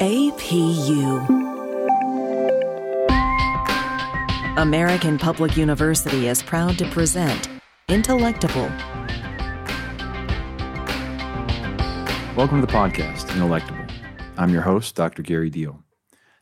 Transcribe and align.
APU. 0.00 1.26
American 4.56 5.18
Public 5.18 5.56
University 5.56 6.28
is 6.28 6.40
proud 6.40 6.78
to 6.78 6.88
present 6.90 7.48
Intellectable. 7.88 8.68
Welcome 12.36 12.60
to 12.60 12.66
the 12.66 12.72
podcast, 12.72 13.28
Intellectable. 13.32 13.84
I'm 14.36 14.50
your 14.50 14.62
host, 14.62 14.94
Dr. 14.94 15.22
Gary 15.22 15.50
Deal. 15.50 15.82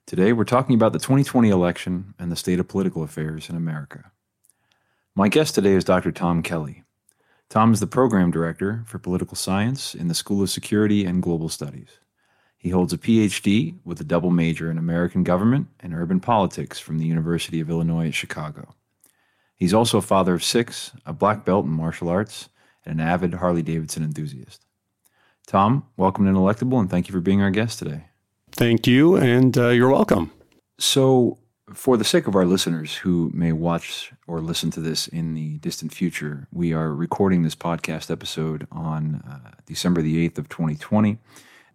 Today, 0.05 0.35
we're 0.35 0.45
talking 0.45 0.75
about 0.75 0.93
the 0.93 0.99
2020 0.99 1.49
election 1.49 2.13
and 2.19 2.31
the 2.31 2.37
state 2.37 2.61
of 2.61 2.69
political 2.69 3.03
affairs 3.03 3.49
in 3.49 3.57
America. 3.57 4.13
My 5.15 5.29
guest 5.29 5.55
today 5.55 5.73
is 5.73 5.85
Dr. 5.85 6.13
Tom 6.13 6.43
Kelly. 6.43 6.85
Tom 7.49 7.73
is 7.73 7.81
the 7.81 7.87
program 7.87 8.31
director 8.31 8.85
for 8.87 8.99
political 8.99 9.35
science 9.35 9.95
in 9.95 10.09
the 10.09 10.15
School 10.15 10.43
of 10.43 10.51
Security 10.51 11.07
and 11.07 11.23
Global 11.23 11.49
Studies. 11.49 12.01
He 12.67 12.73
holds 12.73 12.93
a 12.93 12.99
PhD 12.99 13.77
with 13.85 14.01
a 14.01 14.05
double 14.05 14.33
major 14.33 14.73
in 14.73 14.77
American 14.77 15.23
government 15.23 15.69
and 15.79 15.95
urban 15.95 16.19
politics 16.19 16.81
from 16.81 16.99
the 16.99 17.07
University 17.07 17.61
of 17.61 17.71
Illinois 17.71 18.09
at 18.09 18.15
Chicago. 18.15 18.75
He's 19.55 19.73
also 19.73 19.99
a 19.99 20.03
father 20.03 20.35
of 20.35 20.43
six, 20.43 20.91
a 21.07 21.13
black 21.13 21.45
belt 21.45 21.65
in 21.65 21.71
martial 21.71 22.09
arts, 22.09 22.49
and 22.85 23.01
an 23.01 23.07
avid 23.07 23.35
Harley 23.35 23.63
Davidson 23.63 24.03
enthusiast. 24.03 24.67
Tom, 25.47 25.87
welcome 25.97 26.25
to 26.25 26.31
Intellectable, 26.31 26.81
and 26.81 26.91
thank 26.91 27.07
you 27.07 27.13
for 27.13 27.21
being 27.21 27.41
our 27.41 27.53
guest 27.53 27.79
today. 27.79 28.07
Thank 28.51 28.89
you, 28.89 29.15
and 29.15 29.57
uh, 29.57 29.69
you're 29.69 29.93
welcome. 29.93 30.33
So, 30.81 31.39
for 31.73 31.97
the 31.97 32.03
sake 32.03 32.27
of 32.27 32.35
our 32.35 32.47
listeners 32.47 32.97
who 32.97 33.31
may 33.33 33.53
watch 33.53 34.13
or 34.27 34.41
listen 34.41 34.73
to 34.73 34.81
this 34.81 35.07
in 35.07 35.35
the 35.35 35.59
distant 35.59 35.95
future, 35.95 36.49
we 36.51 36.73
are 36.73 36.93
recording 36.93 37.45
this 37.45 37.55
podcast 37.55 38.11
episode 38.11 38.67
on 38.73 39.23
uh, 39.25 39.53
December 39.67 40.03
the 40.03 40.29
8th 40.29 40.39
of 40.39 40.49
2020. 40.49 41.19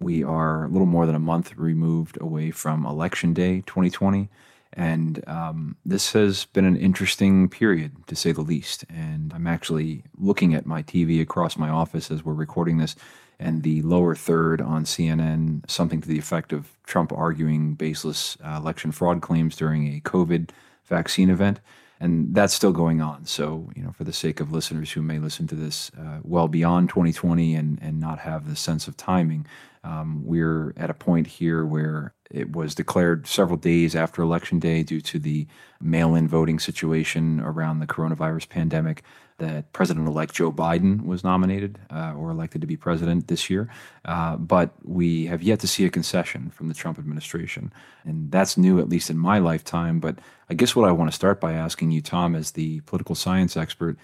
We 0.02 0.24
are 0.24 0.66
a 0.66 0.68
little 0.68 0.88
more 0.88 1.06
than 1.06 1.14
a 1.14 1.20
month 1.20 1.56
removed 1.56 2.20
away 2.20 2.50
from 2.50 2.88
Election 2.88 3.36
Day 3.36 3.62
2020. 3.68 4.30
And 4.74 5.24
um, 5.28 5.76
this 5.86 6.14
has 6.14 6.46
been 6.46 6.66
an 6.66 6.76
interesting 6.76 7.48
period, 7.48 7.92
to 8.08 8.16
say 8.16 8.32
the 8.32 8.42
least. 8.42 8.84
And 8.90 9.32
I'm 9.32 9.46
actually 9.46 10.04
looking 10.18 10.56
at 10.56 10.66
my 10.66 10.82
TV 10.82 11.22
across 11.22 11.56
my 11.56 11.70
office 11.70 12.10
as 12.10 12.26
we're 12.26 12.34
recording 12.34 12.80
this, 12.80 12.96
and 13.40 13.62
the 13.62 13.84
lower 13.84 14.16
third 14.16 14.60
on 14.60 14.86
CNN, 14.86 15.70
something 15.70 16.02
to 16.02 16.08
the 16.08 16.18
effect 16.18 16.52
of 16.52 16.72
Trump 16.84 17.14
arguing 17.14 17.76
baseless 17.76 18.38
uh, 18.44 18.58
election 18.58 18.92
fraud 18.92 19.22
claims 19.22 19.56
during 19.56 19.88
a 19.88 20.00
COVID 20.02 20.50
vaccine 20.86 21.30
event. 21.30 21.60
And 22.02 22.34
that's 22.34 22.56
still 22.56 22.72
going 22.72 23.00
on. 23.00 23.28
So, 23.28 23.70
you 23.76 23.84
know, 23.84 23.92
for 23.92 24.04
the 24.04 24.12
sake 24.12 24.40
of 24.40 24.52
listeners 24.52 24.92
who 24.92 25.04
may 25.04 25.20
listen 25.20 25.46
to 25.48 25.56
this 25.56 25.92
uh, 25.98 26.18
well 26.24 26.48
beyond 26.48 26.90
2020 26.90 27.54
and, 27.54 27.78
and 27.80 28.00
not 28.00 28.18
have 28.20 28.50
the 28.50 28.56
sense 28.56 28.88
of 28.88 28.98
timing, 28.98 29.46
um, 29.84 30.26
we're 30.26 30.74
at 30.78 30.90
a 30.90 30.96
point 30.96 31.28
here 31.28 31.64
where 31.64 32.16
it 32.32 32.56
was 32.56 32.74
declared 32.74 33.28
several 33.28 33.58
days 33.58 33.96
after 33.96 34.24
Election 34.24 34.58
Day 34.58 34.82
due 34.82 35.02
to 35.02 35.20
the 35.20 35.46
mail 35.80 36.16
in 36.16 36.28
voting 36.28 36.58
situation 36.58 37.40
around 37.40 37.80
the 37.80 37.88
coronavirus 37.88 38.50
pandemic 38.50 39.04
that 39.42 39.74
President 39.74 40.08
elect 40.08 40.36
Joe 40.36 40.52
Biden 40.52 41.04
was 41.04 41.24
nominated 41.24 41.80
uh, 41.90 42.14
or 42.16 42.30
elected 42.30 42.62
to 42.62 42.68
be 42.68 42.78
president 42.78 43.28
this 43.28 43.50
year. 43.50 43.70
Uh, 44.06 44.38
but 44.38 44.72
we 44.84 45.26
have 45.26 45.42
yet 45.42 45.60
to 45.62 45.68
see 45.68 45.84
a 45.84 45.90
concession 45.90 46.52
from 46.52 46.68
the 46.68 46.76
Trump 46.76 47.00
administration. 47.00 47.74
And 48.04 48.32
that's 48.32 48.56
new, 48.56 48.80
at 48.80 48.88
least 48.88 49.10
in 49.10 49.18
my 49.18 49.40
lifetime. 49.40 50.00
But 50.00 50.20
I 50.48 50.54
guess 50.54 50.76
what 50.76 50.88
I 50.88 50.92
want 50.92 51.10
to 51.10 51.16
start 51.16 51.42
by 51.42 51.54
asking 51.54 51.90
you, 51.90 52.02
Tom, 52.02 52.36
as 52.36 52.52
the 52.52 52.82
political 52.82 53.16
science 53.16 53.58
expert, 53.58 53.98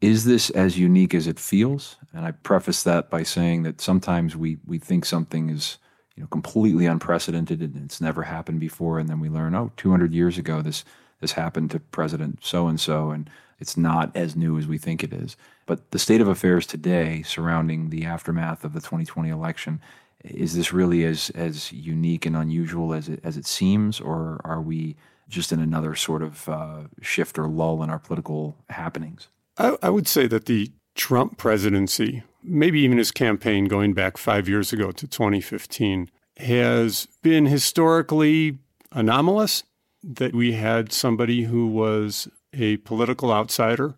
is 0.00 0.24
this 0.24 0.50
as 0.50 0.78
unique 0.78 1.14
as 1.14 1.26
it 1.26 1.40
feels? 1.40 1.96
And 2.12 2.24
I 2.24 2.30
preface 2.30 2.84
that 2.84 3.10
by 3.10 3.24
saying 3.24 3.64
that 3.64 3.80
sometimes 3.80 4.36
we 4.36 4.58
we 4.64 4.78
think 4.78 5.04
something 5.04 5.50
is 5.50 5.78
you 6.16 6.22
know 6.22 6.28
completely 6.28 6.86
unprecedented 6.86 7.60
and 7.60 7.76
it's 7.84 8.00
never 8.00 8.22
happened 8.22 8.60
before, 8.60 8.98
and 8.98 9.08
then 9.08 9.20
we 9.20 9.28
learn, 9.28 9.54
oh, 9.54 9.72
200 9.76 10.14
years 10.14 10.38
ago 10.38 10.62
this 10.62 10.84
this 11.20 11.32
happened 11.32 11.70
to 11.72 11.80
President 11.80 12.38
so 12.42 12.66
and 12.66 12.80
so, 12.80 13.10
and 13.10 13.28
it's 13.60 13.76
not 13.76 14.14
as 14.16 14.34
new 14.34 14.58
as 14.58 14.66
we 14.66 14.78
think 14.78 15.04
it 15.04 15.12
is. 15.12 15.36
But 15.66 15.90
the 15.90 15.98
state 15.98 16.20
of 16.20 16.28
affairs 16.28 16.66
today 16.66 17.22
surrounding 17.22 17.90
the 17.90 18.04
aftermath 18.04 18.64
of 18.64 18.72
the 18.72 18.80
2020 18.80 19.28
election 19.28 19.80
is 20.24 20.54
this 20.54 20.72
really 20.72 21.04
as 21.04 21.30
as 21.30 21.72
unique 21.72 22.26
and 22.26 22.36
unusual 22.36 22.92
as 22.92 23.08
it 23.08 23.20
as 23.24 23.36
it 23.36 23.46
seems, 23.46 24.00
or 24.00 24.40
are 24.44 24.60
we 24.60 24.96
just 25.28 25.52
in 25.52 25.60
another 25.60 25.94
sort 25.94 26.22
of 26.22 26.48
uh, 26.48 26.82
shift 27.00 27.38
or 27.38 27.48
lull 27.48 27.82
in 27.82 27.90
our 27.90 27.98
political 27.98 28.56
happenings? 28.68 29.28
I, 29.56 29.76
I 29.82 29.90
would 29.90 30.08
say 30.08 30.26
that 30.26 30.46
the 30.46 30.72
Trump 30.94 31.38
presidency, 31.38 32.24
maybe 32.42 32.80
even 32.80 32.98
his 32.98 33.12
campaign 33.12 33.66
going 33.66 33.94
back 33.94 34.16
five 34.16 34.48
years 34.48 34.72
ago 34.72 34.90
to 34.90 35.06
2015, 35.06 36.10
has 36.38 37.06
been 37.22 37.46
historically 37.46 38.58
anomalous. 38.92 39.62
That 40.02 40.34
we 40.34 40.52
had 40.52 40.92
somebody 40.92 41.42
who 41.42 41.66
was 41.66 42.26
a 42.52 42.78
political 42.78 43.32
outsider 43.32 43.94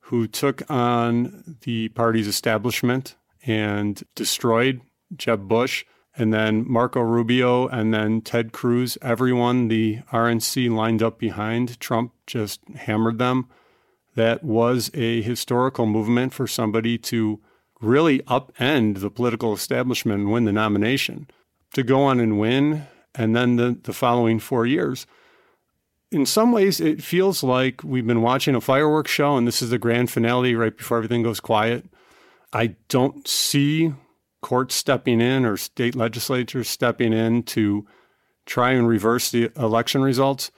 who 0.00 0.26
took 0.26 0.68
on 0.70 1.56
the 1.62 1.88
party's 1.90 2.28
establishment 2.28 3.16
and 3.46 4.02
destroyed 4.14 4.80
Jeb 5.14 5.48
Bush, 5.48 5.84
and 6.16 6.32
then 6.32 6.64
Marco 6.68 7.00
Rubio, 7.00 7.68
and 7.68 7.92
then 7.92 8.20
Ted 8.20 8.52
Cruz. 8.52 8.96
Everyone 9.02 9.68
the 9.68 9.98
RNC 10.12 10.70
lined 10.74 11.02
up 11.02 11.18
behind 11.18 11.78
Trump 11.80 12.12
just 12.26 12.60
hammered 12.74 13.18
them 13.18 13.48
that 14.16 14.42
was 14.42 14.90
a 14.94 15.22
historical 15.22 15.86
movement 15.86 16.32
for 16.32 16.46
somebody 16.46 16.98
to 16.98 17.38
really 17.80 18.20
upend 18.20 19.00
the 19.00 19.10
political 19.10 19.52
establishment 19.52 20.22
and 20.22 20.32
win 20.32 20.44
the 20.44 20.52
nomination. 20.52 21.28
To 21.74 21.82
go 21.82 22.02
on 22.02 22.18
and 22.18 22.40
win, 22.40 22.86
and 23.14 23.36
then 23.36 23.56
the, 23.56 23.78
the 23.82 23.92
following 23.92 24.40
four 24.40 24.66
years. 24.66 25.06
In 26.12 26.24
some 26.24 26.52
ways, 26.52 26.80
it 26.80 27.02
feels 27.02 27.42
like 27.42 27.82
we've 27.82 28.06
been 28.06 28.22
watching 28.22 28.54
a 28.54 28.60
fireworks 28.60 29.10
show 29.10 29.36
and 29.36 29.46
this 29.46 29.60
is 29.60 29.70
the 29.70 29.78
grand 29.78 30.10
finale 30.10 30.54
right 30.54 30.76
before 30.76 30.98
everything 30.98 31.22
goes 31.22 31.40
quiet. 31.40 31.84
I 32.52 32.76
don't 32.88 33.26
see 33.26 33.92
courts 34.40 34.74
stepping 34.76 35.20
in 35.20 35.44
or 35.44 35.56
state 35.56 35.96
legislatures 35.96 36.68
stepping 36.68 37.12
in 37.12 37.42
to 37.42 37.86
try 38.46 38.70
and 38.70 38.86
reverse 38.86 39.30
the 39.30 39.50
election 39.56 40.02
results. 40.02 40.52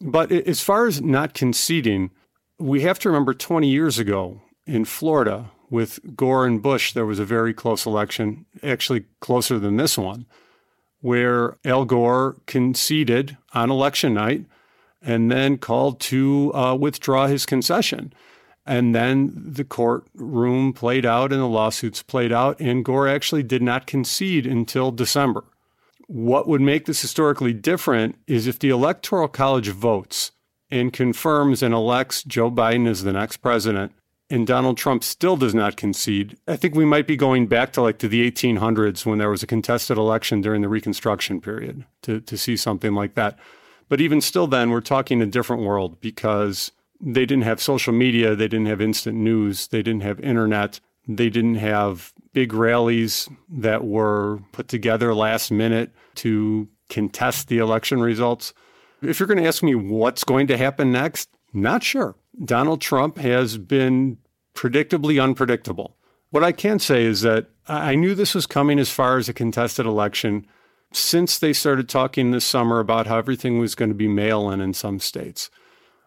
But 0.00 0.32
as 0.32 0.60
far 0.60 0.86
as 0.86 1.00
not 1.00 1.32
conceding, 1.32 2.10
we 2.58 2.80
have 2.82 2.98
to 3.00 3.08
remember 3.08 3.32
20 3.32 3.68
years 3.68 3.98
ago 3.98 4.42
in 4.66 4.84
Florida 4.84 5.52
with 5.70 6.16
Gore 6.16 6.46
and 6.46 6.60
Bush, 6.62 6.92
there 6.92 7.06
was 7.06 7.18
a 7.18 7.24
very 7.24 7.54
close 7.54 7.86
election, 7.86 8.46
actually 8.62 9.04
closer 9.20 9.58
than 9.58 9.76
this 9.76 9.96
one, 9.96 10.26
where 11.00 11.58
Al 11.64 11.84
Gore 11.84 12.36
conceded 12.46 13.36
on 13.52 13.70
election 13.70 14.14
night 14.14 14.44
and 15.06 15.30
then 15.30 15.56
called 15.56 16.00
to 16.00 16.52
uh, 16.52 16.74
withdraw 16.74 17.28
his 17.28 17.46
concession. 17.46 18.12
And 18.66 18.92
then 18.92 19.32
the 19.36 19.64
courtroom 19.64 20.72
played 20.72 21.06
out 21.06 21.32
and 21.32 21.40
the 21.40 21.46
lawsuits 21.46 22.02
played 22.02 22.32
out, 22.32 22.60
and 22.60 22.84
Gore 22.84 23.06
actually 23.06 23.44
did 23.44 23.62
not 23.62 23.86
concede 23.86 24.44
until 24.44 24.90
December. 24.90 25.44
What 26.08 26.48
would 26.48 26.60
make 26.60 26.86
this 26.86 27.00
historically 27.00 27.52
different 27.52 28.16
is 28.26 28.48
if 28.48 28.58
the 28.58 28.70
Electoral 28.70 29.28
College 29.28 29.68
votes 29.68 30.32
and 30.68 30.92
confirms 30.92 31.62
and 31.62 31.72
elects 31.72 32.24
Joe 32.24 32.50
Biden 32.50 32.88
as 32.88 33.04
the 33.04 33.12
next 33.12 33.36
president, 33.36 33.92
and 34.28 34.44
Donald 34.44 34.76
Trump 34.76 35.04
still 35.04 35.36
does 35.36 35.54
not 35.54 35.76
concede, 35.76 36.36
I 36.48 36.56
think 36.56 36.74
we 36.74 36.84
might 36.84 37.06
be 37.06 37.16
going 37.16 37.46
back 37.46 37.72
to 37.74 37.82
like 37.82 37.98
to 37.98 38.08
the 38.08 38.28
1800s 38.28 39.06
when 39.06 39.18
there 39.18 39.30
was 39.30 39.44
a 39.44 39.46
contested 39.46 39.96
election 39.96 40.40
during 40.40 40.62
the 40.62 40.68
Reconstruction 40.68 41.40
period 41.40 41.84
to, 42.02 42.20
to 42.22 42.36
see 42.36 42.56
something 42.56 42.94
like 42.94 43.14
that. 43.14 43.38
But 43.88 44.00
even 44.00 44.20
still, 44.20 44.46
then 44.46 44.70
we're 44.70 44.80
talking 44.80 45.22
a 45.22 45.26
different 45.26 45.62
world 45.62 46.00
because 46.00 46.72
they 47.00 47.26
didn't 47.26 47.44
have 47.44 47.60
social 47.60 47.92
media, 47.92 48.34
they 48.34 48.48
didn't 48.48 48.66
have 48.66 48.80
instant 48.80 49.16
news, 49.16 49.68
they 49.68 49.82
didn't 49.82 50.02
have 50.02 50.18
internet, 50.20 50.80
they 51.06 51.30
didn't 51.30 51.56
have 51.56 52.12
big 52.32 52.52
rallies 52.52 53.28
that 53.48 53.84
were 53.84 54.40
put 54.52 54.68
together 54.68 55.14
last 55.14 55.50
minute 55.50 55.92
to 56.16 56.68
contest 56.88 57.48
the 57.48 57.58
election 57.58 58.00
results. 58.00 58.52
If 59.02 59.20
you're 59.20 59.26
going 59.26 59.42
to 59.42 59.46
ask 59.46 59.62
me 59.62 59.74
what's 59.74 60.24
going 60.24 60.46
to 60.48 60.56
happen 60.56 60.90
next, 60.90 61.28
not 61.52 61.82
sure. 61.82 62.16
Donald 62.44 62.80
Trump 62.80 63.18
has 63.18 63.56
been 63.56 64.18
predictably 64.54 65.22
unpredictable. 65.22 65.96
What 66.30 66.44
I 66.44 66.52
can 66.52 66.78
say 66.78 67.04
is 67.04 67.22
that 67.22 67.46
I 67.68 67.94
knew 67.94 68.14
this 68.14 68.34
was 68.34 68.46
coming 68.46 68.78
as 68.78 68.90
far 68.90 69.16
as 69.16 69.28
a 69.28 69.34
contested 69.34 69.86
election 69.86 70.46
since 70.96 71.38
they 71.38 71.52
started 71.52 71.88
talking 71.88 72.30
this 72.30 72.44
summer 72.44 72.80
about 72.80 73.06
how 73.06 73.18
everything 73.18 73.58
was 73.58 73.74
going 73.74 73.90
to 73.90 73.94
be 73.94 74.08
mail 74.08 74.50
in 74.50 74.60
in 74.60 74.72
some 74.72 74.98
states. 74.98 75.50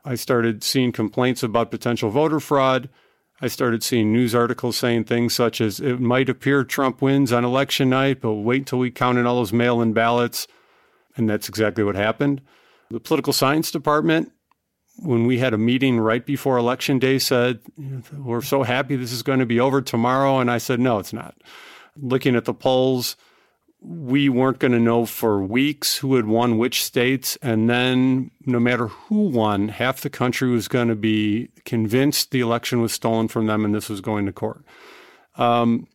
I 0.03 0.15
started 0.15 0.63
seeing 0.63 0.91
complaints 0.91 1.44
about 1.44 1.71
potential 1.71 2.09
voter 2.09 2.39
fraud. 2.39 2.89
I 3.41 3.47
started 3.47 3.83
seeing 3.83 4.12
news 4.12 4.33
articles 4.33 4.77
saying 4.77 5.06
things 5.06 5.33
such 5.33 5.62
as 5.62 5.80
it 5.80 6.00
might 6.00 6.30
appear 6.30 6.63
Trump 6.63 7.01
wins 7.01 7.31
on 7.31 7.45
election 7.45 7.89
night, 7.89 8.19
but 8.21 8.33
wait 8.33 8.62
until 8.62 8.80
we 8.80 8.91
count 8.91 9.18
in 9.18 9.25
all 9.25 9.36
those 9.36 9.53
mail 9.53 9.81
in 9.81 9.94
ballots. 9.94 10.47
And 11.15 11.30
that's 11.30 11.47
exactly 11.47 11.83
what 11.83 11.95
happened. 11.95 12.41
The 12.89 13.00
political 13.00 13.33
science 13.33 13.71
department, 13.71 14.31
when 14.97 15.25
we 15.27 15.39
had 15.39 15.53
a 15.53 15.57
meeting 15.57 16.00
right 16.00 16.25
before 16.25 16.57
election 16.57 16.97
day, 16.97 17.19
said, 17.19 17.59
We're 18.12 18.41
so 18.41 18.63
happy 18.63 18.95
this 18.95 19.12
is 19.12 19.24
going 19.24 19.39
to 19.39 19.45
be 19.45 19.59
over 19.59 19.81
tomorrow. 19.81 20.39
And 20.39 20.50
I 20.50 20.57
said, 20.57 20.80
No, 20.80 20.97
it's 21.00 21.13
not. 21.13 21.36
Looking 21.95 22.36
at 22.36 22.45
the 22.45 22.53
polls, 22.53 23.15
we 23.81 24.27
weren't 24.27 24.59
going 24.59 24.73
to 24.73 24.79
know 24.79 25.05
for 25.05 25.41
weeks 25.41 25.97
who 25.97 26.15
had 26.15 26.25
won 26.25 26.57
which 26.57 26.83
states. 26.83 27.37
And 27.41 27.69
then, 27.69 28.31
no 28.45 28.59
matter 28.59 28.87
who 28.87 29.29
won, 29.29 29.69
half 29.69 30.01
the 30.01 30.09
country 30.09 30.49
was 30.49 30.67
going 30.67 30.89
to 30.89 30.95
be 30.95 31.49
convinced 31.65 32.31
the 32.31 32.41
election 32.41 32.81
was 32.81 32.91
stolen 32.91 33.27
from 33.27 33.45
them 33.47 33.63
and 33.63 33.73
this 33.73 33.89
was 33.89 34.01
going 34.01 34.25
to 34.25 34.33
court. 34.33 34.63
Um, 35.35 35.87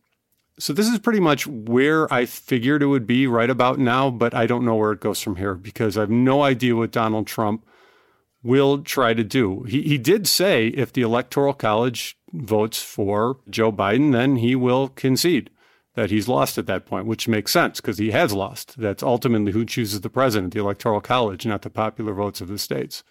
so, 0.57 0.73
this 0.73 0.87
is 0.87 0.99
pretty 0.99 1.19
much 1.19 1.45
where 1.45 2.11
I 2.11 2.25
figured 2.25 2.81
it 2.81 2.87
would 2.87 3.05
be 3.05 3.27
right 3.27 3.49
about 3.49 3.77
now, 3.77 4.09
but 4.09 4.33
I 4.33 4.47
don't 4.47 4.65
know 4.65 4.75
where 4.75 4.93
it 4.93 5.01
goes 5.01 5.21
from 5.21 5.35
here 5.35 5.53
because 5.53 5.97
I 5.97 6.01
have 6.01 6.09
no 6.09 6.41
idea 6.41 6.75
what 6.75 6.91
Donald 6.91 7.27
Trump 7.27 7.65
will 8.41 8.81
try 8.81 9.13
to 9.13 9.23
do. 9.23 9.63
He, 9.63 9.81
he 9.83 9.97
did 9.97 10.27
say 10.27 10.67
if 10.69 10.93
the 10.93 11.01
Electoral 11.01 11.53
College 11.53 12.17
votes 12.31 12.81
for 12.81 13.37
Joe 13.49 13.71
Biden, 13.71 14.11
then 14.11 14.37
he 14.37 14.55
will 14.55 14.89
concede 14.89 15.49
that 15.95 16.11
he's 16.11 16.27
lost 16.27 16.57
at 16.57 16.67
that 16.67 16.85
point, 16.85 17.07
which 17.07 17.27
makes 17.27 17.51
sense 17.51 17.81
because 17.81 17.97
he 17.97 18.11
has 18.11 18.33
lost. 18.33 18.77
That's 18.77 19.01
ultimately 19.01 19.51
who 19.51 19.65
chooses 19.65 20.01
the 20.01 20.09
president, 20.09 20.53
the 20.53 20.59
Electoral 20.59 21.01
College, 21.01 21.45
not 21.45 21.63
the 21.63 21.69
popular 21.69 22.13
votes 22.13 22.41
of 22.41 22.49
the 22.49 22.59
states. 22.59 23.03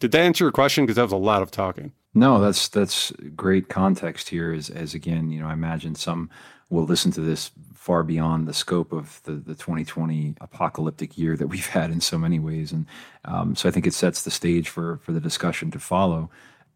Did 0.00 0.12
that 0.12 0.20
answer 0.20 0.44
your 0.44 0.52
question? 0.52 0.84
Because 0.84 0.96
that 0.96 1.04
was 1.04 1.12
a 1.12 1.16
lot 1.16 1.42
of 1.42 1.50
talking. 1.50 1.92
No, 2.12 2.40
that's 2.40 2.68
that's 2.68 3.12
great 3.36 3.68
context 3.68 4.30
here. 4.30 4.52
As 4.52 4.68
as 4.68 4.94
again, 4.94 5.30
you 5.30 5.40
know, 5.40 5.46
I 5.46 5.52
imagine 5.52 5.94
some 5.94 6.28
will 6.68 6.84
listen 6.84 7.12
to 7.12 7.20
this 7.20 7.52
far 7.74 8.02
beyond 8.02 8.46
the 8.46 8.52
scope 8.52 8.92
of 8.92 9.22
the, 9.24 9.32
the 9.32 9.54
2020 9.54 10.36
apocalyptic 10.40 11.16
year 11.16 11.36
that 11.36 11.46
we've 11.46 11.66
had 11.66 11.90
in 11.90 12.00
so 12.00 12.18
many 12.18 12.40
ways, 12.40 12.72
and 12.72 12.86
um, 13.24 13.54
so 13.54 13.68
I 13.68 13.72
think 13.72 13.86
it 13.86 13.94
sets 13.94 14.24
the 14.24 14.30
stage 14.30 14.68
for 14.68 14.98
for 15.04 15.12
the 15.12 15.20
discussion 15.20 15.70
to 15.70 15.78
follow. 15.78 16.30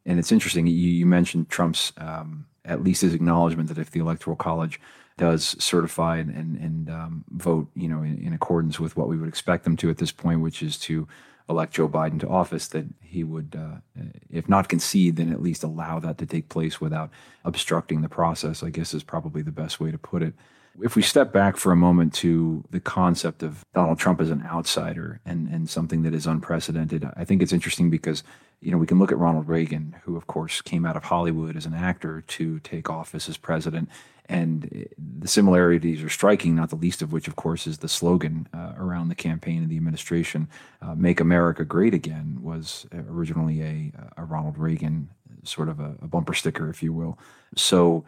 And 0.07 0.19
it's 0.19 0.31
interesting 0.31 0.67
you, 0.67 0.75
you 0.75 1.07
mentioned 1.07 1.49
Trump's 1.49 1.93
um, 1.97 2.47
at 2.65 2.85
least 2.85 3.03
his 3.03 3.15
acknowledgement 3.15 3.69
that 3.71 3.79
if 3.79 3.91
the 3.91 4.01
Electoral 4.01 4.37
College 4.37 4.79
does 5.17 5.57
certify 5.63 6.17
and 6.17 6.31
and, 6.31 6.57
and 6.57 6.91
um, 6.91 7.25
vote, 7.31 7.69
you 7.75 7.89
know, 7.89 8.03
in, 8.03 8.19
in, 8.19 8.33
accordance 8.33 8.81
with 8.81 8.97
what 8.97 9.09
we 9.09 9.17
would 9.17 9.29
expect 9.29 9.65
them 9.65 9.77
to 9.77 9.91
at 9.91 9.99
this 9.99 10.13
point, 10.13 10.41
which 10.41 10.63
is 10.63 10.79
to 10.79 11.07
elect 11.49 11.75
Joe 11.75 11.89
Biden 11.89 12.19
to 12.21 12.29
office, 12.29 12.69
that 12.69 12.87
he 13.01 13.23
would, 13.23 13.57
uh, 13.57 14.01
if 14.31 14.49
not 14.49 14.69
concede, 14.69 15.17
then 15.17 15.31
at 15.31 15.43
least 15.43 15.63
allow 15.63 15.99
that 16.01 16.19
to 16.19 16.27
take 16.27 16.49
place 16.49 16.81
without 16.81 17.11
obstructing 17.45 18.03
the 18.03 18.09
process. 18.09 18.63
I 18.63 18.71
guess 18.71 18.95
is 18.95 19.05
probably 19.05 19.43
the 19.43 19.53
best 19.53 19.79
way 19.79 19.91
to 19.91 19.99
put 19.99 20.23
it. 20.23 20.35
If 20.83 20.97
we 20.97 21.03
step 21.03 21.33
back 21.33 21.57
for 21.57 21.71
a 21.71 21.77
moment 21.77 22.13
to 22.15 22.65
the 22.71 22.81
concept 22.81 23.45
of 23.45 23.65
Donald 23.75 23.99
Trump 24.01 24.21
as 24.21 24.31
an 24.31 24.43
outsider 24.45 25.21
and, 25.25 25.47
and 25.49 25.71
something 25.71 26.03
that 26.03 26.15
is 26.15 26.27
unprecedented, 26.27 27.09
I 27.17 27.25
think 27.25 27.43
it's 27.43 27.53
interesting 27.53 27.91
because, 27.91 28.25
you 28.61 28.73
know, 28.73 28.79
we 28.79 28.87
can 28.87 28.99
look 28.99 29.13
at 29.13 29.19
Ronald 29.19 29.47
Reagan, 29.47 29.95
who 30.03 30.17
of 30.17 30.27
course 30.27 30.61
came 30.61 30.85
out 30.85 30.97
of 30.97 31.05
Hollywood 31.05 31.57
as 31.57 31.65
an 31.65 31.75
actor 31.75 32.23
to 32.23 32.59
take 32.59 32.91
office 32.91 33.29
as 33.29 33.37
president 33.37 33.89
and 34.27 34.89
the 34.97 35.29
similarities 35.29 36.03
are 36.03 36.09
striking, 36.09 36.55
not 36.55 36.71
the 36.71 36.77
least 36.77 37.03
of 37.03 37.13
which, 37.13 37.29
of 37.29 37.37
course, 37.37 37.67
is 37.67 37.79
the 37.79 37.89
slogan 37.89 38.49
uh, 38.55 38.73
around 38.77 39.09
the 39.09 39.15
campaign 39.15 39.63
and 39.63 39.71
the 39.71 39.77
administration 39.77 40.49
uh, 40.81 40.95
Make 40.95 41.21
America 41.21 41.65
Great 41.65 41.93
Again 41.93 42.39
was 42.41 42.87
originally 42.93 43.63
a, 43.63 43.93
a 44.17 44.25
Ronald 44.25 44.57
Reagan 44.57 45.11
sort 45.43 45.69
of 45.69 45.79
a, 45.79 45.97
a, 46.01 46.07
bumper 46.07 46.33
sticker, 46.33 46.71
if 46.71 46.83
you 46.83 46.93
will. 46.93 47.19
So, 47.55 48.05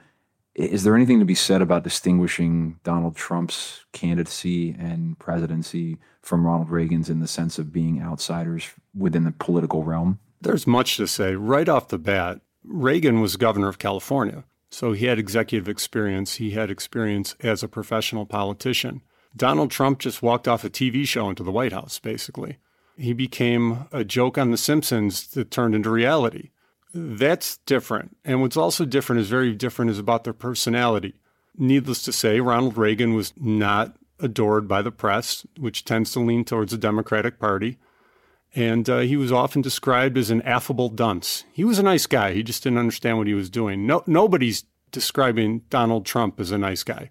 is 0.54 0.84
there 0.84 0.96
anything 0.96 1.18
to 1.18 1.26
be 1.26 1.34
said 1.34 1.60
about 1.60 1.84
distinguishing 1.84 2.80
Donald 2.82 3.14
Trump's 3.14 3.84
candidacy 3.92 4.74
and 4.78 5.18
presidency 5.18 5.98
from 6.22 6.46
Ronald 6.46 6.70
Reagan's 6.70 7.10
in 7.10 7.20
the 7.20 7.26
sense 7.26 7.58
of 7.58 7.74
being 7.74 8.00
outsiders 8.00 8.70
within 8.94 9.24
the 9.24 9.32
political 9.32 9.84
realm? 9.84 10.18
There's 10.40 10.66
much 10.66 10.96
to 10.96 11.06
say. 11.06 11.34
Right 11.34 11.68
off 11.68 11.88
the 11.88 11.98
bat, 11.98 12.40
Reagan 12.64 13.20
was 13.20 13.36
governor 13.36 13.68
of 13.68 13.78
California. 13.78 14.44
So 14.70 14.92
he 14.92 15.06
had 15.06 15.18
executive 15.18 15.68
experience. 15.68 16.36
He 16.36 16.50
had 16.50 16.70
experience 16.70 17.34
as 17.40 17.62
a 17.62 17.68
professional 17.68 18.26
politician. 18.26 19.02
Donald 19.34 19.70
Trump 19.70 19.98
just 19.98 20.22
walked 20.22 20.48
off 20.48 20.64
a 20.64 20.70
TV 20.70 21.06
show 21.06 21.28
into 21.28 21.42
the 21.42 21.52
White 21.52 21.72
House, 21.72 21.98
basically. 21.98 22.58
He 22.96 23.12
became 23.12 23.86
a 23.92 24.04
joke 24.04 24.38
on 24.38 24.50
The 24.50 24.56
Simpsons 24.56 25.26
that 25.28 25.50
turned 25.50 25.74
into 25.74 25.90
reality. 25.90 26.50
That's 26.94 27.58
different. 27.58 28.16
And 28.24 28.40
what's 28.40 28.56
also 28.56 28.86
different 28.86 29.20
is 29.20 29.28
very 29.28 29.54
different 29.54 29.90
is 29.90 29.98
about 29.98 30.24
their 30.24 30.32
personality. 30.32 31.14
Needless 31.58 32.02
to 32.02 32.12
say, 32.12 32.40
Ronald 32.40 32.78
Reagan 32.78 33.14
was 33.14 33.34
not 33.36 33.96
adored 34.18 34.66
by 34.66 34.80
the 34.80 34.90
press, 34.90 35.46
which 35.58 35.84
tends 35.84 36.12
to 36.12 36.20
lean 36.20 36.44
towards 36.44 36.72
the 36.72 36.78
Democratic 36.78 37.38
Party. 37.38 37.78
And 38.56 38.88
uh, 38.88 39.00
he 39.00 39.18
was 39.18 39.30
often 39.30 39.60
described 39.60 40.16
as 40.16 40.30
an 40.30 40.40
affable 40.42 40.88
dunce. 40.88 41.44
He 41.52 41.62
was 41.62 41.78
a 41.78 41.82
nice 41.82 42.06
guy. 42.06 42.32
He 42.32 42.42
just 42.42 42.62
didn't 42.62 42.78
understand 42.78 43.18
what 43.18 43.26
he 43.26 43.34
was 43.34 43.50
doing. 43.50 43.86
No, 43.86 44.02
nobody's 44.06 44.64
describing 44.90 45.60
Donald 45.68 46.06
Trump 46.06 46.40
as 46.40 46.50
a 46.50 46.58
nice 46.58 46.82
guy. 46.82 47.10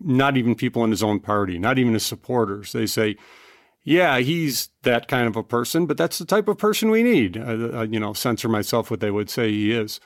Not 0.00 0.38
even 0.38 0.54
people 0.54 0.82
in 0.82 0.90
his 0.90 1.02
own 1.02 1.20
party, 1.20 1.58
not 1.58 1.78
even 1.78 1.92
his 1.92 2.06
supporters. 2.06 2.72
They 2.72 2.86
say, 2.86 3.16
yeah, 3.84 4.20
he's 4.20 4.70
that 4.82 5.08
kind 5.08 5.26
of 5.26 5.36
a 5.36 5.42
person, 5.42 5.84
but 5.84 5.98
that's 5.98 6.16
the 6.16 6.24
type 6.24 6.48
of 6.48 6.56
person 6.56 6.90
we 6.90 7.02
need. 7.02 7.36
Uh, 7.36 7.80
uh, 7.80 7.82
you 7.82 8.00
know, 8.00 8.14
censor 8.14 8.48
myself 8.48 8.90
what 8.90 9.00
they 9.00 9.10
would 9.10 9.28
say 9.28 9.50
he 9.50 9.72
is. 9.72 10.00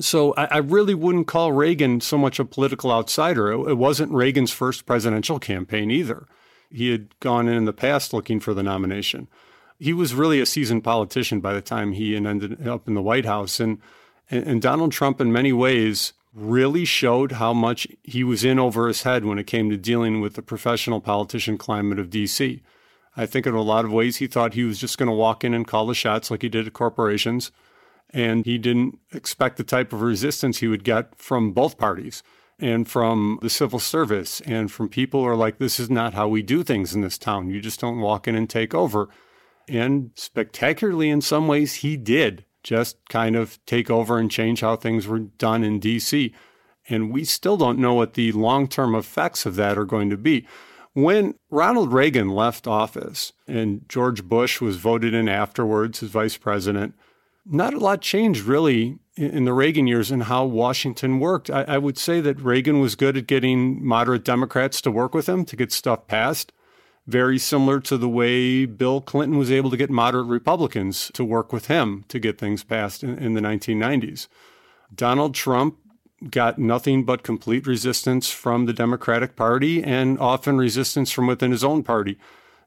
So 0.00 0.34
I, 0.34 0.46
I, 0.46 0.58
really 0.58 0.94
wouldn't 0.94 1.28
call 1.28 1.52
Reagan 1.52 2.00
so 2.00 2.18
much 2.18 2.40
a 2.40 2.44
political 2.44 2.90
outsider. 2.90 3.52
It, 3.52 3.70
it 3.70 3.78
wasn't 3.78 4.10
Reagan's 4.10 4.50
first 4.50 4.86
presidential 4.86 5.38
campaign 5.38 5.90
either. 5.90 6.26
He 6.70 6.90
had 6.90 7.18
gone 7.20 7.46
in 7.46 7.54
in 7.54 7.64
the 7.66 7.72
past 7.72 8.12
looking 8.12 8.40
for 8.40 8.54
the 8.54 8.62
nomination 8.62 9.28
he 9.82 9.92
was 9.92 10.14
really 10.14 10.40
a 10.40 10.46
seasoned 10.46 10.84
politician 10.84 11.40
by 11.40 11.52
the 11.52 11.60
time 11.60 11.90
he 11.90 12.14
ended 12.14 12.68
up 12.68 12.86
in 12.86 12.94
the 12.94 13.02
White 13.02 13.24
House. 13.24 13.58
And, 13.58 13.78
and 14.30 14.62
Donald 14.62 14.92
Trump, 14.92 15.20
in 15.20 15.32
many 15.32 15.52
ways, 15.52 16.12
really 16.32 16.84
showed 16.84 17.32
how 17.32 17.52
much 17.52 17.88
he 18.04 18.22
was 18.22 18.44
in 18.44 18.60
over 18.60 18.86
his 18.86 19.02
head 19.02 19.24
when 19.24 19.40
it 19.40 19.48
came 19.48 19.70
to 19.70 19.76
dealing 19.76 20.20
with 20.20 20.34
the 20.34 20.42
professional 20.42 21.00
politician 21.00 21.58
climate 21.58 21.98
of 21.98 22.10
D.C. 22.10 22.62
I 23.16 23.26
think 23.26 23.44
in 23.44 23.54
a 23.54 23.60
lot 23.60 23.84
of 23.84 23.92
ways 23.92 24.18
he 24.18 24.28
thought 24.28 24.54
he 24.54 24.62
was 24.62 24.78
just 24.78 24.98
going 24.98 25.08
to 25.08 25.14
walk 25.16 25.42
in 25.42 25.52
and 25.52 25.66
call 25.66 25.88
the 25.88 25.94
shots 25.96 26.30
like 26.30 26.42
he 26.42 26.48
did 26.48 26.68
at 26.68 26.74
corporations. 26.74 27.50
And 28.10 28.46
he 28.46 28.58
didn't 28.58 29.00
expect 29.12 29.56
the 29.56 29.64
type 29.64 29.92
of 29.92 30.00
resistance 30.00 30.58
he 30.58 30.68
would 30.68 30.84
get 30.84 31.16
from 31.16 31.50
both 31.50 31.76
parties 31.76 32.22
and 32.60 32.88
from 32.88 33.40
the 33.42 33.50
civil 33.50 33.80
service 33.80 34.40
and 34.42 34.70
from 34.70 34.88
people 34.88 35.22
who 35.22 35.28
are 35.28 35.34
like, 35.34 35.58
this 35.58 35.80
is 35.80 35.90
not 35.90 36.14
how 36.14 36.28
we 36.28 36.40
do 36.40 36.62
things 36.62 36.94
in 36.94 37.00
this 37.00 37.18
town. 37.18 37.50
You 37.50 37.60
just 37.60 37.80
don't 37.80 37.98
walk 37.98 38.28
in 38.28 38.36
and 38.36 38.48
take 38.48 38.74
over. 38.74 39.08
And 39.72 40.10
spectacularly, 40.16 41.08
in 41.08 41.22
some 41.22 41.48
ways, 41.48 41.76
he 41.76 41.96
did 41.96 42.44
just 42.62 42.98
kind 43.08 43.34
of 43.34 43.58
take 43.64 43.90
over 43.90 44.18
and 44.18 44.30
change 44.30 44.60
how 44.60 44.76
things 44.76 45.06
were 45.06 45.18
done 45.18 45.64
in 45.64 45.80
DC. 45.80 46.32
And 46.90 47.10
we 47.10 47.24
still 47.24 47.56
don't 47.56 47.78
know 47.78 47.94
what 47.94 48.12
the 48.12 48.32
long 48.32 48.68
term 48.68 48.94
effects 48.94 49.46
of 49.46 49.56
that 49.56 49.78
are 49.78 49.86
going 49.86 50.10
to 50.10 50.18
be. 50.18 50.46
When 50.92 51.36
Ronald 51.48 51.90
Reagan 51.90 52.28
left 52.28 52.66
office 52.66 53.32
and 53.48 53.88
George 53.88 54.24
Bush 54.24 54.60
was 54.60 54.76
voted 54.76 55.14
in 55.14 55.26
afterwards 55.26 56.02
as 56.02 56.10
vice 56.10 56.36
president, 56.36 56.94
not 57.46 57.72
a 57.72 57.78
lot 57.78 58.02
changed 58.02 58.42
really 58.42 58.98
in 59.16 59.46
the 59.46 59.54
Reagan 59.54 59.86
years 59.86 60.10
and 60.10 60.24
how 60.24 60.44
Washington 60.44 61.18
worked. 61.18 61.48
I, 61.48 61.62
I, 61.62 61.78
would 61.78 61.96
say 61.96 62.20
that 62.20 62.40
Reagan 62.40 62.78
was 62.78 62.94
good 62.94 63.16
at 63.16 63.26
getting 63.26 63.84
moderate 63.84 64.24
Democrats 64.24 64.80
to 64.82 64.90
work 64.90 65.14
with 65.14 65.28
him 65.28 65.44
to 65.46 65.56
get 65.56 65.72
stuff 65.72 66.06
passed 66.06 66.52
very 67.06 67.38
similar 67.38 67.80
to 67.80 67.96
the 67.96 68.08
way 68.08 68.64
Bill 68.64 69.00
Clinton 69.00 69.38
was 69.38 69.50
able 69.50 69.70
to 69.70 69.76
get 69.76 69.90
moderate 69.90 70.26
Republicans 70.26 71.10
to 71.14 71.24
work 71.24 71.52
with 71.52 71.66
him 71.66 72.04
to 72.08 72.18
get 72.18 72.38
things 72.38 72.62
passed 72.62 73.02
in, 73.02 73.18
in 73.18 73.34
the 73.34 73.40
1990s. 73.40 74.28
Donald 74.94 75.34
Trump 75.34 75.78
got 76.30 76.58
nothing 76.58 77.04
but 77.04 77.22
complete 77.22 77.66
resistance 77.66 78.30
from 78.30 78.66
the 78.66 78.72
Democratic 78.72 79.34
Party 79.34 79.82
and 79.82 80.18
often 80.18 80.56
resistance 80.56 81.10
from 81.10 81.26
within 81.26 81.50
his 81.50 81.64
own 81.64 81.82
party. 81.82 82.18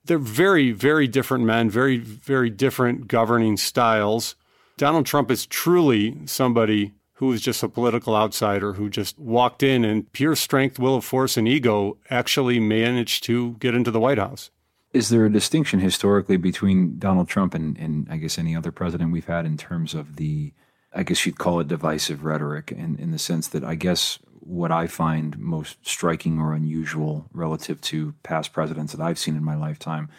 They're 0.04 0.18
very, 0.18 0.72
very 0.72 1.08
different 1.08 1.46
men, 1.46 1.70
very, 1.70 1.98
very 1.98 2.50
different 2.50 3.08
governing 3.08 3.58
styles. 3.58 4.36
Donald 4.77 5.06
Trump 5.06 5.32
is 5.32 5.46
truly 5.46 6.18
somebody 6.25 6.94
who 7.15 7.27
was 7.27 7.41
just 7.41 7.63
a 7.63 7.69
political 7.69 8.15
outsider 8.15 8.74
who 8.74 8.89
just 8.89 9.17
walked 9.17 9.63
in 9.63 9.86
and 9.86 10.12
pure 10.12 10.36
strength, 10.36 10.77
will 10.79 10.95
of 10.95 11.05
force, 11.05 11.38
and 11.38 11.48
ego 11.48 11.98
actually 12.10 12.60
managed 12.60 13.24
to 13.24 13.53
get 13.53 13.74
into 13.74 13.91
the 13.91 14.00
White 14.00 14.17
House. 14.17 14.51
Is 14.91 15.10
there 15.10 15.25
a 15.25 15.31
distinction 15.31 15.79
historically 15.79 16.38
between 16.38 17.00
Donald 17.00 17.29
Trump 17.29 17.53
and, 17.53 17.77
and 17.77 18.07
I 18.10 18.17
guess 18.17 18.38
any 18.38 18.55
other 18.55 18.72
president 18.72 19.12
we've 19.12 19.25
had 19.25 19.45
in 19.45 19.57
terms 19.57 19.93
of 19.93 20.17
the, 20.17 20.53
I 20.93 21.03
guess 21.03 21.25
you'd 21.25 21.38
call 21.38 21.60
it 21.60 21.69
divisive 21.69 22.25
rhetoric, 22.25 22.72
in, 22.72 22.98
in 22.98 23.12
the 23.12 23.19
sense 23.19 23.48
that 23.50 23.63
I 23.63 23.75
guess 23.75 24.19
what 24.41 24.72
I 24.72 24.88
find 24.88 25.39
most 25.39 25.77
striking 25.88 26.39
or 26.39 26.53
unusual 26.53 27.25
relative 27.34 27.79
to 27.81 28.13
past 28.24 28.51
presidents 28.51 28.93
that 28.93 29.01
I've 29.01 29.19
seen 29.19 29.36
in 29.36 29.43
my 29.43 29.55
lifetime 29.55 30.10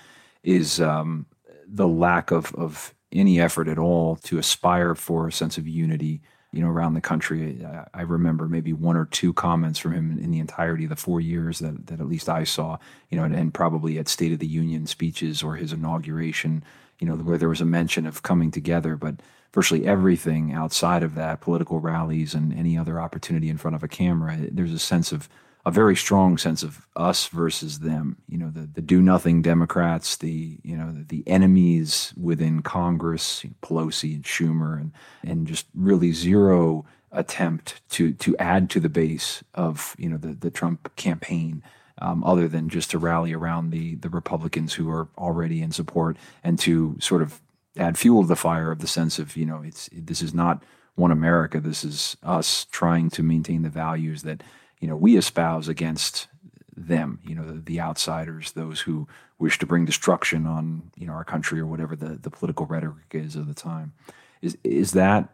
is 0.43 0.81
um, 0.81 1.27
the 1.67 1.89
lack 1.89 2.31
of, 2.31 2.55
of 2.55 2.95
any 3.13 3.39
effort 3.39 3.69
at 3.69 3.79
all 3.79 4.17
to 4.17 4.39
aspire 4.39 4.95
for 4.95 5.29
a 5.29 5.33
sense 5.33 5.59
of 5.59 5.69
unity 5.69 6.23
you 6.57 6.63
know, 6.63 6.71
around 6.71 6.95
the 6.95 7.01
country. 7.01 7.65
I, 7.93 8.03
remember 8.03 8.49
maybe 8.49 8.73
one 8.73 8.97
or 8.97 9.05
two 9.05 9.35
comments 9.35 9.79
from 9.79 9.93
him 9.93 10.19
in 10.19 10.31
the 10.31 10.39
entirety 10.39 10.85
of 10.85 10.91
the 10.91 10.97
four 10.97 11.21
years 11.21 11.59
that, 11.59 11.87
that 11.89 12.01
at 12.01 12.09
least 12.09 12.31
I 12.31 12.45
saw, 12.45 12.79
you 13.11 13.19
know, 13.19 13.25
and, 13.25 13.35
and, 13.35 13.53
probably 13.53 13.99
at 13.99 14.09
State 14.09 14.33
of 14.33 14.39
the 14.39 14.47
Union 14.47 14.87
speeches 14.87 15.43
or 15.43 15.57
his 15.57 15.73
inauguration, 15.73 16.65
you 16.99 17.07
know, 17.07 17.15
where 17.17 17.37
there 17.37 17.51
was 17.51 17.61
a 17.61 17.67
mention 17.67 18.07
of 18.07 18.23
coming 18.23 18.51
together. 18.51 18.97
But 18.97 19.17
virtually 19.53 19.87
everything 19.87 20.53
outside 20.53 21.03
of 21.03 21.15
that, 21.15 21.43
political 21.43 21.79
rallies 21.79 22.33
and 22.33 22.55
any 22.55 22.79
other 22.79 22.99
opportunity 22.99 23.51
in 23.51 23.59
front 23.59 23.75
of 23.75 23.83
a 23.83 23.89
camera, 23.89 24.39
there's 24.51 24.73
a 24.73 24.79
sense 24.79 25.13
of 25.13 25.29
a 25.67 25.71
very 25.73 25.97
strong 25.97 26.39
sense 26.39 26.63
of 26.63 26.87
us 26.95 27.27
versus 27.27 27.81
them. 27.81 28.17
You 28.29 28.39
know, 28.39 28.51
the, 28.51 28.69
the 28.73 28.81
do 28.81 29.03
nothing 29.03 29.43
Democrats, 29.43 30.17
the 30.17 30.59
you 30.63 30.77
know 30.77 30.93
the, 30.93 31.03
the 31.03 31.25
enemies 31.27 32.15
within 32.17 32.63
Congress, 32.63 33.43
you 33.43 33.51
know, 33.51 33.57
Pelosi 33.63 34.15
and 34.15 34.25
Schumer, 34.25 34.81
and 34.81 34.93
and 35.25 35.47
just 35.47 35.67
really 35.75 36.13
zero 36.13 36.87
attempt 37.11 37.83
to 37.91 38.13
to 38.13 38.37
add 38.39 38.71
to 38.71 38.81
the 38.81 38.89
base 38.89 39.43
of 39.55 39.97
you 39.99 40.09
know 40.09 40.17
the 40.17 40.35
the 40.35 40.51
Trump 40.51 40.95
campaign. 40.97 41.63
Um, 41.99 42.23
other 42.25 42.47
than 42.47 42.69
just 42.69 42.91
to 42.91 42.99
rally 42.99 43.33
around 43.33 43.71
the 43.71 43.97
the 43.97 44.11
Republicans 44.11 44.75
who 44.75 44.89
are 44.91 45.09
already 45.19 45.63
in 45.63 45.73
support 45.73 46.19
and 46.45 46.59
to 46.59 46.97
sort 47.01 47.23
of 47.23 47.41
add 47.79 47.97
fuel 47.97 48.21
to 48.21 48.29
the 48.29 48.37
fire 48.37 48.71
of 48.71 48.81
the 48.81 48.87
sense 48.87 49.19
of 49.19 49.35
you 49.35 49.47
know 49.47 49.63
it's 49.63 49.89
this 49.93 50.21
is 50.21 50.35
not 50.35 50.63
one 50.95 51.11
America. 51.11 51.59
This 51.59 51.85
is 51.85 52.17
us 52.23 52.67
trying 52.71 53.09
to 53.11 53.23
maintain 53.23 53.63
the 53.63 53.71
values 53.71 54.23
that 54.23 54.43
you 54.87 54.93
know 54.93 54.97
we 54.97 55.17
espouse 55.17 55.67
against 55.67 56.29
them. 56.77 57.19
You 57.25 57.35
know 57.35 57.45
the, 57.45 57.61
the 57.61 57.81
outsiders, 57.81 58.53
those 58.53 58.83
who 58.83 59.09
wish 59.37 59.59
to 59.59 59.67
bring 59.67 59.85
destruction 59.85 60.47
on 60.47 60.93
you 60.97 61.09
know 61.09 61.13
our 61.13 61.25
country 61.25 61.59
or 61.59 61.67
whatever 61.67 61.97
the, 61.97 62.11
the 62.11 62.31
political 62.31 62.67
rhetoric 62.67 63.07
is 63.11 63.35
of 63.35 63.49
the 63.49 63.55
time. 63.55 63.95
Is 64.43 64.57
is 64.63 64.93
that 64.93 65.29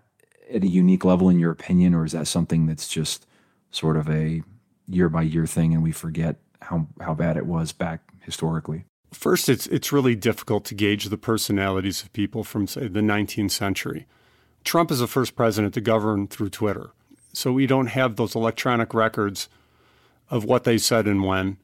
at 0.51 0.63
a 0.63 0.69
unique 0.69 1.05
level 1.05 1.29
in 1.29 1.39
your 1.39 1.51
opinion, 1.51 1.93
or 1.93 2.07
is 2.07 2.13
that 2.13 2.29
something 2.29 2.65
that's 2.65 2.89
just 2.89 3.27
sort 3.71 3.99
of 3.99 4.09
a 4.09 4.43
year 4.89 5.11
by 5.11 5.21
year 5.21 5.47
thing 5.47 5.75
and 5.75 5.83
we 5.83 5.93
forget 5.93 6.37
how 6.63 6.87
how 7.03 7.13
bad 7.13 7.37
it 7.37 7.45
was 7.45 7.73
back 7.73 8.01
historically? 8.21 8.87
First, 9.13 9.51
it's 9.51 9.67
it's 9.67 9.93
really 9.93 10.17
difficult 10.17 10.65
to 10.65 10.75
gauge 10.75 11.11
the 11.11 11.19
personalities 11.19 12.03
of 12.03 12.11
people 12.15 12.43
from 12.43 12.67
say 12.67 12.89
the 12.89 13.01
19th 13.01 13.51
century. 13.51 14.07
Trump 14.65 14.91
is 14.91 15.01
the 15.01 15.07
first 15.07 15.37
president 15.37 15.75
to 15.75 15.83
govern 15.83 16.27
through 16.27 16.49
Twitter, 16.49 16.93
so 17.33 17.53
we 17.53 17.67
don't 17.67 17.89
have 17.89 18.17
those 18.17 18.35
electronic 18.35 18.95
records 18.95 19.49
of 20.31 20.45
what 20.45 20.65
they 20.65 20.79
said 20.79 21.07
and 21.07 21.25
when. 21.25 21.59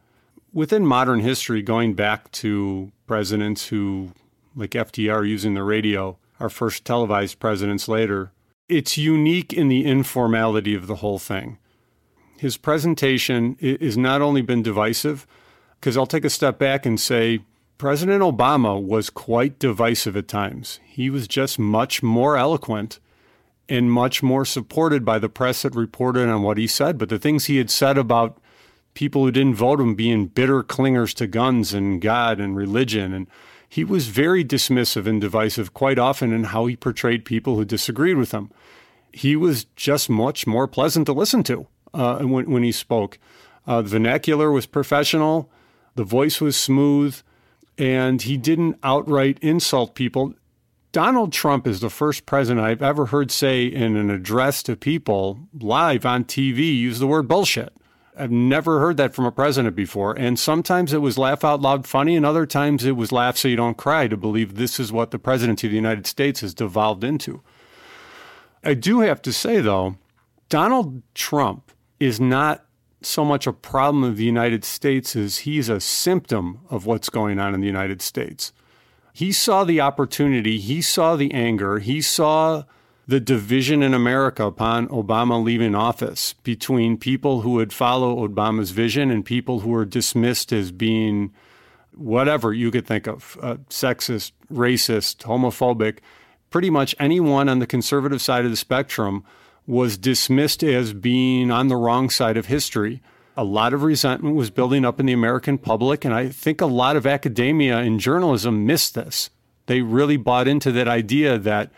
Within 0.53 0.87
modern 0.87 1.21
history, 1.21 1.63
going 1.63 1.95
back 1.95 2.31
to 2.33 2.91
presidents 3.07 3.69
who, 3.69 4.13
like 4.57 4.71
FDR, 4.71 5.29
using 5.29 5.55
the 5.55 5.63
radio, 5.63 6.17
our 6.41 6.49
first 6.49 6.85
televised 6.85 7.39
presidents 7.39 7.89
later, 7.89 8.33
it's 8.69 8.99
unique 8.99 9.53
in 9.53 9.69
the 9.69 9.85
informality 9.85 10.75
of 10.75 10.87
the 10.87 10.97
whole 10.97 11.19
thing. 11.19 11.59
His 12.39 12.57
presentation 12.57 13.57
has 13.61 13.97
not 13.97 14.23
only 14.23 14.43
been 14.43 14.63
divisive, 14.63 15.27
because 15.81 15.97
I'll 15.97 16.07
take 16.07 16.25
a 16.25 16.31
step 16.31 16.59
back 16.59 16.87
and 16.87 16.99
say 16.99 17.41
President 17.79 18.23
Obama 18.23 18.83
was 18.83 19.11
quite 19.11 19.59
divisive 19.59 20.17
at 20.17 20.29
times. 20.29 20.81
He 20.85 21.11
was 21.11 21.29
just 21.29 21.59
much 21.59 22.03
more 22.03 22.37
eloquent 22.37 23.01
and 23.69 23.93
much 23.93 24.23
more 24.23 24.45
supported 24.45 25.05
by 25.05 25.19
the 25.19 25.29
press 25.29 25.63
that 25.63 25.75
reported 25.75 26.29
on 26.29 26.43
what 26.43 26.59
he 26.59 26.67
said. 26.67 26.99
But 26.99 27.09
the 27.09 27.19
things 27.19 27.45
he 27.45 27.59
had 27.59 27.71
said 27.71 27.99
about 27.99 28.41
people 28.95 29.25
who 29.25 29.31
didn't 29.31 29.55
vote 29.55 29.81
him 29.81 29.95
being 29.95 30.27
bitter 30.27 30.63
clingers 30.63 31.15
to 31.15 31.27
guns 31.27 31.75
and 31.75 32.01
God 32.01 32.41
and 32.41 32.57
religion, 32.57 33.13
and 33.13 33.27
he 33.69 33.85
was 33.85 34.09
very 34.09 34.45
dismissive 34.45 35.07
and 35.07 35.21
divisive 35.21 35.75
quite 35.75 35.99
often 35.99 36.33
in 36.33 36.45
how 36.45 36.67
he 36.67 36.77
portrayed 36.77 37.25
people 37.25 37.57
who 37.57 37.65
disagreed 37.65 38.17
with 38.17 38.33
him. 38.33 38.51
He 39.13 39.37
was 39.37 39.65
just 39.77 40.09
much 40.09 40.47
more 40.47 40.67
pleasant 40.67 41.07
to 41.07 41.13
listen 41.13 41.43
to 41.45 41.67
uh, 41.93 42.19
when, 42.21 42.51
when 42.51 42.63
he 42.63 42.73
spoke. 42.73 43.19
Uh, 43.67 43.83
the 43.83 43.91
vernacular 43.91 44.51
was 44.51 44.67
professional. 44.67 45.51
The 45.95 46.05
voice 46.05 46.41
was 46.41 46.57
smooth 46.57 47.21
and 47.77 48.23
he 48.23 48.37
didn't 48.37 48.79
outright 48.83 49.39
insult 49.41 49.95
people. 49.95 50.35
Donald 50.99 51.33
Trump 51.33 51.64
is 51.64 51.78
the 51.78 51.90
first 51.90 52.26
president 52.26 52.67
I've 52.67 52.83
ever 52.83 53.07
heard 53.07 53.31
say 53.31 53.67
in 53.67 53.95
an 53.95 54.11
address 54.11 54.64
to 54.64 54.75
people 54.75 55.38
live 55.55 56.05
on 56.05 56.25
TV 56.25 56.76
use 56.76 56.99
the 56.99 57.07
word 57.07 57.28
bullshit. 57.28 57.73
I've 58.19 58.33
never 58.33 58.81
heard 58.81 58.97
that 58.97 59.14
from 59.14 59.25
a 59.25 59.31
president 59.31 59.76
before. 59.76 60.19
And 60.19 60.37
sometimes 60.37 60.93
it 60.93 60.99
was 60.99 61.17
laugh 61.17 61.45
out 61.45 61.62
loud 61.62 61.87
funny, 61.87 62.17
and 62.17 62.26
other 62.26 62.47
times 62.47 62.85
it 62.85 62.97
was 62.97 63.12
laugh 63.12 63.37
so 63.37 63.47
you 63.47 63.55
don't 63.55 63.76
cry 63.76 64.09
to 64.09 64.17
believe 64.17 64.57
this 64.57 64.81
is 64.81 64.90
what 64.90 65.12
the 65.12 65.21
presidency 65.21 65.69
of 65.69 65.71
the 65.71 65.76
United 65.76 66.05
States 66.09 66.40
has 66.40 66.52
devolved 66.52 67.05
into. 67.05 67.43
I 68.64 68.75
do 68.75 68.99
have 68.99 69.23
to 69.23 69.33
say, 69.33 69.61
though, 69.61 69.99
Donald 70.49 71.02
Trump 71.14 71.71
is 72.00 72.19
not 72.19 72.64
so 73.02 73.25
much 73.25 73.47
a 73.47 73.52
problem 73.52 74.02
of 74.02 74.17
the 74.17 74.25
United 74.25 74.64
States 74.64 75.14
as 75.14 75.38
he's 75.38 75.69
a 75.69 75.78
symptom 75.78 76.59
of 76.71 76.87
what's 76.87 77.09
going 77.09 77.38
on 77.38 77.55
in 77.55 77.61
the 77.61 77.69
United 77.69 78.02
States. 78.02 78.52
He 79.12 79.33
saw 79.33 79.65
the 79.65 79.81
opportunity, 79.81 80.59
he 80.59 80.81
saw 80.83 81.17
the 81.17 81.33
anger, 81.33 81.79
he 81.79 82.00
saw 82.00 82.65
the 83.09 83.19
division 83.19 83.83
in 83.83 83.95
America 83.95 84.45
upon 84.45 84.87
Obama 84.88 85.43
leaving 85.43 85.75
office 85.75 86.35
between 86.43 86.99
people 86.99 87.41
who 87.41 87.53
would 87.53 87.73
follow 87.73 88.29
Obama's 88.29 88.71
vision 88.71 89.11
and 89.11 89.25
people 89.25 89.61
who 89.61 89.71
were 89.71 89.87
dismissed 89.87 90.53
as 90.53 90.71
being 90.71 91.33
whatever 91.95 92.53
you 92.53 92.71
could 92.71 92.87
think 92.87 93.07
of 93.07 93.38
uh, 93.43 93.57
sexist, 93.71 94.33
racist, 94.53 95.25
homophobic. 95.25 95.99
Pretty 96.50 96.69
much 96.69 96.95
anyone 97.00 97.49
on 97.49 97.61
the 97.61 97.67
conservative 97.67 98.21
side 98.21 98.45
of 98.45 98.50
the 98.50 98.57
spectrum 98.57 99.25
was 99.67 99.99
dismissed 99.99 100.62
as 100.62 100.93
being 100.93 101.50
on 101.50 101.69
the 101.69 101.77
wrong 101.77 102.11
side 102.11 102.37
of 102.37 102.47
history. 102.47 103.03
A 103.38 103.45
lot 103.45 103.73
of 103.73 103.85
resentment 103.85 104.35
was 104.35 104.50
building 104.50 104.85
up 104.85 104.99
in 104.99 105.07
the 105.07 105.12
American 105.12 105.59
public, 105.59 106.04
and 106.04 106.12
I 106.12 106.28
think 106.28 106.61
a 106.61 106.66
lot 106.66 106.97
of 106.97 107.07
academia 107.07 107.78
and 107.78 108.00
journalism 108.00 108.66
missed 108.66 108.97
this. 108.97 109.30
They 109.66 109.80
really 109.80 110.16
bought 110.16 110.49
into 110.49 110.73
that 110.73 110.88
idea 110.88 111.38
that 111.38 111.71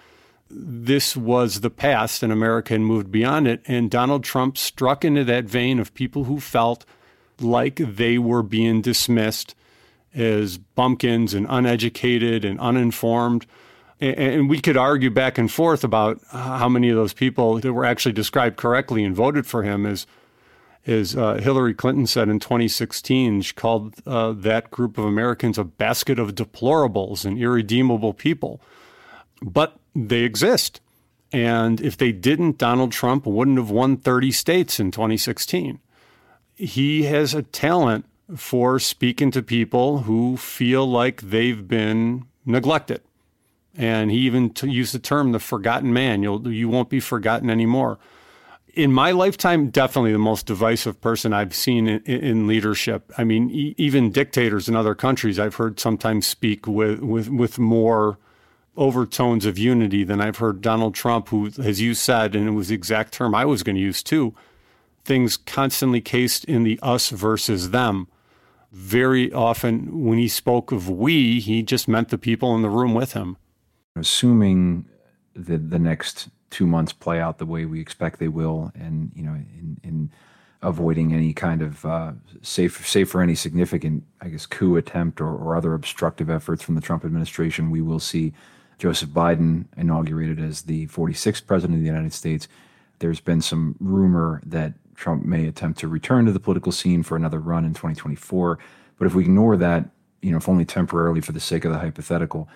this 0.48 1.14
was 1.14 1.60
the 1.60 1.68
past 1.68 2.22
and 2.22 2.32
America 2.32 2.72
had 2.72 2.80
moved 2.80 3.12
beyond 3.12 3.46
it. 3.46 3.60
And 3.66 3.90
Donald 3.90 4.24
Trump 4.24 4.56
struck 4.56 5.04
into 5.04 5.22
that 5.24 5.44
vein 5.44 5.78
of 5.78 5.92
people 5.92 6.24
who 6.24 6.40
felt 6.40 6.86
like 7.40 7.76
they 7.76 8.16
were 8.16 8.42
being 8.42 8.80
dismissed 8.80 9.54
as 10.14 10.56
bumpkins 10.56 11.34
and 11.34 11.46
uneducated 11.48 12.42
and 12.42 12.58
uninformed 12.58 13.46
and 14.00 14.48
we 14.48 14.60
could 14.60 14.78
argue 14.78 15.10
back 15.10 15.36
and 15.36 15.52
forth 15.52 15.84
about 15.84 16.20
how 16.30 16.68
many 16.68 16.88
of 16.88 16.96
those 16.96 17.12
people 17.12 17.60
that 17.60 17.72
were 17.72 17.84
actually 17.84 18.12
described 18.12 18.56
correctly 18.56 19.04
and 19.04 19.14
voted 19.14 19.46
for 19.46 19.62
him 19.62 19.84
as 19.84 20.06
as 20.86 21.14
uh, 21.14 21.34
Hillary 21.34 21.74
Clinton 21.74 22.06
said 22.06 22.28
in 22.28 22.40
2016, 22.40 23.42
she 23.42 23.52
called 23.52 23.94
uh, 24.06 24.32
that 24.32 24.70
group 24.70 24.96
of 24.98 25.04
Americans 25.04 25.58
a 25.58 25.64
basket 25.64 26.18
of 26.18 26.34
deplorables 26.34 27.24
and 27.24 27.38
irredeemable 27.38 28.14
people. 28.14 28.60
But 29.42 29.78
they 29.94 30.20
exist. 30.20 30.80
And 31.32 31.80
if 31.80 31.96
they 31.96 32.12
didn't, 32.12 32.58
Donald 32.58 32.92
Trump 32.92 33.26
wouldn't 33.26 33.58
have 33.58 33.70
won 33.70 33.96
30 33.96 34.32
states 34.32 34.80
in 34.80 34.90
2016. 34.90 35.78
He 36.56 37.04
has 37.04 37.34
a 37.34 37.42
talent 37.42 38.06
for 38.36 38.78
speaking 38.78 39.30
to 39.32 39.42
people 39.42 40.00
who 40.00 40.36
feel 40.36 40.86
like 40.86 41.20
they've 41.20 41.66
been 41.66 42.26
neglected. 42.44 43.02
And 43.76 44.10
he 44.10 44.18
even 44.18 44.50
t- 44.50 44.68
used 44.68 44.94
the 44.94 44.98
term 44.98 45.32
the 45.32 45.38
forgotten 45.38 45.92
man. 45.92 46.22
You'll, 46.22 46.50
you 46.52 46.68
won't 46.68 46.90
be 46.90 47.00
forgotten 47.00 47.50
anymore. 47.50 47.98
In 48.74 48.92
my 48.92 49.10
lifetime, 49.10 49.70
definitely 49.70 50.12
the 50.12 50.18
most 50.18 50.46
divisive 50.46 51.00
person 51.00 51.32
I've 51.32 51.54
seen 51.54 51.88
in, 51.88 52.00
in 52.02 52.46
leadership. 52.46 53.12
I 53.18 53.24
mean, 53.24 53.50
e- 53.50 53.74
even 53.76 54.10
dictators 54.12 54.68
in 54.68 54.76
other 54.76 54.94
countries 54.94 55.38
I've 55.38 55.56
heard 55.56 55.80
sometimes 55.80 56.26
speak 56.26 56.66
with, 56.66 57.00
with, 57.00 57.28
with 57.28 57.58
more 57.58 58.18
overtones 58.76 59.44
of 59.44 59.58
unity 59.58 60.04
than 60.04 60.20
I've 60.20 60.38
heard 60.38 60.60
Donald 60.60 60.94
Trump, 60.94 61.28
who, 61.28 61.50
as 61.58 61.80
you 61.80 61.94
said, 61.94 62.34
and 62.34 62.48
it 62.48 62.52
was 62.52 62.68
the 62.68 62.74
exact 62.74 63.12
term 63.12 63.34
I 63.34 63.44
was 63.44 63.62
going 63.62 63.76
to 63.76 63.82
use 63.82 64.02
too, 64.02 64.34
things 65.04 65.36
constantly 65.36 66.00
cased 66.00 66.44
in 66.44 66.62
the 66.62 66.78
us 66.82 67.10
versus 67.10 67.70
them. 67.70 68.08
Very 68.72 69.32
often, 69.32 70.04
when 70.04 70.18
he 70.18 70.28
spoke 70.28 70.70
of 70.70 70.88
we, 70.88 71.40
he 71.40 71.62
just 71.62 71.88
meant 71.88 72.10
the 72.10 72.18
people 72.18 72.54
in 72.54 72.62
the 72.62 72.70
room 72.70 72.94
with 72.94 73.14
him 73.14 73.36
assuming 73.96 74.86
that 75.34 75.70
the 75.70 75.78
next 75.78 76.28
two 76.50 76.66
months 76.66 76.92
play 76.92 77.20
out 77.20 77.38
the 77.38 77.46
way 77.46 77.64
we 77.64 77.80
expect 77.80 78.18
they 78.18 78.28
will, 78.28 78.72
and 78.74 79.12
you 79.14 79.22
know, 79.22 79.32
in, 79.32 79.80
in 79.82 80.10
avoiding 80.62 81.14
any 81.14 81.32
kind 81.32 81.62
of 81.62 81.84
uh, 81.86 82.12
safe, 82.42 82.86
safe 82.86 83.08
for 83.08 83.22
any 83.22 83.34
significant, 83.34 84.04
I 84.20 84.28
guess, 84.28 84.46
coup 84.46 84.76
attempt 84.76 85.20
or, 85.20 85.34
or 85.34 85.56
other 85.56 85.74
obstructive 85.74 86.28
efforts 86.28 86.62
from 86.62 86.74
the 86.74 86.80
Trump 86.80 87.04
administration, 87.04 87.70
we 87.70 87.80
will 87.80 88.00
see 88.00 88.34
Joseph 88.78 89.10
Biden 89.10 89.66
inaugurated 89.76 90.38
as 90.38 90.62
the 90.62 90.86
46th 90.88 91.46
president 91.46 91.76
of 91.76 91.80
the 91.80 91.86
United 91.86 92.12
States. 92.12 92.46
There's 92.98 93.20
been 93.20 93.40
some 93.40 93.76
rumor 93.80 94.42
that 94.44 94.74
Trump 94.94 95.24
may 95.24 95.46
attempt 95.46 95.78
to 95.80 95.88
return 95.88 96.26
to 96.26 96.32
the 96.32 96.40
political 96.40 96.72
scene 96.72 97.02
for 97.02 97.16
another 97.16 97.38
run 97.38 97.64
in 97.64 97.72
2024. 97.72 98.58
But 98.98 99.06
if 99.06 99.14
we 99.14 99.22
ignore 99.22 99.56
that, 99.56 99.88
you 100.20 100.30
know, 100.30 100.36
if 100.36 100.48
only 100.48 100.66
temporarily 100.66 101.22
for 101.22 101.32
the 101.32 101.40
sake 101.40 101.64
of 101.64 101.72
the 101.72 101.78
hypothetical, 101.78 102.48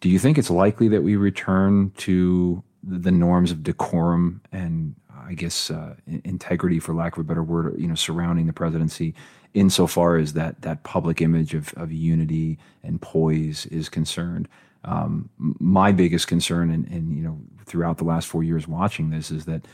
do 0.00 0.10
you 0.10 0.18
think 0.18 0.36
it's 0.36 0.50
likely 0.50 0.88
that 0.88 1.02
we 1.02 1.16
return 1.16 1.90
to 1.98 2.62
the 2.86 3.10
norms 3.10 3.50
of 3.50 3.62
decorum 3.62 4.40
and 4.52 4.94
I 5.26 5.34
guess 5.34 5.70
uh, 5.70 5.94
integrity, 6.24 6.78
for 6.78 6.94
lack 6.94 7.16
of 7.16 7.20
a 7.20 7.24
better 7.24 7.42
word, 7.42 7.74
you 7.78 7.88
know, 7.88 7.94
surrounding 7.94 8.46
the 8.46 8.52
presidency, 8.52 9.14
insofar 9.54 10.16
as 10.16 10.34
that 10.34 10.62
that 10.62 10.84
public 10.84 11.20
image 11.20 11.54
of, 11.54 11.74
of 11.74 11.92
unity 11.92 12.58
and 12.82 13.00
poise 13.00 13.66
is 13.66 13.88
concerned? 13.88 14.48
Um, 14.84 15.28
my 15.38 15.90
biggest 15.90 16.28
concern, 16.28 16.70
and, 16.70 16.86
and 16.86 17.16
you 17.16 17.22
know, 17.24 17.40
throughout 17.64 17.98
the 17.98 18.04
last 18.04 18.28
four 18.28 18.44
years 18.44 18.68
watching 18.68 19.10
this, 19.10 19.32
is 19.32 19.46
that 19.46 19.66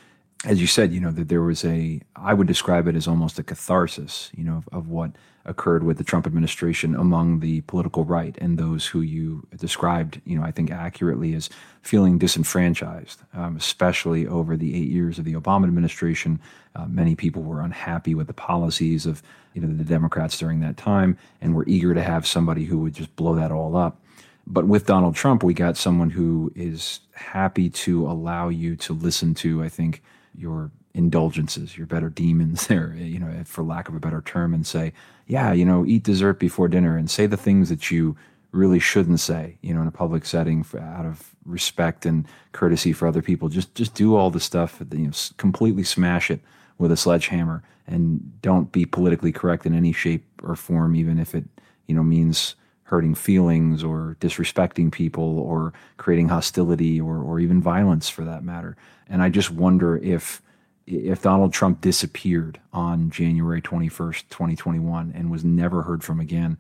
as 0.45 0.61
you 0.61 0.67
said, 0.67 0.93
you 0.93 1.01
know, 1.01 1.13
that 1.13 1.29
there 1.29 1.43
was 1.43 1.65
a, 1.65 2.01
I 2.17 2.35
would 2.35 2.49
describe 2.49 2.89
it 2.89 2.97
as 2.97 3.07
almost 3.07 3.39
a 3.39 3.45
catharsis, 3.45 4.31
you 4.37 4.43
know, 4.43 4.57
of, 4.57 4.69
of, 4.73 4.89
what 4.89 5.13
occurred 5.45 5.85
with 5.85 5.99
the 5.99 6.05
Trump 6.05 6.27
administration 6.27 6.97
among 6.97 7.41
the 7.41 7.61
political 7.63 8.05
right 8.05 8.37
and 8.39 8.59
those 8.59 8.87
who 8.87 9.01
you 9.01 9.47
described, 9.57 10.21
you 10.25 10.37
know, 10.37 10.45
I 10.45 10.51
think 10.51 10.71
accurately 10.71 11.35
as 11.35 11.49
feeling 11.83 12.19
disenfranchised, 12.19 13.21
um, 13.35 13.57
especially 13.57 14.27
over 14.27 14.57
the 14.57 14.75
eight 14.75 14.89
years 14.89 15.19
of 15.19 15.25
the 15.25 15.35
Obama 15.35 15.65
administration. 15.65 16.41
Uh, 16.75 16.87
many 16.87 17.15
people 17.15 17.43
were 17.43 17.61
unhappy 17.61 18.15
with 18.15 18.27
the 18.27 18.33
policies 18.33 19.07
of, 19.07 19.23
you 19.55 19.61
know, 19.61 19.69
the 19.69 19.85
Democrats 19.85 20.39
during 20.39 20.61
that 20.61 20.77
time 20.77 21.17
and 21.41 21.55
were 21.55 21.65
eager 21.69 21.95
to 21.95 22.03
have 22.03 22.27
somebody 22.27 22.65
who 22.65 22.79
would 22.79 22.95
just 22.95 23.15
blow 23.15 23.35
that 23.35 23.53
all 23.53 23.77
up. 23.77 24.01
But 24.47 24.67
with 24.67 24.87
Donald 24.87 25.15
Trump, 25.15 25.45
we 25.45 25.55
got 25.55 25.77
someone 25.77 26.11
who 26.11 26.53
is 26.57 27.01
happy 27.15 27.71
to 27.71 28.07
allow 28.09 28.49
you 28.49 28.75
to 28.77 28.93
listen 28.93 29.35
to, 29.35 29.63
I 29.63 29.69
think, 29.69 30.03
your 30.35 30.71
indulgences, 30.95 31.77
your 31.77 31.87
better 31.87 32.09
demons 32.09 32.67
there, 32.69 32.95
you 32.95 33.19
know, 33.19 33.43
for 33.45 33.63
lack 33.63 33.89
of 33.89 33.95
a 33.95 34.01
better 34.01 34.23
term, 34.23 34.55
and 34.55 34.67
say, 34.67 34.93
yeah, 35.27 35.53
you 35.53 35.65
know, 35.65 35.85
eat 35.87 36.03
dessert 36.03 36.39
before 36.39 36.69
dinner 36.69 36.97
and 36.97 37.11
say 37.11 37.27
the 37.27 37.37
things 37.37 37.69
that 37.69 37.91
you 37.91 38.17
really 38.53 38.79
shouldn't 38.79 39.21
say, 39.21 39.57
you 39.63 39.73
know, 39.73 39.81
in 39.81 39.89
a 39.89 39.93
public 39.93 40.27
setting 40.27 40.63
for, 40.63 40.79
out 40.79 41.07
of 41.07 41.35
respect 41.47 42.05
and 42.05 42.27
courtesy 42.53 42.93
for 42.93 43.09
other 43.09 43.23
people. 43.23 43.49
Just 43.49 43.75
just 43.75 43.95
do 43.95 44.15
all 44.15 44.31
the 44.31 44.41
stuff, 44.41 44.83
you 44.93 45.07
know, 45.07 45.13
completely 45.39 45.85
smash 45.85 46.31
it 46.31 46.41
with 46.79 46.93
a 46.93 46.97
sledgehammer 46.97 47.63
and 47.87 48.41
don't 48.43 48.71
be 48.73 48.85
politically 48.85 49.33
correct 49.33 49.67
in 49.67 49.75
any 49.75 49.93
shape 49.93 50.25
or 50.43 50.55
form, 50.55 50.95
even 50.95 51.19
if 51.19 51.35
it, 51.35 51.45
you 51.87 51.95
know, 51.95 52.03
means 52.03 52.55
hurting 52.93 53.15
feelings 53.15 53.83
or 53.83 54.19
disrespecting 54.21 54.93
people 54.93 55.39
or 55.39 55.73
creating 55.97 56.29
hostility 56.29 57.01
or, 57.01 57.17
or 57.23 57.41
even 57.41 57.59
violence 57.59 58.11
for 58.11 58.23
that 58.23 58.45
matter. 58.45 58.77
And 59.09 59.23
I 59.23 59.31
just 59.31 59.51
wonder 59.51 59.97
if 59.97 60.43
if 60.87 61.23
Donald 61.23 61.55
Trump 61.55 61.81
disappeared 61.81 62.61
on 62.73 63.09
January 63.09 63.63
21st, 63.63 64.25
2021 64.29 65.13
and 65.15 65.31
was 65.31 65.43
never 65.43 65.83
heard 65.83 66.05
from 66.05 66.21
again, 66.21 66.59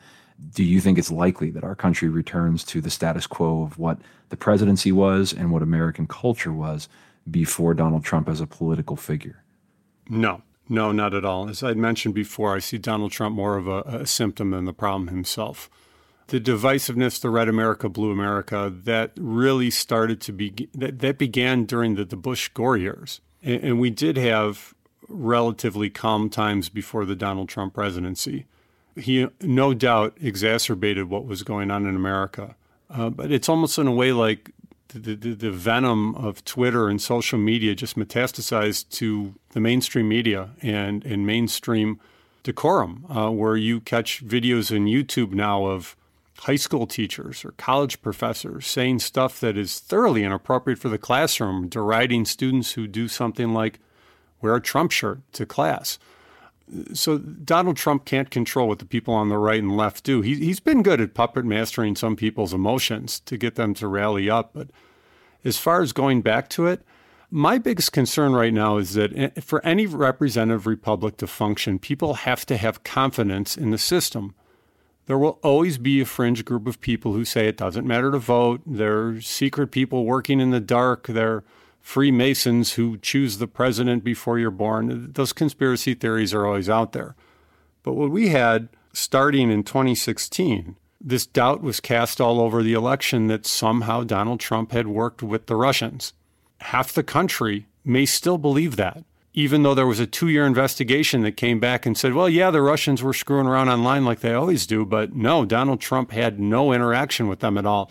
do 0.54 0.64
you 0.64 0.80
think 0.80 0.96
it's 0.96 1.10
likely 1.10 1.50
that 1.50 1.64
our 1.64 1.74
country 1.74 2.08
returns 2.08 2.64
to 2.64 2.80
the 2.80 2.88
status 2.88 3.26
quo 3.26 3.62
of 3.62 3.78
what 3.78 3.98
the 4.30 4.36
presidency 4.36 4.90
was 4.90 5.34
and 5.34 5.50
what 5.50 5.60
American 5.60 6.06
culture 6.06 6.52
was 6.52 6.88
before 7.30 7.74
Donald 7.74 8.04
Trump 8.04 8.26
as 8.26 8.40
a 8.40 8.46
political 8.46 8.96
figure? 8.96 9.42
No, 10.08 10.40
no, 10.66 10.92
not 10.92 11.12
at 11.12 11.26
all. 11.26 11.50
As 11.50 11.62
I'd 11.62 11.76
mentioned 11.76 12.14
before, 12.14 12.56
I 12.56 12.60
see 12.60 12.78
Donald 12.78 13.12
Trump 13.12 13.36
more 13.36 13.58
of 13.58 13.66
a, 13.66 13.80
a 13.80 14.06
symptom 14.06 14.52
than 14.52 14.64
the 14.64 14.72
problem 14.72 15.08
himself 15.08 15.68
the 16.32 16.40
divisiveness, 16.40 17.20
the 17.20 17.28
red 17.28 17.46
America, 17.46 17.90
blue 17.90 18.10
America, 18.10 18.72
that 18.84 19.12
really 19.18 19.70
started 19.70 20.18
to 20.18 20.32
be 20.32 20.66
that, 20.72 21.00
that 21.00 21.18
began 21.18 21.66
during 21.66 21.94
the, 21.94 22.06
the 22.06 22.16
Bush 22.16 22.48
Gore 22.48 22.78
years. 22.78 23.20
And, 23.42 23.62
and, 23.62 23.78
we 23.78 23.90
did 23.90 24.16
have 24.16 24.72
relatively 25.08 25.90
calm 25.90 26.30
times 26.30 26.70
before 26.70 27.04
the 27.04 27.14
Donald 27.14 27.50
Trump 27.50 27.74
presidency. 27.74 28.46
He 28.96 29.28
no 29.42 29.74
doubt 29.74 30.16
exacerbated 30.22 31.10
what 31.10 31.26
was 31.26 31.42
going 31.42 31.70
on 31.70 31.84
in 31.84 31.94
America. 31.94 32.56
Uh, 32.88 33.10
but 33.10 33.30
it's 33.30 33.50
almost 33.50 33.76
in 33.76 33.86
a 33.86 33.92
way 33.92 34.12
like 34.12 34.52
the, 34.88 35.14
the, 35.14 35.34
the, 35.34 35.50
venom 35.50 36.14
of 36.14 36.42
Twitter 36.46 36.88
and 36.88 37.00
social 37.00 37.38
media 37.38 37.74
just 37.74 37.98
metastasized 37.98 38.88
to 38.88 39.34
the 39.50 39.60
mainstream 39.60 40.08
media 40.08 40.48
and, 40.62 41.04
and 41.04 41.26
mainstream 41.26 42.00
decorum, 42.42 43.04
uh, 43.10 43.28
where 43.28 43.56
you 43.56 43.80
catch 43.80 44.24
videos 44.24 44.74
on 44.74 44.86
YouTube 44.86 45.32
now 45.32 45.66
of 45.66 45.94
high 46.42 46.56
school 46.56 46.88
teachers 46.88 47.44
or 47.44 47.52
college 47.52 48.02
professors 48.02 48.66
saying 48.66 48.98
stuff 48.98 49.38
that 49.38 49.56
is 49.56 49.78
thoroughly 49.78 50.24
inappropriate 50.24 50.78
for 50.78 50.88
the 50.88 50.98
classroom, 50.98 51.68
deriding 51.68 52.24
students 52.24 52.72
who 52.72 52.88
do 52.88 53.06
something 53.06 53.54
like 53.54 53.78
wear 54.40 54.56
a 54.56 54.60
Trump 54.60 54.90
shirt 54.90 55.20
to 55.32 55.46
class. 55.46 56.00
So 56.94 57.18
Donald 57.18 57.76
Trump 57.76 58.04
can't 58.04 58.28
control 58.28 58.66
what 58.66 58.80
the 58.80 58.84
people 58.84 59.14
on 59.14 59.28
the 59.28 59.38
right 59.38 59.62
and 59.62 59.76
left 59.76 60.02
do. 60.02 60.20
He, 60.20 60.34
he's 60.34 60.58
been 60.58 60.82
good 60.82 61.00
at 61.00 61.14
puppet 61.14 61.44
mastering 61.44 61.94
some 61.94 62.16
people's 62.16 62.52
emotions 62.52 63.20
to 63.20 63.36
get 63.36 63.54
them 63.54 63.72
to 63.74 63.86
rally 63.86 64.28
up. 64.28 64.50
But 64.52 64.70
as 65.44 65.58
far 65.58 65.80
as 65.80 65.92
going 65.92 66.22
back 66.22 66.48
to 66.50 66.66
it, 66.66 66.82
my 67.30 67.56
biggest 67.58 67.92
concern 67.92 68.32
right 68.32 68.52
now 68.52 68.78
is 68.78 68.94
that 68.94 69.16
eh, 69.16 69.40
for 69.40 69.64
any 69.64 69.86
representative 69.86 70.66
republic 70.66 71.18
to 71.18 71.28
function, 71.28 71.78
people 71.78 72.14
have 72.14 72.44
to 72.46 72.56
have 72.56 72.82
confidence 72.82 73.56
in 73.56 73.70
the 73.70 73.78
system 73.78 74.34
there 75.06 75.18
will 75.18 75.38
always 75.42 75.78
be 75.78 76.00
a 76.00 76.06
fringe 76.06 76.44
group 76.44 76.66
of 76.66 76.80
people 76.80 77.12
who 77.12 77.24
say 77.24 77.48
it 77.48 77.56
doesn't 77.56 77.86
matter 77.86 78.10
to 78.12 78.18
vote. 78.18 78.60
They're 78.66 79.20
secret 79.20 79.68
people 79.68 80.04
working 80.04 80.40
in 80.40 80.50
the 80.50 80.60
dark. 80.60 81.06
They're 81.08 81.42
Freemasons 81.82 82.74
who 82.74 82.96
choose 82.96 83.38
the 83.38 83.48
president 83.48 84.04
before 84.04 84.38
you're 84.38 84.52
born. 84.52 85.10
Those 85.14 85.32
conspiracy 85.32 85.94
theories 85.94 86.32
are 86.32 86.46
always 86.46 86.70
out 86.70 86.92
there. 86.92 87.16
But 87.82 87.94
what 87.94 88.12
we 88.12 88.28
had 88.28 88.68
starting 88.92 89.50
in 89.50 89.64
2016, 89.64 90.76
this 91.00 91.26
doubt 91.26 91.60
was 91.60 91.80
cast 91.80 92.20
all 92.20 92.40
over 92.40 92.62
the 92.62 92.72
election 92.72 93.26
that 93.26 93.46
somehow 93.46 94.04
Donald 94.04 94.38
Trump 94.38 94.70
had 94.70 94.86
worked 94.86 95.24
with 95.24 95.46
the 95.46 95.56
Russians. 95.56 96.12
Half 96.60 96.92
the 96.92 97.02
country 97.02 97.66
may 97.84 98.06
still 98.06 98.38
believe 98.38 98.76
that 98.76 99.02
even 99.34 99.62
though 99.62 99.74
there 99.74 99.86
was 99.86 100.00
a 100.00 100.06
two 100.06 100.28
year 100.28 100.46
investigation 100.46 101.22
that 101.22 101.36
came 101.36 101.58
back 101.58 101.86
and 101.86 101.96
said, 101.96 102.12
well, 102.12 102.28
yeah, 102.28 102.50
the 102.50 102.62
Russians 102.62 103.02
were 103.02 103.14
screwing 103.14 103.46
around 103.46 103.68
online 103.68 104.04
like 104.04 104.20
they 104.20 104.34
always 104.34 104.66
do, 104.66 104.84
but 104.84 105.14
no, 105.14 105.44
Donald 105.44 105.80
Trump 105.80 106.10
had 106.10 106.38
no 106.38 106.72
interaction 106.72 107.28
with 107.28 107.40
them 107.40 107.56
at 107.56 107.66
all. 107.66 107.90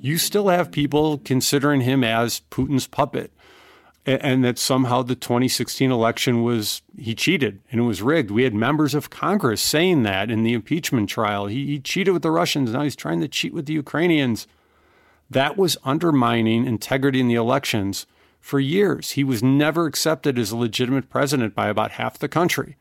You 0.00 0.18
still 0.18 0.48
have 0.48 0.70
people 0.70 1.18
considering 1.18 1.82
him 1.82 2.04
as 2.04 2.42
Putin's 2.50 2.86
puppet. 2.86 3.32
And 4.04 4.44
that 4.44 4.58
somehow 4.58 5.02
the 5.02 5.14
2016 5.14 5.92
election 5.92 6.42
was, 6.42 6.82
he 6.98 7.14
cheated 7.14 7.60
and 7.70 7.80
it 7.80 7.84
was 7.84 8.02
rigged. 8.02 8.32
We 8.32 8.42
had 8.42 8.52
members 8.52 8.94
of 8.96 9.10
Congress 9.10 9.62
saying 9.62 10.02
that 10.02 10.28
in 10.28 10.42
the 10.42 10.54
impeachment 10.54 11.08
trial. 11.08 11.46
He, 11.46 11.66
he 11.66 11.78
cheated 11.78 12.12
with 12.12 12.22
the 12.22 12.32
Russians. 12.32 12.72
Now 12.72 12.82
he's 12.82 12.96
trying 12.96 13.20
to 13.20 13.28
cheat 13.28 13.54
with 13.54 13.66
the 13.66 13.74
Ukrainians. 13.74 14.48
That 15.30 15.56
was 15.56 15.76
undermining 15.84 16.66
integrity 16.66 17.20
in 17.20 17.28
the 17.28 17.36
elections 17.36 18.06
for 18.42 18.60
years. 18.60 19.12
He 19.12 19.24
was 19.24 19.42
never 19.42 19.86
accepted 19.86 20.38
as 20.38 20.50
a 20.50 20.56
legitimate 20.56 21.08
president 21.08 21.54
by 21.54 21.68
about 21.68 21.92
half 21.92 22.18
the 22.18 22.28
country. 22.28 22.76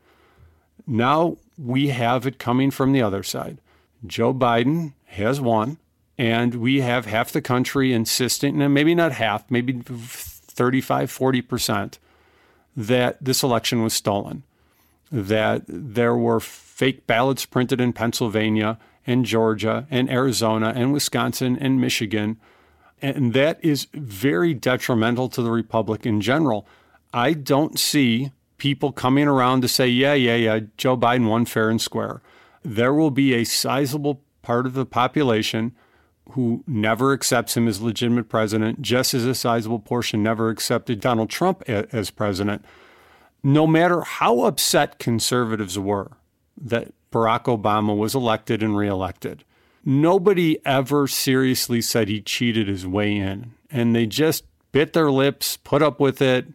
Now 0.86 1.38
we 1.58 1.90
have 1.90 2.26
it 2.26 2.40
coming 2.40 2.72
from 2.72 2.92
the 2.92 3.04
other 3.04 3.24
side. 3.24 3.60
Joe 4.06 4.34
Biden 4.34 4.94
has 5.06 5.40
won, 5.40 5.78
and 6.18 6.56
we 6.56 6.82
have 6.82 7.06
half 7.06 7.32
the 7.32 7.42
country 7.42 7.94
insisting, 7.94 8.60
and 8.60 8.74
maybe 8.74 8.96
not 8.96 9.12
half, 9.14 9.50
maybe 9.52 9.82
35, 9.86 11.12
40%, 11.12 12.00
that 12.76 13.24
this 13.24 13.44
election 13.44 13.84
was 13.84 13.94
stolen, 13.94 14.42
that 15.12 15.62
there 15.68 16.16
were 16.16 16.40
fake 16.40 17.06
ballots 17.06 17.46
printed 17.46 17.80
in 17.80 17.94
Pennsylvania 17.94 18.80
and 19.06 19.26
Georgia 19.26 19.86
and 19.92 20.10
Arizona 20.10 20.74
and 20.76 20.92
Wisconsin 20.92 21.56
and 21.60 21.80
Michigan 21.80 22.40
and 23.02 23.34
that 23.34 23.64
is 23.64 23.88
very 23.94 24.54
detrimental 24.54 25.30
to 25.30 25.42
the 25.42 25.52
republic 25.52 26.06
in 26.06 26.22
general. 26.22 26.68
I 27.14 27.34
don't 27.34 27.80
see 27.80 28.32
people 28.58 28.92
coming 28.92 29.28
around 29.28 29.62
to 29.62 29.68
say, 29.68 29.88
yeah, 29.88 30.14
yeah, 30.14 30.36
yeah, 30.36 30.60
Joe 30.78 30.96
Biden 30.96 31.28
won 31.28 31.46
fair 31.46 31.70
and 31.70 31.82
square. 31.82 32.22
There 32.64 32.94
will 32.94 33.12
be 33.12 33.34
a 33.34 33.44
sizable 33.44 34.22
part 34.44 34.66
of 34.66 34.74
the 34.74 34.86
population 34.86 35.76
who 36.32 36.64
never 36.68 37.12
accepts 37.12 37.58
him 37.58 37.68
as 37.68 37.82
legitimate 37.82 38.30
president, 38.30 38.82
just 38.82 39.14
as 39.14 39.26
a 39.26 39.36
sizable 39.36 39.80
portion 39.80 40.24
never 40.24 40.50
accepted 40.50 41.02
Donald 41.02 41.30
Trump 41.30 41.64
as 41.68 42.12
president. 42.12 42.64
No 43.44 43.66
matter 43.66 44.02
how 44.02 44.42
upset 44.42 45.00
conservatives 45.00 45.78
were 45.78 46.12
that 46.56 46.94
Barack 47.12 47.46
Obama 47.46 47.98
was 47.98 48.14
elected 48.14 48.62
and 48.62 48.78
reelected, 48.78 49.44
nobody 49.86 50.60
ever 50.66 51.08
seriously 51.08 51.82
said 51.82 52.08
he 52.08 52.22
cheated 52.22 52.68
his 52.68 52.86
way 52.86 53.16
in. 53.16 53.54
And 53.70 53.96
they 53.96 54.06
just 54.06 54.44
bit 54.72 54.94
their 54.94 55.12
lips, 55.12 55.58
put 55.58 55.82
up 55.82 56.00
with 56.00 56.22
it, 56.22 56.48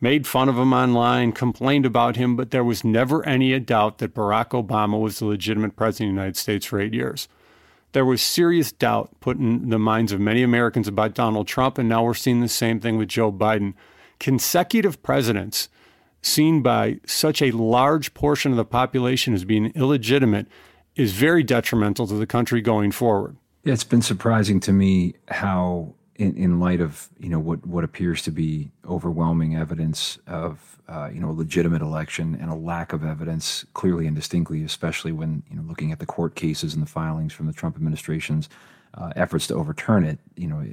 made 0.00 0.26
fun 0.26 0.48
of 0.48 0.58
him 0.58 0.72
online, 0.72 1.32
complained 1.32 1.86
about 1.86 2.16
him, 2.16 2.36
but 2.36 2.50
there 2.50 2.64
was 2.64 2.84
never 2.84 3.24
any 3.26 3.58
doubt 3.60 3.98
that 3.98 4.14
Barack 4.14 4.50
Obama 4.50 5.00
was 5.00 5.18
the 5.18 5.26
legitimate 5.26 5.76
president 5.76 6.10
of 6.10 6.14
the 6.14 6.20
United 6.20 6.36
States 6.36 6.66
for 6.66 6.80
eight 6.80 6.94
years. 6.94 7.28
There 7.92 8.04
was 8.04 8.22
serious 8.22 8.72
doubt 8.72 9.10
put 9.20 9.36
in 9.36 9.68
the 9.68 9.78
minds 9.78 10.12
of 10.12 10.20
many 10.20 10.42
Americans 10.42 10.88
about 10.88 11.14
Donald 11.14 11.48
Trump, 11.48 11.76
and 11.76 11.88
now 11.88 12.04
we're 12.04 12.14
seeing 12.14 12.40
the 12.40 12.48
same 12.48 12.80
thing 12.80 12.96
with 12.96 13.08
Joe 13.08 13.32
Biden. 13.32 13.74
Consecutive 14.18 15.02
presidents 15.02 15.68
seen 16.22 16.62
by 16.62 17.00
such 17.06 17.42
a 17.42 17.50
large 17.50 18.14
portion 18.14 18.52
of 18.52 18.56
the 18.56 18.64
population 18.64 19.34
as 19.34 19.44
being 19.44 19.72
illegitimate 19.74 20.46
is 20.96 21.12
very 21.12 21.42
detrimental 21.42 22.06
to 22.06 22.14
the 22.14 22.26
country 22.26 22.60
going 22.60 22.92
forward. 22.92 23.36
It's 23.64 23.84
been 23.84 24.02
surprising 24.02 24.60
to 24.60 24.72
me 24.72 25.14
how, 25.28 25.94
in, 26.16 26.36
in 26.36 26.60
light 26.60 26.80
of 26.80 27.08
you 27.18 27.28
know 27.28 27.38
what 27.38 27.66
what 27.66 27.84
appears 27.84 28.22
to 28.22 28.30
be 28.30 28.70
overwhelming 28.88 29.56
evidence 29.56 30.18
of 30.26 30.78
uh, 30.88 31.10
you 31.12 31.20
know 31.20 31.30
a 31.30 31.32
legitimate 31.32 31.82
election 31.82 32.36
and 32.40 32.50
a 32.50 32.54
lack 32.54 32.92
of 32.92 33.04
evidence, 33.04 33.64
clearly 33.74 34.06
and 34.06 34.16
distinctly, 34.16 34.64
especially 34.64 35.12
when 35.12 35.42
you 35.50 35.56
know 35.56 35.62
looking 35.62 35.92
at 35.92 35.98
the 35.98 36.06
court 36.06 36.34
cases 36.34 36.74
and 36.74 36.82
the 36.82 36.90
filings 36.90 37.32
from 37.32 37.46
the 37.46 37.52
Trump 37.52 37.76
administration's 37.76 38.48
uh, 38.94 39.12
efforts 39.16 39.46
to 39.46 39.54
overturn 39.54 40.04
it, 40.04 40.18
you 40.36 40.48
know, 40.48 40.64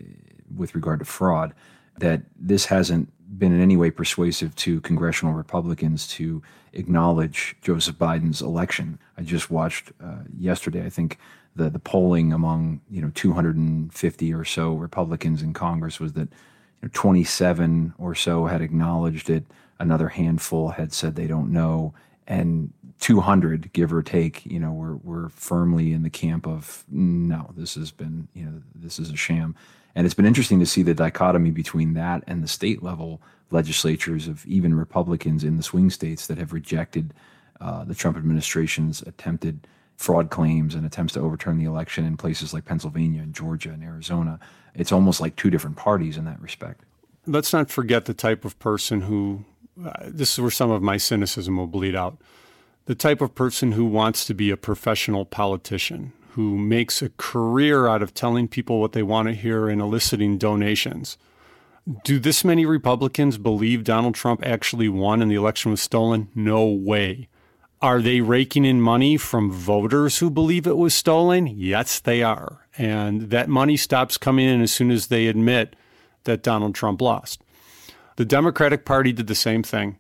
with 0.56 0.76
regard 0.76 1.00
to 1.00 1.06
fraud, 1.06 1.54
that 1.98 2.22
this 2.40 2.66
hasn't 2.66 3.12
been 3.38 3.54
in 3.54 3.62
any 3.62 3.78
way 3.78 3.92
persuasive 3.92 4.56
to 4.56 4.82
congressional 4.82 5.34
Republicans 5.34 6.08
to 6.08 6.42
acknowledge 6.74 7.56
Joseph 7.62 7.98
Biden's 7.98 8.42
election. 8.42 9.00
I 9.18 9.24
just 9.24 9.52
watched 9.52 9.92
uh, 10.04 10.20
yesterday, 10.38 10.86
I 10.86 10.90
think 10.90 11.18
the, 11.56 11.70
the 11.70 11.80
polling 11.80 12.32
among, 12.32 12.82
you 12.90 13.02
know, 13.02 13.12
250 13.14 14.34
or 14.34 14.46
so 14.46 14.74
Republicans 14.74 15.42
in 15.42 15.54
Congress 15.54 16.00
was 16.00 16.14
that 16.14 16.30
you 16.30 16.84
know, 16.84 16.90
27 16.94 17.94
or 17.98 18.16
so 18.16 18.46
had 18.46 18.62
acknowledged 18.62 19.30
it. 19.30 19.46
Another 19.80 20.10
handful 20.10 20.70
had 20.70 20.94
said 20.94 21.16
they 21.16 21.28
don't 21.28 21.52
know. 21.52 21.94
And 22.28 22.74
200, 23.00 23.74
give 23.74 23.94
or 23.94 24.02
take, 24.02 24.46
you 24.46 24.60
know, 24.60 24.72
we're, 24.72 24.96
we're 24.96 25.30
firmly 25.30 25.94
in 25.94 26.04
the 26.04 26.10
camp 26.10 26.48
of 26.48 26.84
no, 26.90 27.52
this 27.56 27.76
has 27.76 27.92
been, 27.92 28.28
you 28.34 28.46
know, 28.46 28.62
this 28.76 29.00
is 29.00 29.12
a 29.12 29.16
sham. 29.16 29.56
And 29.98 30.06
it's 30.06 30.14
been 30.14 30.28
interesting 30.28 30.60
to 30.60 30.66
see 30.68 30.84
the 30.84 30.94
dichotomy 30.94 31.50
between 31.50 31.96
that 31.96 32.24
and 32.28 32.44
the 32.44 32.48
state 32.48 32.84
level 32.84 33.20
legislatures 33.50 34.28
of 34.28 34.46
even 34.46 34.76
Republicans 34.76 35.44
in 35.44 35.58
the 35.58 35.64
swing 35.64 35.90
states 35.90 36.28
that 36.28 36.38
have 36.38 36.54
rejected 36.54 37.16
uh, 37.60 37.84
the 37.84 37.96
Trump 37.96 38.16
administration's 38.16 39.02
attempted 39.02 39.66
fraud 39.96 40.30
claims 40.30 40.76
and 40.76 40.86
attempts 40.86 41.14
to 41.14 41.20
overturn 41.20 41.58
the 41.58 41.66
election 41.66 42.06
in 42.06 42.16
places 42.16 42.54
like 42.54 42.64
Pennsylvania 42.64 43.24
and 43.24 43.34
Georgia 43.34 43.72
and 43.72 43.84
Arizona. 43.84 44.40
It's 44.76 44.92
almost 44.92 45.20
like 45.20 45.36
two 45.36 45.50
different 45.50 45.78
parties 45.78 46.16
in 46.16 46.26
that 46.26 46.40
respect. 46.40 46.84
Let's 47.26 47.52
not 47.52 47.72
forget 47.72 48.06
the 48.06 48.14
type 48.14 48.46
of 48.46 48.60
person 48.60 49.02
who, 49.02 49.46
uh, 49.84 49.94
this 50.06 50.34
is 50.34 50.40
where 50.40 50.52
some 50.52 50.70
of 50.70 50.84
my 50.84 50.98
cynicism 50.98 51.58
will 51.58 51.66
bleed 51.66 51.96
out. 51.96 52.22
The 52.86 52.94
type 52.94 53.20
of 53.20 53.34
person 53.34 53.72
who 53.72 53.86
wants 53.86 54.26
to 54.26 54.36
be 54.36 54.52
a 54.52 54.58
professional 54.58 55.26
politician, 55.26 56.14
who 56.38 56.56
makes 56.56 57.02
a 57.02 57.10
career 57.18 57.88
out 57.88 58.04
of 58.04 58.14
telling 58.14 58.48
people 58.48 58.80
what 58.80 58.92
they 58.92 59.02
want 59.02 59.28
to 59.28 59.34
hear 59.34 59.68
and 59.68 59.82
eliciting 59.82 60.38
donations. 60.38 61.18
Do 62.04 62.20
this 62.20 62.46
many 62.46 62.64
Republicans 62.64 63.40
believe 63.40 63.84
Donald 63.84 64.14
Trump 64.14 64.46
actually 64.46 64.88
won 64.88 65.24
and 65.24 65.32
the 65.32 65.36
election 65.36 65.72
was 65.72 65.82
stolen? 65.82 66.30
No 66.36 66.64
way. 66.68 67.28
Are 67.82 68.04
they 68.04 68.22
raking 68.22 68.66
in 68.66 68.82
money 68.82 69.18
from 69.18 69.52
voters 69.52 70.20
who 70.20 70.30
believe 70.30 70.68
it 70.68 70.78
was 70.78 70.94
stolen? 70.94 71.48
Yes, 71.48 72.00
they 72.00 72.22
are. 72.22 72.68
And 72.78 73.32
that 73.32 73.50
money 73.50 73.76
stops 73.76 74.16
coming 74.20 74.48
in 74.48 74.62
as 74.62 74.72
soon 74.72 74.92
as 74.92 75.08
they 75.08 75.26
admit 75.26 75.76
that 76.26 76.44
Donald 76.44 76.76
Trump 76.76 77.02
lost. 77.02 77.42
The 78.18 78.26
Democratic 78.26 78.86
Party 78.86 79.12
did 79.12 79.26
the 79.26 79.34
same 79.34 79.64
thing. 79.64 79.98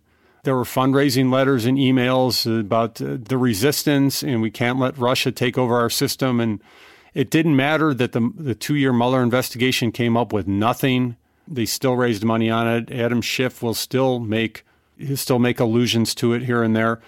There 0.47 0.55
were 0.55 0.63
fundraising 0.63 1.29
letters 1.29 1.65
and 1.65 1.77
emails 1.77 2.47
about 2.57 2.95
the 2.95 3.37
resistance, 3.37 4.23
and 4.23 4.41
we 4.41 4.49
can't 4.49 4.79
let 4.79 4.97
Russia 4.97 5.29
take 5.29 5.57
over 5.57 5.75
our 5.75 5.89
system. 5.89 6.39
And 6.39 6.63
it 7.13 7.29
didn't 7.29 7.57
matter 7.57 7.93
that 7.93 8.13
the, 8.13 8.31
the 8.33 8.55
two 8.55 8.75
year 8.75 8.93
Mueller 8.93 9.21
investigation 9.21 9.91
came 9.91 10.15
up 10.15 10.31
with 10.31 10.47
nothing. 10.47 11.17
They 11.49 11.65
still 11.65 11.97
raised 11.97 12.23
money 12.23 12.49
on 12.49 12.65
it. 12.65 12.89
Adam 12.89 13.21
Schiff 13.21 13.61
will 13.61 13.73
still 13.73 14.21
make 14.21 14.63
still 15.15 15.37
make 15.37 15.59
allusions 15.59 16.15
to 16.15 16.31
it 16.31 16.43
here 16.43 16.63
and 16.63 16.73
there 16.73 17.01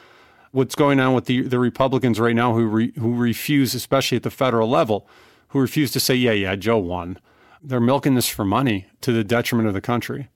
what's 0.51 0.75
going 0.75 0.99
on 0.99 1.13
with 1.13 1.23
the, 1.23 1.43
the 1.43 1.59
Republicans 1.59 2.19
right 2.19 2.35
now 2.35 2.53
who, 2.53 2.65
re, 2.65 2.91
who 2.99 3.15
refuse, 3.15 3.73
especially 3.73 4.17
at 4.17 4.23
the 4.23 4.29
federal 4.29 4.69
level, 4.69 5.07
who 5.47 5.59
refuse 5.61 5.91
to 5.91 5.99
say, 6.01 6.13
yeah, 6.13 6.33
yeah, 6.33 6.57
Joe 6.57 6.77
won. 6.77 7.17
They're 7.63 7.79
milking 7.79 8.15
this 8.15 8.27
for 8.27 8.43
money 8.43 8.87
to 8.99 9.13
the 9.13 9.23
detriment 9.23 9.69
of 9.69 9.73
the 9.73 9.79
country. 9.79 10.27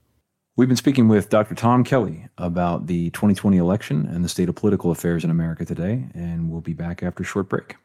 We've 0.56 0.68
been 0.68 0.78
speaking 0.78 1.08
with 1.08 1.30
Dr. 1.30 1.56
Tom 1.56 1.84
Kelly 1.84 2.28
about 2.38 2.86
the 2.86 3.10
2020 3.10 3.58
election 3.58 4.06
and 4.06 4.24
the 4.24 4.30
state 4.30 4.50
of 4.50 4.56
political 4.56 4.92
affairs 4.92 5.24
in 5.24 5.32
America 5.32 5.66
today, 5.66 6.06
and 6.14 6.50
we'll 6.52 6.62
be 6.62 6.74
back 6.74 7.02
after 7.02 7.24
a 7.24 7.26
short 7.26 7.50
break. 7.50 7.76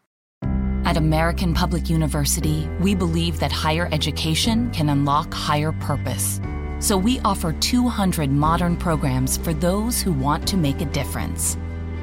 At 0.85 0.99
American 0.99 1.55
Public 1.55 1.89
University, 1.89 2.69
we 2.81 2.95
believe 2.95 3.41
that 3.41 3.53
higher 3.53 3.89
education 3.91 4.71
can 4.71 4.91
unlock 4.91 5.33
higher 5.33 5.73
purpose. 5.73 6.41
So 6.79 6.97
we 6.99 7.21
offer 7.21 7.53
200 7.53 8.31
modern 8.31 8.77
programs 8.77 9.39
for 9.39 9.55
those 9.55 10.03
who 10.03 10.13
want 10.13 10.47
to 10.49 10.57
make 10.57 10.81
a 10.81 10.87
difference 10.87 11.57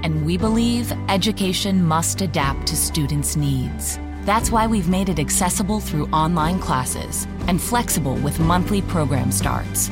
and 0.06 0.23
we 0.23 0.38
believe 0.38 0.93
education 1.10 1.84
must 1.84 2.21
adapt 2.21 2.67
to 2.67 2.75
students' 2.75 3.36
needs. 3.36 3.97
That's 4.21 4.51
why 4.51 4.67
we've 4.67 4.88
made 4.88 5.10
it 5.10 5.17
accessible 5.17 5.80
through 5.80 6.06
online 6.10 6.60
classes 6.60 7.25
and 7.47 7.60
flexible 7.60 8.13
with 8.17 8.39
monthly 8.39 8.84
program 8.84 9.32
starts. 9.32 9.89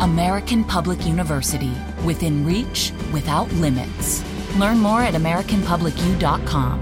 American 0.00 0.64
Public 0.64 1.06
University, 1.06 1.72
within 2.04 2.44
reach, 2.44 2.92
without 3.12 3.50
limits. 3.52 4.24
Learn 4.56 4.78
more 4.78 5.02
at 5.02 5.14
AmericanPublicU.com. 5.14 6.80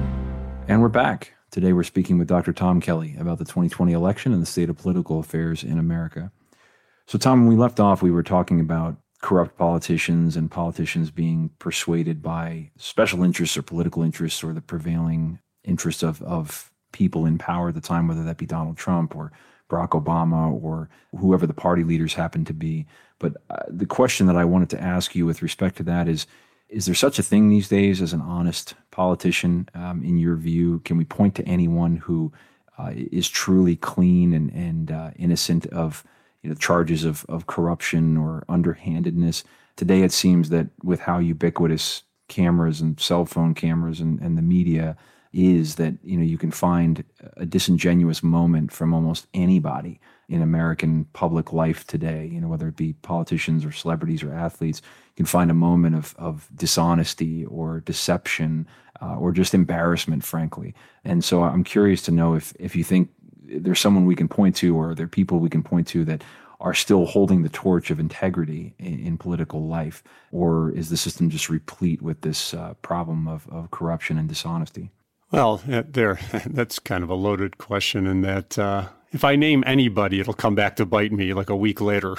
And 0.69 0.81
we're 0.81 0.89
back. 0.89 1.35
Today 1.51 1.73
we're 1.73 1.83
speaking 1.83 2.19
with 2.19 2.29
Dr. 2.29 2.53
Tom 2.53 2.81
Kelly 2.81 3.15
about 3.19 3.39
the 3.39 3.45
2020 3.45 3.93
election 3.93 4.33
and 4.33 4.41
the 4.41 4.47
state 4.47 4.71
of 4.71 4.79
political 4.79 5.21
affairs 5.21 5.63
in 5.63 5.79
America. 5.79 6.33
So, 7.07 7.19
Tom, 7.19 7.41
when 7.41 7.49
we 7.49 7.61
left 7.61 7.79
off, 7.79 8.01
we 8.01 8.11
were 8.11 8.23
talking 8.23 8.59
about 8.59 8.97
corrupt 9.21 9.59
politicians 9.59 10.37
and 10.37 10.51
politicians 10.51 11.11
being 11.11 11.51
persuaded 11.59 12.23
by 12.23 12.71
special 12.77 13.23
interests 13.23 13.57
or 13.57 13.63
political 13.63 14.03
interests 14.03 14.43
or 14.43 14.53
the 14.53 14.63
prevailing 14.63 15.39
interests 15.65 16.03
of, 16.03 16.23
of 16.23 16.71
people 16.93 17.27
in 17.27 17.39
power 17.39 17.69
at 17.69 17.75
the 17.75 17.81
time, 17.81 18.09
whether 18.09 18.25
that 18.25 18.39
be 18.39 18.47
Donald 18.47 18.77
Trump 18.77 19.15
or 19.15 19.31
Barack 19.73 19.91
Obama 19.91 20.53
or 20.63 20.89
whoever 21.17 21.47
the 21.47 21.55
party 21.55 21.85
leaders 21.85 22.15
happen 22.15 22.45
to 22.45 22.53
be. 22.53 22.87
But 23.19 23.37
uh, 23.51 23.63
the 23.69 23.87
question 23.87 24.27
that 24.27 24.37
I 24.37 24.45
wanted 24.45 24.71
to 24.71 24.81
ask 24.81 25.15
you 25.15 25.25
with 25.25 25.43
respect 25.43 25.77
to 25.77 25.83
that 25.85 26.09
is 26.09 26.27
Is 26.69 26.87
there 26.87 26.95
such 26.95 27.19
a 27.19 27.23
thing 27.23 27.49
these 27.49 27.69
days 27.69 28.03
as 28.03 28.13
an 28.13 28.21
honest 28.21 28.75
politician, 28.91 29.69
um, 29.75 30.03
in 30.05 30.19
your 30.19 30.37
view? 30.37 30.81
Can 30.85 30.97
we 30.97 31.05
point 31.05 31.35
to 31.37 31.49
anyone 31.49 31.97
who 31.97 32.33
uh, 32.79 32.93
is 32.95 33.29
truly 33.29 33.77
clean 33.77 34.33
and, 34.33 34.51
and 34.53 34.91
uh, 34.91 35.11
innocent 35.17 35.67
of 35.67 36.05
you 36.43 36.51
know, 36.51 36.57
charges 36.57 37.05
of, 37.05 37.25
of 37.29 37.47
corruption 37.47 38.17
or 38.17 38.45
underhandedness. 38.49 39.45
Today, 39.77 40.03
it 40.03 40.13
seems 40.13 40.49
that 40.51 40.69
with 40.83 41.01
how 41.01 41.19
ubiquitous 41.19 42.03
cameras 42.29 42.81
and 42.81 42.99
cell 42.99 43.25
phone 43.25 43.55
cameras 43.55 44.01
and, 44.01 44.21
and 44.21 44.37
the 44.37 44.43
media 44.43 44.97
is, 45.33 45.77
that 45.77 45.95
you 46.03 46.17
know 46.17 46.25
you 46.25 46.39
can 46.39 46.51
find 46.51 47.05
a 47.37 47.47
disingenuous 47.47 48.23
moment 48.23 48.73
from 48.73 48.93
almost 48.93 49.27
anybody 49.35 50.01
in 50.29 50.43
American 50.43 51.07
public 51.13 51.53
life 51.53 51.87
today. 51.87 52.29
You 52.33 52.41
know, 52.41 52.49
whether 52.49 52.69
it 52.69 52.77
be 52.77 52.95
politicians 52.95 53.65
or 53.65 53.73
celebrities 53.73 54.23
or 54.23 54.33
athletes, 54.33 54.83
you 54.85 55.17
can 55.17 55.27
find 55.27 55.51
a 55.51 55.55
moment 55.55 55.97
of 55.97 56.15
of 56.19 56.49
dishonesty 56.55 57.45
or 57.47 57.81
deception 57.81 58.67
uh, 59.01 59.17
or 59.17 59.33
just 59.33 59.55
embarrassment, 59.55 60.25
frankly. 60.25 60.75
And 61.05 61.25
so, 61.25 61.43
I'm 61.43 61.65
curious 61.65 62.03
to 62.03 62.13
know 62.13 62.35
if 62.35 62.53
if 62.59 62.77
you 62.77 62.85
think 62.85 63.11
there's 63.45 63.81
someone 63.81 64.07
we 64.07 64.17
can 64.17 64.29
point 64.29 64.57
to 64.57 64.77
or 64.77 64.95
there 64.95 65.05
are 65.05 65.09
people 65.09 65.39
we 65.39 65.51
can 65.51 65.63
point 65.63 65.87
to 65.89 66.05
that 66.05 66.23
are 66.63 66.75
still 66.75 67.07
holding 67.07 67.43
the 67.43 67.49
torch 67.49 67.91
of 67.91 67.99
integrity 67.99 68.75
in, 68.79 69.01
in 69.01 69.19
political 69.19 69.67
life? 69.67 70.03
Or 70.31 70.71
is 70.71 70.89
the 70.89 70.97
system 70.97 71.29
just 71.29 71.51
replete 71.51 72.01
with 72.01 72.21
this 72.21 72.55
uh, 72.55 72.75
problem 72.83 73.27
of, 73.27 73.49
of 73.49 73.73
corruption 73.73 74.17
and 74.17 74.29
dishonesty? 74.29 74.91
Well, 75.33 75.63
there, 75.67 76.21
that's 76.47 76.79
kind 76.79 77.03
of 77.03 77.11
a 77.11 77.15
loaded 77.15 77.59
question 77.59 78.07
in 78.07 78.21
that 78.21 78.59
uh, 78.59 78.89
if 79.13 79.25
I 79.25 79.35
name 79.35 79.65
anybody, 79.67 80.21
it'll 80.21 80.35
come 80.35 80.55
back 80.55 80.77
to 80.77 80.87
bite 80.87 81.13
me 81.13 81.33
like 81.33 81.51
a 81.51 81.57
week 81.57 81.81
later. 81.81 82.17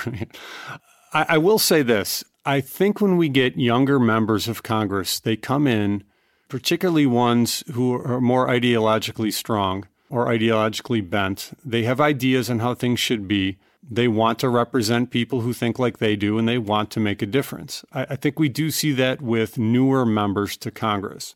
I, 1.13 1.25
I 1.29 1.37
will 1.37 1.59
say 1.59 1.83
this 1.83 2.23
I 2.45 2.59
think 2.59 2.99
when 2.99 3.15
we 3.15 3.29
get 3.29 3.57
younger 3.57 3.99
members 3.99 4.47
of 4.47 4.63
Congress, 4.63 5.19
they 5.19 5.35
come 5.35 5.67
in, 5.67 6.03
particularly 6.49 7.05
ones 7.05 7.63
who 7.71 7.93
are 7.93 8.19
more 8.19 8.47
ideologically 8.47 9.31
strong, 9.31 9.87
or 10.09 10.25
ideologically 10.25 11.07
bent. 11.07 11.51
They 11.63 11.83
have 11.83 12.01
ideas 12.01 12.49
on 12.49 12.59
how 12.59 12.73
things 12.73 12.99
should 12.99 13.27
be. 13.27 13.57
They 13.89 14.07
want 14.07 14.39
to 14.39 14.49
represent 14.49 15.11
people 15.11 15.41
who 15.41 15.53
think 15.53 15.77
like 15.77 15.99
they 15.99 16.15
do, 16.15 16.37
and 16.37 16.47
they 16.47 16.57
want 16.57 16.89
to 16.91 16.99
make 16.99 17.21
a 17.21 17.27
difference. 17.27 17.85
I, 17.93 18.07
I 18.09 18.15
think 18.15 18.39
we 18.39 18.49
do 18.49 18.71
see 18.71 18.91
that 18.93 19.21
with 19.21 19.57
newer 19.57 20.05
members 20.05 20.57
to 20.57 20.71
Congress 20.71 21.35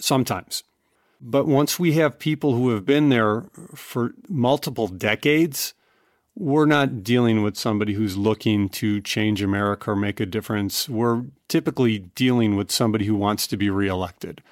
sometimes. 0.00 0.62
But 1.20 1.46
once 1.46 1.78
we 1.78 1.92
have 1.92 2.18
people 2.18 2.54
who 2.54 2.70
have 2.70 2.84
been 2.84 3.08
there 3.08 3.44
for 3.74 4.12
multiple 4.28 4.86
decades, 4.86 5.74
we're 6.36 6.66
not 6.66 7.02
dealing 7.02 7.42
with 7.42 7.56
somebody 7.56 7.94
who's 7.94 8.16
looking 8.16 8.68
to 8.68 9.00
change 9.00 9.42
America 9.42 9.90
or 9.90 9.96
make 9.96 10.20
a 10.20 10.26
difference. 10.26 10.88
We're 10.88 11.24
typically 11.48 11.98
dealing 11.98 12.54
with 12.54 12.70
somebody 12.70 13.06
who 13.06 13.16
wants 13.16 13.46
to 13.48 13.56
be 13.56 13.70
reelected. 13.70 14.42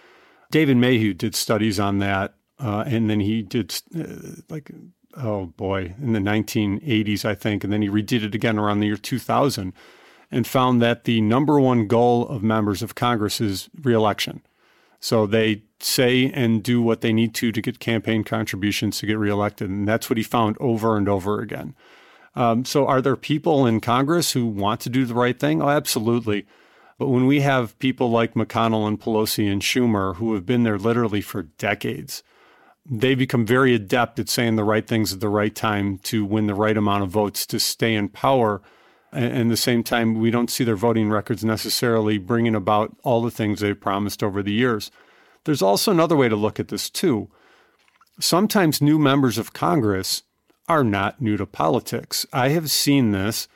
David 0.50 0.76
Mayhew 0.76 1.14
did 1.14 1.34
studies 1.34 1.78
on 1.78 1.98
that 1.98 2.34
uh, 2.58 2.84
and 2.86 3.10
then 3.10 3.20
he 3.20 3.42
did 3.42 3.74
uh, 3.98 4.40
like 4.48 4.70
oh 5.16 5.46
boy 5.46 5.94
in 6.00 6.12
the 6.12 6.20
1980s 6.20 7.24
i 7.24 7.34
think 7.34 7.64
and 7.64 7.72
then 7.72 7.82
he 7.82 7.88
redid 7.88 8.22
it 8.22 8.34
again 8.34 8.58
around 8.58 8.80
the 8.80 8.86
year 8.86 8.96
2000 8.96 9.72
and 10.30 10.46
found 10.46 10.82
that 10.82 11.04
the 11.04 11.20
number 11.20 11.60
one 11.60 11.86
goal 11.86 12.26
of 12.28 12.42
members 12.42 12.82
of 12.82 12.94
congress 12.94 13.40
is 13.40 13.68
reelection 13.82 14.42
so 15.00 15.26
they 15.26 15.62
say 15.80 16.30
and 16.32 16.62
do 16.62 16.80
what 16.80 17.00
they 17.00 17.12
need 17.12 17.34
to 17.34 17.52
to 17.52 17.60
get 17.60 17.78
campaign 17.78 18.24
contributions 18.24 18.98
to 18.98 19.06
get 19.06 19.18
reelected 19.18 19.68
and 19.68 19.86
that's 19.86 20.08
what 20.08 20.16
he 20.16 20.22
found 20.22 20.56
over 20.58 20.96
and 20.96 21.08
over 21.08 21.40
again. 21.40 21.74
Um, 22.34 22.64
so 22.64 22.86
are 22.86 23.00
there 23.00 23.16
people 23.16 23.66
in 23.66 23.80
congress 23.80 24.32
who 24.32 24.46
want 24.46 24.80
to 24.82 24.90
do 24.90 25.04
the 25.04 25.14
right 25.14 25.38
thing? 25.38 25.62
Oh 25.62 25.68
absolutely. 25.68 26.46
But 26.98 27.08
when 27.08 27.26
we 27.26 27.40
have 27.40 27.78
people 27.78 28.10
like 28.10 28.34
mcconnell 28.34 28.88
and 28.88 29.00
pelosi 29.00 29.50
and 29.50 29.60
schumer 29.60 30.16
who 30.16 30.34
have 30.34 30.46
been 30.46 30.62
there 30.62 30.78
literally 30.78 31.20
for 31.20 31.42
decades 31.42 32.22
they 32.88 33.14
become 33.14 33.44
very 33.44 33.74
adept 33.74 34.18
at 34.18 34.28
saying 34.28 34.56
the 34.56 34.64
right 34.64 34.86
things 34.86 35.12
at 35.12 35.20
the 35.20 35.28
right 35.28 35.54
time 35.54 35.98
to 35.98 36.24
win 36.24 36.46
the 36.46 36.54
right 36.54 36.76
amount 36.76 37.02
of 37.02 37.10
votes 37.10 37.46
to 37.46 37.58
stay 37.58 37.94
in 37.94 38.08
power. 38.08 38.62
And 39.16 39.50
the 39.50 39.56
same 39.56 39.82
time, 39.82 40.20
we 40.20 40.30
don't 40.30 40.50
see 40.50 40.62
their 40.62 40.76
voting 40.76 41.08
records 41.08 41.42
necessarily 41.42 42.18
bringing 42.18 42.54
about 42.54 42.94
all 43.02 43.22
the 43.22 43.30
things 43.30 43.60
they've 43.60 43.80
promised 43.80 44.22
over 44.22 44.42
the 44.42 44.52
years. 44.52 44.90
There's 45.44 45.62
also 45.62 45.90
another 45.90 46.16
way 46.16 46.28
to 46.28 46.36
look 46.36 46.60
at 46.60 46.68
this, 46.68 46.90
too. 46.90 47.30
Sometimes 48.20 48.82
new 48.82 48.98
members 48.98 49.38
of 49.38 49.52
Congress 49.52 50.22
are 50.68 50.84
not 50.84 51.20
new 51.20 51.36
to 51.38 51.46
politics. 51.46 52.26
I 52.32 52.50
have 52.50 52.70
seen 52.70 53.12
this 53.12 53.48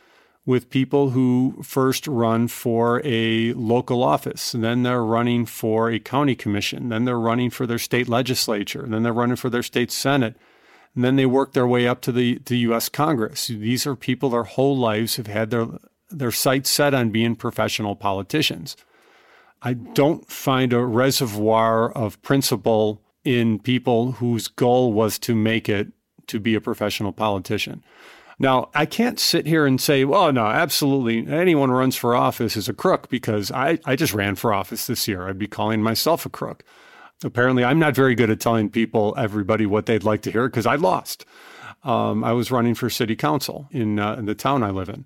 with 0.46 0.70
people 0.70 1.10
who 1.10 1.60
first 1.62 2.06
run 2.06 2.48
for 2.48 3.02
a 3.04 3.52
local 3.52 4.02
office, 4.02 4.52
then 4.52 4.82
they're 4.82 5.04
running 5.04 5.44
for 5.44 5.90
a 5.90 5.98
county 5.98 6.34
commission, 6.34 6.88
then 6.88 7.04
they're 7.04 7.18
running 7.18 7.50
for 7.50 7.66
their 7.66 7.78
state 7.78 8.08
legislature, 8.08 8.84
then 8.88 9.02
they're 9.02 9.12
running 9.12 9.36
for 9.36 9.50
their 9.50 9.62
state 9.62 9.90
senate, 9.90 10.36
and 10.94 11.04
then 11.04 11.16
they 11.16 11.26
work 11.26 11.52
their 11.52 11.66
way 11.66 11.86
up 11.86 12.00
to 12.02 12.12
the, 12.12 12.40
U.S. 12.48 12.88
Congress. 12.88 13.46
These 13.46 13.86
are 13.86 13.94
people 13.94 14.30
their 14.30 14.44
whole 14.44 14.76
lives 14.76 15.16
have 15.16 15.28
had 15.28 15.50
their 15.50 15.66
their 16.10 16.32
sights 16.32 16.68
set 16.68 16.92
on 16.92 17.10
being 17.10 17.36
professional 17.36 17.94
politicians. 17.94 18.76
I 19.62 19.74
don't 19.74 20.28
find 20.28 20.72
a 20.72 20.84
reservoir 20.84 21.92
of 21.92 22.20
principle 22.22 23.00
in 23.24 23.60
people 23.60 24.12
whose 24.12 24.48
goal 24.48 24.92
was 24.92 25.18
to 25.20 25.36
make 25.36 25.68
it 25.68 25.88
to 26.26 26.40
be 26.40 26.54
a 26.54 26.60
professional 26.60 27.12
politician. 27.12 27.84
Now, 28.38 28.70
I 28.74 28.86
can't 28.86 29.20
sit 29.20 29.46
here 29.46 29.66
and 29.66 29.78
say, 29.78 30.04
well, 30.06 30.32
no, 30.32 30.46
absolutely. 30.46 31.30
Anyone 31.30 31.68
who 31.68 31.74
runs 31.74 31.94
for 31.94 32.16
office 32.16 32.56
is 32.56 32.70
a 32.70 32.74
crook 32.74 33.10
because 33.10 33.52
I, 33.52 33.78
I 33.84 33.96
just 33.96 34.14
ran 34.14 34.34
for 34.34 34.54
office 34.54 34.86
this 34.86 35.06
year. 35.06 35.28
I'd 35.28 35.38
be 35.38 35.46
calling 35.46 35.82
myself 35.82 36.24
a 36.24 36.30
crook. 36.30 36.64
Apparently, 37.22 37.64
I'm 37.64 37.78
not 37.78 37.94
very 37.94 38.14
good 38.14 38.30
at 38.30 38.40
telling 38.40 38.70
people, 38.70 39.14
everybody, 39.16 39.66
what 39.66 39.86
they'd 39.86 40.04
like 40.04 40.22
to 40.22 40.30
hear 40.30 40.48
because 40.48 40.66
I 40.66 40.76
lost. 40.76 41.24
Um, 41.82 42.24
I 42.24 42.32
was 42.32 42.50
running 42.50 42.74
for 42.74 42.88
city 42.90 43.16
council 43.16 43.68
in, 43.70 43.98
uh, 43.98 44.14
in 44.14 44.26
the 44.26 44.34
town 44.34 44.62
I 44.62 44.70
live 44.70 44.88
in. 44.88 45.04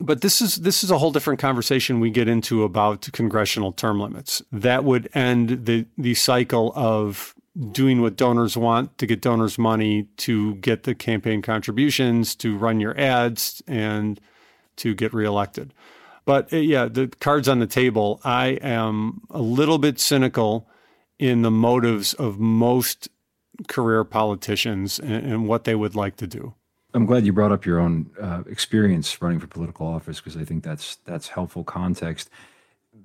But 0.00 0.20
this 0.20 0.42
is 0.42 0.56
this 0.56 0.82
is 0.82 0.90
a 0.90 0.98
whole 0.98 1.12
different 1.12 1.38
conversation 1.38 2.00
we 2.00 2.10
get 2.10 2.28
into 2.28 2.64
about 2.64 3.08
congressional 3.12 3.70
term 3.70 4.00
limits. 4.00 4.42
That 4.50 4.82
would 4.82 5.08
end 5.14 5.66
the 5.66 5.86
the 5.96 6.14
cycle 6.14 6.72
of 6.74 7.34
doing 7.70 8.02
what 8.02 8.16
donors 8.16 8.56
want 8.56 8.98
to 8.98 9.06
get 9.06 9.20
donors 9.20 9.56
money 9.56 10.08
to 10.16 10.56
get 10.56 10.82
the 10.82 10.94
campaign 10.94 11.42
contributions 11.42 12.34
to 12.34 12.56
run 12.56 12.80
your 12.80 12.98
ads 12.98 13.62
and 13.68 14.20
to 14.76 14.94
get 14.94 15.14
reelected. 15.14 15.72
But 16.24 16.52
uh, 16.52 16.56
yeah, 16.56 16.86
the 16.86 17.06
cards 17.20 17.48
on 17.48 17.60
the 17.60 17.66
table. 17.66 18.20
I 18.24 18.58
am 18.62 19.20
a 19.30 19.40
little 19.40 19.78
bit 19.78 20.00
cynical 20.00 20.68
in 21.18 21.42
the 21.42 21.50
motives 21.50 22.14
of 22.14 22.38
most 22.38 23.08
career 23.68 24.04
politicians 24.04 24.98
and, 24.98 25.26
and 25.26 25.48
what 25.48 25.64
they 25.64 25.74
would 25.74 25.94
like 25.94 26.16
to 26.16 26.26
do. 26.26 26.54
I'm 26.92 27.06
glad 27.06 27.26
you 27.26 27.32
brought 27.32 27.52
up 27.52 27.66
your 27.66 27.80
own 27.80 28.10
uh, 28.20 28.42
experience 28.48 29.20
running 29.20 29.40
for 29.40 29.48
political 29.48 29.86
office 29.86 30.20
because 30.20 30.36
I 30.36 30.44
think 30.44 30.62
that's 30.62 30.96
that's 31.04 31.28
helpful 31.28 31.64
context. 31.64 32.30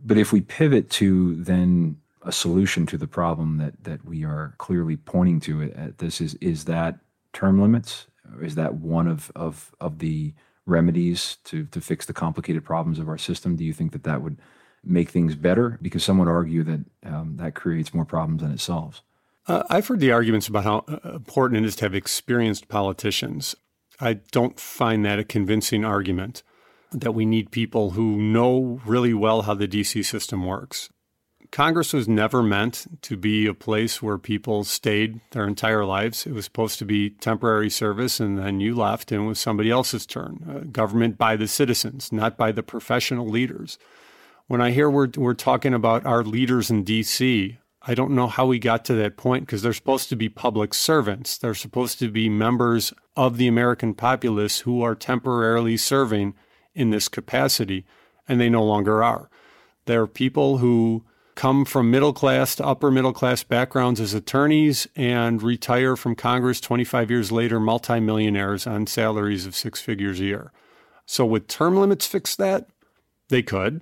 But 0.05 0.17
if 0.17 0.31
we 0.31 0.41
pivot 0.41 0.89
to 0.91 1.35
then 1.35 1.97
a 2.21 2.31
solution 2.31 2.85
to 2.87 2.97
the 2.97 3.07
problem 3.07 3.57
that 3.57 3.83
that 3.83 4.05
we 4.05 4.23
are 4.23 4.53
clearly 4.57 4.97
pointing 4.97 5.39
to 5.41 5.63
at 5.63 5.97
this 5.97 6.21
is 6.21 6.35
is 6.35 6.65
that 6.65 6.99
term 7.33 7.61
limits 7.61 8.07
is 8.41 8.55
that 8.55 8.75
one 8.75 9.07
of 9.07 9.31
of 9.35 9.73
of 9.79 9.99
the 9.99 10.33
remedies 10.65 11.37
to 11.45 11.65
to 11.65 11.81
fix 11.81 12.05
the 12.05 12.13
complicated 12.13 12.63
problems 12.63 12.99
of 12.99 13.09
our 13.09 13.17
system 13.17 13.55
do 13.55 13.63
you 13.63 13.73
think 13.73 13.91
that 13.91 14.03
that 14.03 14.21
would 14.21 14.37
make 14.83 15.09
things 15.09 15.35
better 15.35 15.77
because 15.81 16.03
some 16.03 16.17
would 16.17 16.27
argue 16.27 16.63
that 16.63 16.85
um, 17.05 17.37
that 17.37 17.55
creates 17.55 17.93
more 17.93 18.05
problems 18.05 18.41
than 18.41 18.51
it 18.51 18.59
solves 18.59 19.01
uh, 19.49 19.63
I've 19.67 19.87
heard 19.87 19.99
the 19.99 20.11
arguments 20.11 20.47
about 20.47 20.63
how 20.63 20.85
uh, 20.87 21.15
important 21.15 21.65
it 21.65 21.67
is 21.67 21.75
to 21.77 21.85
have 21.85 21.95
experienced 21.95 22.67
politicians. 22.67 23.55
I 23.99 24.13
don't 24.31 24.59
find 24.59 25.03
that 25.03 25.17
a 25.17 25.23
convincing 25.23 25.83
argument 25.83 26.43
that 26.91 27.13
we 27.13 27.25
need 27.25 27.51
people 27.51 27.91
who 27.91 28.21
know 28.21 28.79
really 28.85 29.13
well 29.13 29.43
how 29.43 29.55
the 29.55 29.67
DC 29.67 30.05
system 30.05 30.45
works. 30.45 30.89
Congress 31.51 31.93
was 31.93 32.07
never 32.07 32.43
meant 32.43 32.85
to 33.01 33.17
be 33.17 33.47
a 33.47 33.55
place 33.55 34.03
where 34.03 34.19
people 34.19 34.63
stayed 34.63 35.19
their 35.31 35.47
entire 35.47 35.83
lives. 35.83 36.27
It 36.27 36.33
was 36.33 36.45
supposed 36.45 36.77
to 36.77 36.85
be 36.85 37.09
temporary 37.09 37.71
service, 37.71 38.19
and 38.19 38.37
then 38.37 38.59
you 38.59 38.75
left, 38.75 39.11
and 39.11 39.23
it 39.23 39.27
was 39.27 39.39
somebody 39.39 39.71
else's 39.71 40.05
turn. 40.05 40.45
Uh, 40.47 40.59
government 40.71 41.17
by 41.17 41.35
the 41.35 41.47
citizens, 41.47 42.11
not 42.11 42.37
by 42.37 42.51
the 42.51 42.61
professional 42.61 43.27
leaders. 43.27 43.79
When 44.49 44.61
I 44.61 44.71
hear 44.71 44.89
we're, 44.89 45.09
we're 45.15 45.35
talking 45.35 45.75
about 45.75 46.07
our 46.07 46.23
leaders 46.23 46.71
in 46.71 46.83
D.C., 46.83 47.59
I 47.83 47.93
don't 47.93 48.15
know 48.15 48.25
how 48.25 48.47
we 48.47 48.57
got 48.57 48.83
to 48.85 48.95
that 48.95 49.15
point 49.15 49.45
because 49.45 49.61
they're 49.61 49.73
supposed 49.73 50.09
to 50.09 50.15
be 50.15 50.27
public 50.27 50.73
servants. 50.73 51.37
They're 51.37 51.53
supposed 51.53 51.99
to 51.99 52.09
be 52.09 52.29
members 52.29 52.91
of 53.15 53.37
the 53.37 53.47
American 53.47 53.93
populace 53.93 54.61
who 54.61 54.81
are 54.81 54.95
temporarily 54.95 55.77
serving 55.77 56.33
in 56.73 56.89
this 56.89 57.07
capacity, 57.07 57.85
and 58.27 58.41
they 58.41 58.49
no 58.49 58.63
longer 58.63 59.03
are. 59.03 59.29
They're 59.85 60.07
people 60.07 60.57
who 60.57 61.05
come 61.35 61.63
from 61.63 61.91
middle 61.91 62.11
class 62.11 62.55
to 62.55 62.65
upper 62.65 62.89
middle 62.89 63.13
class 63.13 63.43
backgrounds 63.43 64.01
as 64.01 64.15
attorneys 64.15 64.87
and 64.95 65.43
retire 65.43 65.95
from 65.95 66.15
Congress 66.15 66.59
25 66.59 67.11
years 67.11 67.31
later, 67.31 67.59
multimillionaires 67.59 68.65
on 68.65 68.87
salaries 68.87 69.45
of 69.45 69.55
six 69.55 69.79
figures 69.79 70.19
a 70.19 70.23
year. 70.23 70.51
So, 71.05 71.23
would 71.27 71.47
term 71.47 71.77
limits 71.77 72.07
fix 72.07 72.35
that? 72.37 72.67
They 73.29 73.43
could, 73.43 73.81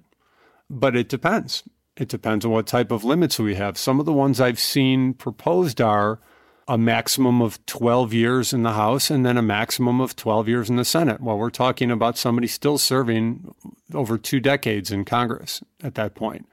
but 0.69 0.95
it 0.95 1.09
depends. 1.09 1.63
It 1.95 2.09
depends 2.09 2.45
on 2.45 2.51
what 2.51 2.67
type 2.67 2.91
of 2.91 3.03
limits 3.03 3.39
we 3.39 3.55
have. 3.55 3.77
Some 3.77 3.99
of 3.99 4.05
the 4.05 4.13
ones 4.13 4.39
I've 4.39 4.59
seen 4.59 5.13
proposed 5.13 5.81
are 5.81 6.19
a 6.67 6.77
maximum 6.77 7.41
of 7.41 7.65
12 7.65 8.13
years 8.13 8.53
in 8.53 8.63
the 8.63 8.73
House 8.73 9.09
and 9.09 9.25
then 9.25 9.37
a 9.37 9.41
maximum 9.41 10.01
of 10.01 10.15
12 10.15 10.47
years 10.49 10.69
in 10.69 10.75
the 10.75 10.85
Senate. 10.85 11.21
Well, 11.21 11.37
we're 11.37 11.49
talking 11.49 11.89
about 11.89 12.17
somebody 12.17 12.47
still 12.47 12.77
serving 12.77 13.53
over 13.93 14.17
two 14.17 14.39
decades 14.39 14.91
in 14.91 15.05
Congress 15.05 15.63
at 15.81 15.95
that 15.95 16.13
point 16.13 16.45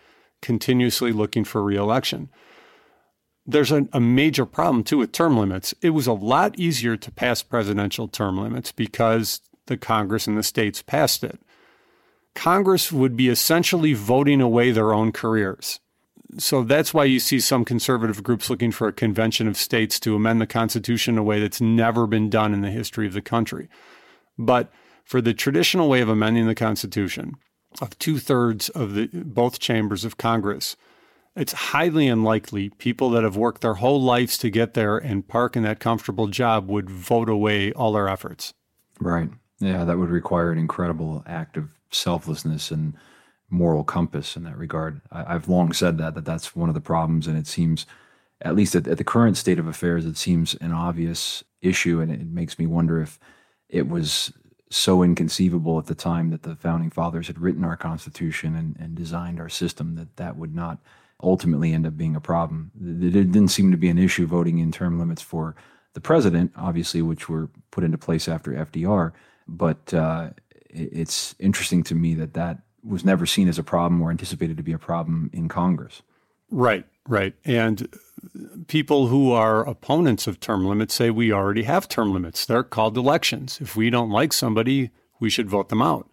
continuously 0.45 1.11
looking 1.11 1.43
for 1.43 1.63
reelection. 1.63 2.29
There's 3.47 3.73
a, 3.73 3.89
a, 3.95 4.01
major 4.01 4.45
problem 4.45 4.85
too 4.85 4.99
with 4.99 5.11
term 5.11 5.39
limits. 5.39 5.75
It 5.81 5.91
was 5.91 6.07
a 6.07 6.13
lot 6.13 6.59
easier 6.59 6.99
to 6.99 7.11
pass 7.11 7.43
presidential 7.43 8.09
term 8.09 8.39
limits 8.39 8.71
because 8.71 9.41
the 9.67 9.79
Congress 9.79 10.27
and 10.27 10.37
the 10.37 10.43
states 10.43 10.83
passed 10.83 11.25
it. 11.25 11.41
Congress 12.35 12.91
would 12.91 13.17
be 13.17 13.29
essentially 13.29 13.93
voting 13.93 14.41
away 14.41 14.71
their 14.71 14.93
own 14.93 15.13
careers. 15.13 15.81
So 16.39 16.65
that's 16.65 16.93
why 16.93 17.05
you 17.05 17.21
see 17.21 17.39
some 17.39 17.65
conservative 17.65 18.23
groups 18.23 18.51
looking 18.51 18.73
for 18.73 18.89
a 18.89 18.93
convention 18.93 19.47
of 19.47 19.57
states 19.57 20.01
to 20.01 20.17
amend 20.17 20.41
the 20.41 20.47
Constitution 20.47 21.15
in 21.15 21.19
a 21.19 21.23
way 21.23 21.41
that's 21.41 21.61
never 21.61 22.07
been 22.07 22.29
done 22.29 22.53
in 22.53 22.61
the 22.61 22.71
history 22.71 23.07
of 23.07 23.13
the 23.13 23.23
country. 23.23 23.69
But 24.37 24.73
for 25.05 25.21
the 25.21 25.35
traditional 25.35 25.89
way 25.89 26.01
of 26.01 26.09
amending 26.09 26.47
the 26.47 26.55
Constitution, 26.55 27.35
of 27.81 27.97
two 27.99 28.19
thirds 28.19 28.69
of 28.71 28.95
the 28.95 29.09
both 29.13 29.59
chambers 29.59 30.05
of 30.05 30.17
Congress, 30.17 30.77
it's 31.37 31.53
highly 31.53 32.09
unlikely 32.09 32.71
people 32.71 33.11
that 33.11 33.25
have 33.25 33.37
worked 33.37 33.61
their 33.61 33.75
whole 33.75 34.01
lives 34.01 34.39
to 34.39 34.51
get 34.51 34.75
there 34.75 34.97
and 34.97 35.27
park 35.27 35.57
in 35.57 35.63
that 35.65 35.81
comfortable 35.81 36.29
job 36.29 36.69
would 36.69 36.89
vote 36.89 37.29
away 37.29 37.73
all 37.73 37.93
their 37.93 38.09
efforts. 38.09 38.55
Right. 39.01 39.29
Yeah, 39.59 39.85
that 39.85 39.99
would 39.99 40.11
require 40.11 40.53
an 40.53 40.59
incredible 40.59 41.25
act 41.27 41.57
of 41.57 41.71
selflessness 41.95 42.71
and 42.71 42.95
moral 43.51 43.85
compass 43.85 44.37
in 44.37 44.45
that 44.45 44.59
regard. 44.59 45.01
I, 45.13 45.33
have 45.33 45.49
long 45.49 45.73
said 45.73 45.99
that 45.99 46.15
that 46.15 46.25
that's 46.25 46.57
one 46.57 46.69
of 46.69 46.75
the 46.75 46.81
problems, 46.81 47.27
and 47.27 47.39
it 47.39 47.47
seems, 47.47 47.87
at 48.41 48.57
least 48.57 48.75
at, 48.75 48.89
at 48.89 48.99
the 48.99 49.05
current 49.05 49.37
state 49.37 49.59
of 49.59 49.67
affairs, 49.67 50.05
it 50.05 50.17
seems 50.17 50.55
an 50.57 50.73
obvious 50.73 51.45
issue, 51.63 52.01
and 52.01 52.11
it 52.11 52.27
makes 52.27 52.59
me 52.59 52.67
wonder 52.67 53.01
if 53.01 53.19
it 53.69 53.89
was 53.89 54.33
so 54.71 55.03
inconceivable 55.03 55.79
at 55.79 55.87
the 55.87 55.95
time 55.95 56.31
that 56.31 56.43
the 56.43 56.57
founding 56.57 56.91
fathers 56.91 57.29
had 57.29 57.39
written 57.39 57.65
our 57.65 57.77
Constitution 57.77 58.57
and, 58.57 58.77
and 58.79 58.95
designed 58.95 59.39
our 59.39 59.49
system 59.49 59.95
that 59.95 60.17
that 60.17 60.37
would 60.37 60.55
not 60.55 60.79
ultimately 61.23 61.73
end 61.73 61.87
up 61.87 61.97
being 61.97 62.17
a 62.17 62.21
problem. 62.21 62.73
There 62.75 63.11
didn't 63.11 63.49
seem 63.49 63.71
to 63.71 63.77
be 63.77 63.89
an 63.89 63.99
issue 63.99 64.27
voting 64.27 64.59
in 64.59 64.73
term 64.73 64.99
limits 64.99 65.23
for 65.23 65.55
the 65.95 66.01
president, 66.01 66.53
obviously, 66.57 67.03
which 67.03 67.29
were 67.29 67.49
put 67.71 67.85
into 67.85 67.99
place 67.99 68.29
after 68.29 68.53
FDR. 68.53 69.13
But 69.47 69.95
uh, 69.95 70.31
it's 70.75 71.35
interesting 71.39 71.83
to 71.85 71.95
me 71.95 72.15
that 72.15 72.35
that 72.35 72.59
was 72.83 73.05
never 73.05 73.25
seen 73.25 73.49
as 73.49 73.59
a 73.59 73.63
problem 73.63 74.03
or 74.03 74.11
anticipated 74.11 74.57
to 74.57 74.63
be 74.63 74.73
a 74.73 74.79
problem 74.79 75.31
in 75.33 75.49
Congress. 75.49 76.03
Right, 76.51 76.85
right. 77.09 77.35
And 77.45 77.89
people 78.67 79.07
who 79.07 79.33
are 79.33 79.67
opponents 79.67 80.27
of 80.27 80.41
term 80.41 80.67
limits 80.67 80.95
say 80.95 81.11
we 81.11 81.33
already 81.33 81.63
have 81.63 81.89
term 81.89 82.13
limits. 82.13 82.45
They're 82.45 82.63
called 82.63 82.97
elections. 82.97 83.59
If 83.61 83.75
we 83.77 83.91
don't 83.91 84.11
like 84.11 84.33
somebody, 84.33 84.91
we 85.19 85.31
should 85.31 85.49
vote 85.49 85.69
them 85.69 85.83
out. 85.83 86.09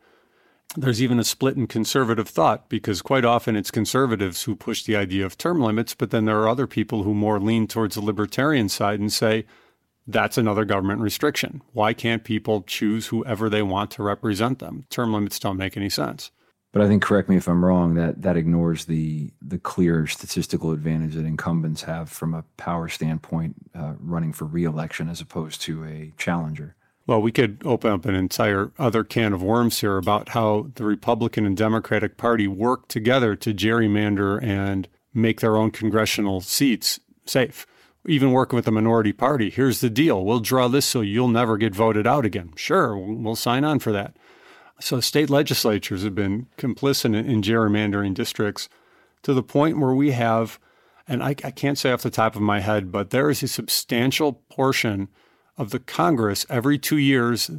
There's 0.77 1.01
even 1.01 1.19
a 1.19 1.25
split 1.25 1.57
in 1.57 1.67
conservative 1.67 2.29
thought 2.29 2.69
because 2.69 3.01
quite 3.01 3.25
often 3.25 3.57
it's 3.57 3.71
conservatives 3.71 4.43
who 4.43 4.55
push 4.55 4.83
the 4.83 4.95
idea 4.95 5.25
of 5.25 5.37
term 5.37 5.59
limits, 5.59 5.93
but 5.93 6.11
then 6.11 6.23
there 6.23 6.39
are 6.39 6.47
other 6.47 6.67
people 6.67 7.03
who 7.03 7.13
more 7.13 7.41
lean 7.41 7.67
towards 7.67 7.95
the 7.95 8.01
libertarian 8.01 8.69
side 8.69 9.01
and 9.01 9.11
say 9.11 9.45
that's 10.07 10.37
another 10.37 10.65
government 10.65 11.01
restriction. 11.01 11.61
Why 11.73 11.93
can't 11.93 12.23
people 12.23 12.63
choose 12.63 13.07
whoever 13.07 13.49
they 13.49 13.61
want 13.61 13.91
to 13.91 14.03
represent 14.03 14.59
them? 14.59 14.85
Term 14.89 15.13
limits 15.13 15.39
don't 15.39 15.57
make 15.57 15.77
any 15.77 15.89
sense. 15.89 16.31
But 16.73 16.81
I 16.81 16.87
think, 16.87 17.03
correct 17.03 17.27
me 17.27 17.35
if 17.35 17.49
I'm 17.49 17.65
wrong, 17.65 17.95
that 17.95 18.21
that 18.21 18.37
ignores 18.37 18.85
the 18.85 19.31
the 19.41 19.57
clear 19.57 20.07
statistical 20.07 20.71
advantage 20.71 21.15
that 21.15 21.25
incumbents 21.25 21.83
have 21.83 22.09
from 22.09 22.33
a 22.33 22.45
power 22.55 22.87
standpoint, 22.87 23.55
uh, 23.75 23.93
running 23.99 24.31
for 24.31 24.45
reelection 24.45 25.09
as 25.09 25.19
opposed 25.19 25.61
to 25.63 25.83
a 25.83 26.13
challenger. 26.17 26.75
Well, 27.07 27.21
we 27.21 27.31
could 27.31 27.61
open 27.65 27.91
up 27.91 28.05
an 28.05 28.15
entire 28.15 28.71
other 28.79 29.03
can 29.03 29.33
of 29.33 29.43
worms 29.43 29.81
here 29.81 29.97
about 29.97 30.29
how 30.29 30.67
the 30.75 30.85
Republican 30.85 31.45
and 31.45 31.57
Democratic 31.57 32.15
Party 32.15 32.47
work 32.47 32.87
together 32.87 33.35
to 33.35 33.53
gerrymander 33.53 34.41
and 34.41 34.87
make 35.13 35.41
their 35.41 35.57
own 35.57 35.71
congressional 35.71 36.39
seats 36.39 37.01
safe. 37.25 37.65
Even 38.07 38.31
working 38.31 38.55
with 38.55 38.65
the 38.65 38.71
minority 38.71 39.13
party, 39.13 39.49
here's 39.49 39.81
the 39.81 39.89
deal. 39.89 40.25
We'll 40.25 40.39
draw 40.39 40.67
this 40.67 40.85
so 40.85 41.01
you'll 41.01 41.27
never 41.27 41.57
get 41.57 41.75
voted 41.75 42.07
out 42.07 42.25
again. 42.25 42.53
Sure, 42.55 42.97
we'll 42.97 43.35
sign 43.35 43.63
on 43.63 43.79
for 43.79 43.91
that. 43.91 44.15
So 44.79 44.99
state 44.99 45.29
legislatures 45.29 46.03
have 46.03 46.15
been 46.15 46.47
complicit 46.57 47.13
in 47.13 47.41
gerrymandering 47.43 48.15
districts 48.15 48.67
to 49.21 49.33
the 49.33 49.43
point 49.43 49.77
where 49.77 49.93
we 49.93 50.11
have, 50.11 50.59
and 51.07 51.21
I, 51.21 51.29
I 51.43 51.51
can't 51.51 51.77
say 51.77 51.91
off 51.91 52.01
the 52.01 52.09
top 52.09 52.35
of 52.35 52.41
my 52.41 52.59
head, 52.59 52.91
but 52.91 53.11
there 53.11 53.29
is 53.29 53.43
a 53.43 53.47
substantial 53.47 54.33
portion 54.49 55.07
of 55.57 55.69
the 55.69 55.79
Congress 55.79 56.45
every 56.49 56.79
two 56.79 56.97
years, 56.97 57.51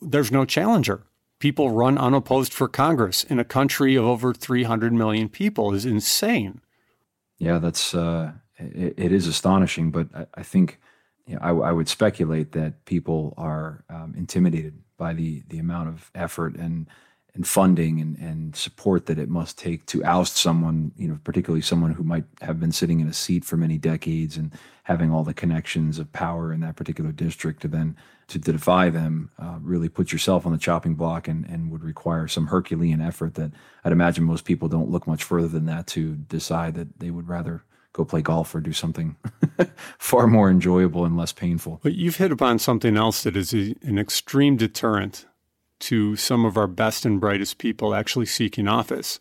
there's 0.00 0.32
no 0.32 0.46
challenger. 0.46 1.04
People 1.38 1.70
run 1.70 1.98
unopposed 1.98 2.52
for 2.52 2.68
Congress 2.68 3.24
in 3.24 3.38
a 3.38 3.44
country 3.44 3.96
of 3.96 4.04
over 4.04 4.32
300 4.32 4.92
million 4.92 5.28
people 5.28 5.74
is 5.74 5.84
insane. 5.84 6.60
Yeah, 7.38 7.58
that's 7.58 7.94
uh, 7.94 8.32
it, 8.60 8.94
it 8.96 9.12
is 9.12 9.26
astonishing, 9.26 9.90
but 9.90 10.08
I, 10.14 10.26
I 10.34 10.42
think 10.42 10.80
you 11.26 11.34
know, 11.34 11.40
I, 11.42 11.68
I, 11.68 11.72
would 11.72 11.88
speculate 11.88 12.52
that 12.52 12.84
people 12.84 13.34
are 13.36 13.84
um, 13.88 14.14
intimidated 14.16 14.74
by 14.96 15.12
the 15.14 15.42
the 15.48 15.58
amount 15.58 15.88
of 15.88 16.10
effort 16.14 16.56
and 16.56 16.86
and 17.34 17.46
funding 17.46 18.00
and, 18.00 18.18
and 18.18 18.56
support 18.56 19.06
that 19.06 19.18
it 19.18 19.28
must 19.28 19.58
take 19.58 19.86
to 19.86 20.02
oust 20.04 20.36
someone, 20.36 20.92
you 20.96 21.08
know, 21.08 21.18
particularly 21.22 21.62
someone 21.62 21.92
who 21.92 22.02
might 22.02 22.24
have 22.40 22.58
been 22.58 22.72
sitting 22.72 23.00
in 23.00 23.06
a 23.06 23.12
seat 23.12 23.44
for 23.44 23.56
many 23.56 23.78
decades 23.78 24.36
and 24.36 24.52
having 24.84 25.12
all 25.12 25.22
the 25.22 25.34
connections 25.34 25.98
of 25.98 26.12
power 26.12 26.52
in 26.52 26.60
that 26.60 26.76
particular 26.76 27.12
district 27.12 27.62
to 27.62 27.68
then 27.68 27.96
to 28.26 28.38
defy 28.38 28.90
them 28.90 29.30
uh, 29.38 29.58
really 29.60 29.88
puts 29.88 30.12
yourself 30.12 30.46
on 30.46 30.52
the 30.52 30.58
chopping 30.58 30.94
block 30.94 31.28
and, 31.28 31.44
and 31.46 31.70
would 31.70 31.84
require 31.84 32.26
some 32.26 32.48
Herculean 32.48 33.00
effort 33.00 33.34
that 33.34 33.52
I'd 33.84 33.92
imagine 33.92 34.24
most 34.24 34.44
people 34.44 34.68
don't 34.68 34.90
look 34.90 35.06
much 35.06 35.22
further 35.22 35.48
than 35.48 35.66
that 35.66 35.86
to 35.88 36.16
decide 36.16 36.74
that 36.74 36.98
they 36.98 37.10
would 37.10 37.28
rather 37.28 37.64
go 37.92 38.04
play 38.04 38.22
golf 38.22 38.54
or 38.54 38.60
do 38.60 38.72
something 38.72 39.16
far 39.98 40.26
more 40.26 40.50
enjoyable 40.50 41.04
and 41.04 41.16
less 41.16 41.32
painful. 41.32 41.80
But 41.82 41.94
you've 41.94 42.16
hit 42.16 42.32
upon 42.32 42.58
something 42.58 42.96
else 42.96 43.22
that 43.24 43.36
is 43.36 43.52
a, 43.52 43.74
an 43.82 43.98
extreme 43.98 44.56
deterrent 44.56 45.26
to 45.80 46.14
some 46.16 46.44
of 46.44 46.56
our 46.56 46.66
best 46.66 47.04
and 47.04 47.20
brightest 47.20 47.58
people 47.58 47.94
actually 47.94 48.26
seeking 48.26 48.68
office. 48.68 49.18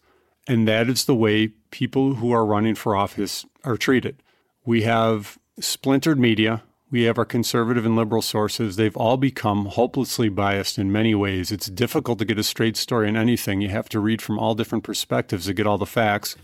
And 0.47 0.67
that 0.67 0.89
is 0.89 1.05
the 1.05 1.15
way 1.15 1.49
people 1.71 2.15
who 2.15 2.31
are 2.31 2.45
running 2.45 2.75
for 2.75 2.95
office 2.95 3.45
are 3.63 3.77
treated. 3.77 4.21
We 4.65 4.83
have 4.83 5.37
splintered 5.59 6.19
media. 6.19 6.63
We 6.91 7.03
have 7.03 7.17
our 7.17 7.25
conservative 7.25 7.85
and 7.85 7.95
liberal 7.95 8.21
sources. 8.21 8.75
They've 8.75 8.97
all 8.97 9.17
become 9.17 9.67
hopelessly 9.67 10.27
biased 10.27 10.77
in 10.77 10.91
many 10.91 11.13
ways. 11.13 11.51
It's 11.51 11.67
difficult 11.67 12.19
to 12.19 12.25
get 12.25 12.39
a 12.39 12.43
straight 12.43 12.77
story 12.77 13.07
on 13.07 13.15
anything. 13.15 13.61
You 13.61 13.69
have 13.69 13.89
to 13.89 13.99
read 13.99 14.21
from 14.21 14.39
all 14.39 14.55
different 14.55 14.83
perspectives 14.83 15.45
to 15.45 15.53
get 15.53 15.67
all 15.67 15.77
the 15.77 15.85
facts. 15.85 16.35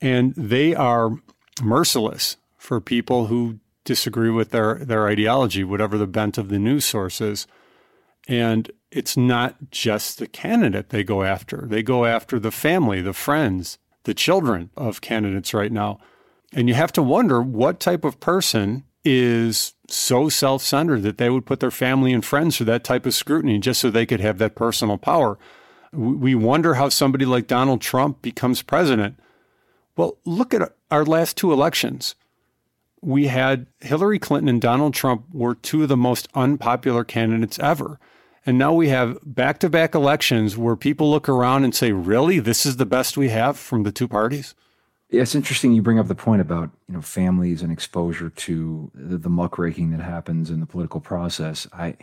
And 0.00 0.34
they 0.34 0.74
are 0.74 1.12
merciless 1.62 2.36
for 2.56 2.80
people 2.80 3.26
who 3.26 3.58
disagree 3.84 4.30
with 4.30 4.50
their, 4.50 4.76
their 4.76 5.08
ideology, 5.08 5.64
whatever 5.64 5.96
the 5.98 6.06
bent 6.06 6.38
of 6.38 6.48
the 6.48 6.58
news 6.58 6.84
source 6.84 7.20
is. 7.20 7.46
And 8.28 8.70
it's 8.90 9.16
not 9.16 9.56
just 9.70 10.18
the 10.18 10.26
candidate 10.26 10.90
they 10.90 11.02
go 11.02 11.22
after. 11.22 11.66
They 11.66 11.82
go 11.82 12.04
after 12.04 12.38
the 12.38 12.50
family, 12.50 13.00
the 13.00 13.12
friends, 13.12 13.78
the 14.04 14.14
children 14.14 14.70
of 14.76 15.00
candidates 15.00 15.54
right 15.54 15.72
now. 15.72 15.98
And 16.52 16.68
you 16.68 16.74
have 16.74 16.92
to 16.92 17.02
wonder 17.02 17.40
what 17.40 17.80
type 17.80 18.04
of 18.04 18.20
person 18.20 18.84
is 19.04 19.74
so 19.88 20.28
self 20.28 20.62
centered 20.62 21.02
that 21.02 21.18
they 21.18 21.30
would 21.30 21.46
put 21.46 21.60
their 21.60 21.70
family 21.70 22.12
and 22.12 22.24
friends 22.24 22.56
through 22.56 22.66
that 22.66 22.84
type 22.84 23.06
of 23.06 23.14
scrutiny 23.14 23.58
just 23.58 23.80
so 23.80 23.90
they 23.90 24.06
could 24.06 24.20
have 24.20 24.38
that 24.38 24.54
personal 24.54 24.98
power. 24.98 25.38
We 25.92 26.34
wonder 26.34 26.74
how 26.74 26.88
somebody 26.88 27.24
like 27.24 27.46
Donald 27.46 27.80
Trump 27.80 28.22
becomes 28.22 28.62
president. 28.62 29.18
Well, 29.96 30.18
look 30.24 30.54
at 30.54 30.62
our 30.90 31.04
last 31.04 31.36
two 31.36 31.52
elections. 31.52 32.14
We 33.02 33.28
had 33.28 33.66
Hillary 33.80 34.18
Clinton 34.18 34.48
and 34.48 34.60
Donald 34.60 34.94
Trump 34.94 35.24
were 35.32 35.54
two 35.54 35.82
of 35.82 35.88
the 35.88 35.96
most 35.96 36.28
unpopular 36.34 37.04
candidates 37.04 37.58
ever. 37.58 37.98
And 38.44 38.58
now 38.58 38.72
we 38.72 38.88
have 38.88 39.18
back 39.22 39.58
to 39.60 39.70
back 39.70 39.94
elections 39.94 40.56
where 40.56 40.76
people 40.76 41.10
look 41.10 41.28
around 41.28 41.64
and 41.64 41.74
say, 41.74 41.92
really, 41.92 42.38
this 42.40 42.64
is 42.64 42.76
the 42.76 42.86
best 42.86 43.16
we 43.16 43.28
have 43.28 43.58
from 43.58 43.82
the 43.82 43.92
two 43.92 44.08
parties? 44.08 44.54
It's 45.10 45.34
interesting 45.34 45.72
you 45.72 45.82
bring 45.82 45.98
up 45.98 46.08
the 46.08 46.14
point 46.14 46.40
about 46.40 46.70
you 46.88 46.94
know 46.94 47.02
families 47.02 47.62
and 47.62 47.72
exposure 47.72 48.30
to 48.30 48.90
the, 48.94 49.18
the 49.18 49.28
muckraking 49.28 49.90
that 49.90 50.00
happens 50.00 50.50
in 50.50 50.60
the 50.60 50.66
political 50.66 51.00
process. 51.00 51.66
I, 51.72 51.96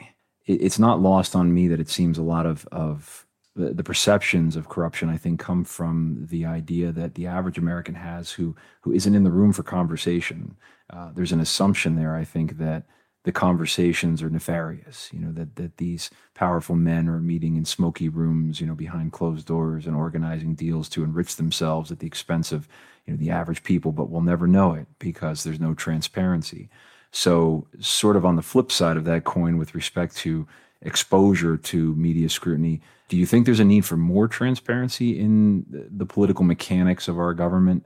it, 0.46 0.62
it's 0.62 0.78
not 0.78 1.00
lost 1.00 1.36
on 1.36 1.54
me 1.54 1.68
that 1.70 1.80
it 1.80 1.90
seems 1.90 2.18
a 2.18 2.24
lot 2.24 2.46
of 2.46 2.68
of 2.72 3.26
the, 3.58 3.74
the, 3.74 3.84
perceptions 3.84 4.56
of 4.56 4.70
corruption. 4.70 5.10
I 5.10 5.18
think 5.18 5.40
come 5.40 5.64
from 5.64 6.28
the 6.30 6.46
idea 6.46 6.92
that 6.92 7.16
the 7.16 7.28
average 7.28 7.58
American 7.58 7.96
has 7.96 8.32
who 8.32 8.56
who 8.82 8.92
isn't 8.94 9.16
in 9.16 9.24
the 9.24 9.32
room 9.32 9.52
for 9.52 9.64
conversation. 9.64 10.56
Uh, 10.90 11.12
there's 11.14 11.32
an 11.32 11.40
assumption 11.40 11.96
there. 11.96 12.16
I 12.16 12.24
think 12.24 12.58
that 12.60 12.84
the 13.24 13.32
conversations 13.32 14.22
are 14.22 14.30
nefarious. 14.30 15.10
You 15.12 15.20
know 15.20 15.32
that 15.34 15.56
that 15.56 15.78
these 15.78 16.10
powerful 16.36 16.76
men 16.76 17.10
are 17.10 17.20
meeting 17.20 17.58
in 17.58 17.66
smoky 17.66 18.08
rooms, 18.08 18.62
you 18.62 18.68
know, 18.68 18.76
behind 18.76 19.12
closed 19.12 19.48
doors 19.48 19.88
and 19.88 19.96
organizing 19.96 20.56
deals 20.56 20.88
to 20.90 21.04
enrich 21.04 21.36
themselves 21.36 21.92
at 21.92 22.00
the 22.00 22.08
expense 22.08 22.52
of 22.52 22.68
you 23.06 23.14
know 23.14 23.18
the 23.18 23.32
average 23.32 23.64
people. 23.64 23.92
But 23.92 24.10
we'll 24.10 24.22
never 24.22 24.48
know 24.48 24.74
it 24.74 24.88
because 25.00 25.44
there's 25.44 25.60
no 25.60 25.74
transparency. 25.74 26.70
So, 27.12 27.68
sort 27.80 28.16
of 28.16 28.26
on 28.26 28.36
the 28.36 28.42
flip 28.42 28.72
side 28.72 28.98
of 28.98 29.06
that 29.06 29.24
coin, 29.24 29.58
with 29.58 29.74
respect 29.74 30.16
to 30.18 30.48
exposure 30.82 31.58
to 31.58 31.96
media 31.96 32.30
scrutiny, 32.30 32.82
do 33.08 33.18
you 33.18 33.26
think 33.26 33.46
there's 33.46 33.60
a 33.60 33.66
need 33.66 33.86
for 33.86 33.98
more 33.98 34.28
transparency 34.28 35.20
in 35.20 35.66
the 35.70 36.06
political 36.06 36.44
mechanics 36.44 37.08
of 37.08 37.18
our 37.18 37.34
government? 37.34 37.86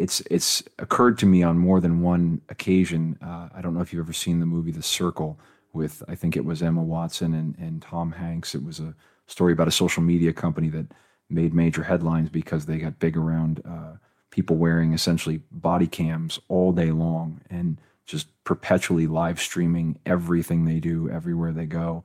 it's 0.00 0.20
it's 0.30 0.62
occurred 0.78 1.18
to 1.18 1.26
me 1.26 1.42
on 1.42 1.58
more 1.58 1.80
than 1.80 2.00
one 2.00 2.40
occasion. 2.48 3.18
Uh, 3.22 3.48
I 3.54 3.60
don't 3.60 3.74
know 3.74 3.80
if 3.80 3.92
you've 3.92 4.04
ever 4.04 4.12
seen 4.12 4.40
the 4.40 4.46
movie 4.46 4.72
The 4.72 4.82
Circle 4.82 5.38
with 5.72 6.02
I 6.08 6.14
think 6.14 6.36
it 6.36 6.44
was 6.44 6.62
Emma 6.62 6.82
Watson 6.82 7.34
and, 7.34 7.56
and 7.58 7.82
Tom 7.82 8.12
Hanks. 8.12 8.54
It 8.54 8.64
was 8.64 8.80
a 8.80 8.94
story 9.26 9.52
about 9.52 9.68
a 9.68 9.72
social 9.72 10.02
media 10.02 10.32
company 10.32 10.68
that 10.70 10.86
made 11.28 11.54
major 11.54 11.82
headlines 11.82 12.28
because 12.28 12.66
they 12.66 12.78
got 12.78 12.98
big 12.98 13.16
around 13.16 13.62
uh, 13.68 13.96
people 14.30 14.56
wearing 14.56 14.92
essentially 14.92 15.42
body 15.50 15.86
cams 15.86 16.38
all 16.48 16.72
day 16.72 16.90
long 16.90 17.40
and 17.50 17.78
just 18.06 18.28
perpetually 18.44 19.06
live 19.06 19.40
streaming 19.40 19.98
everything 20.04 20.64
they 20.64 20.80
do 20.80 21.08
everywhere 21.08 21.52
they 21.52 21.66
go. 21.66 22.04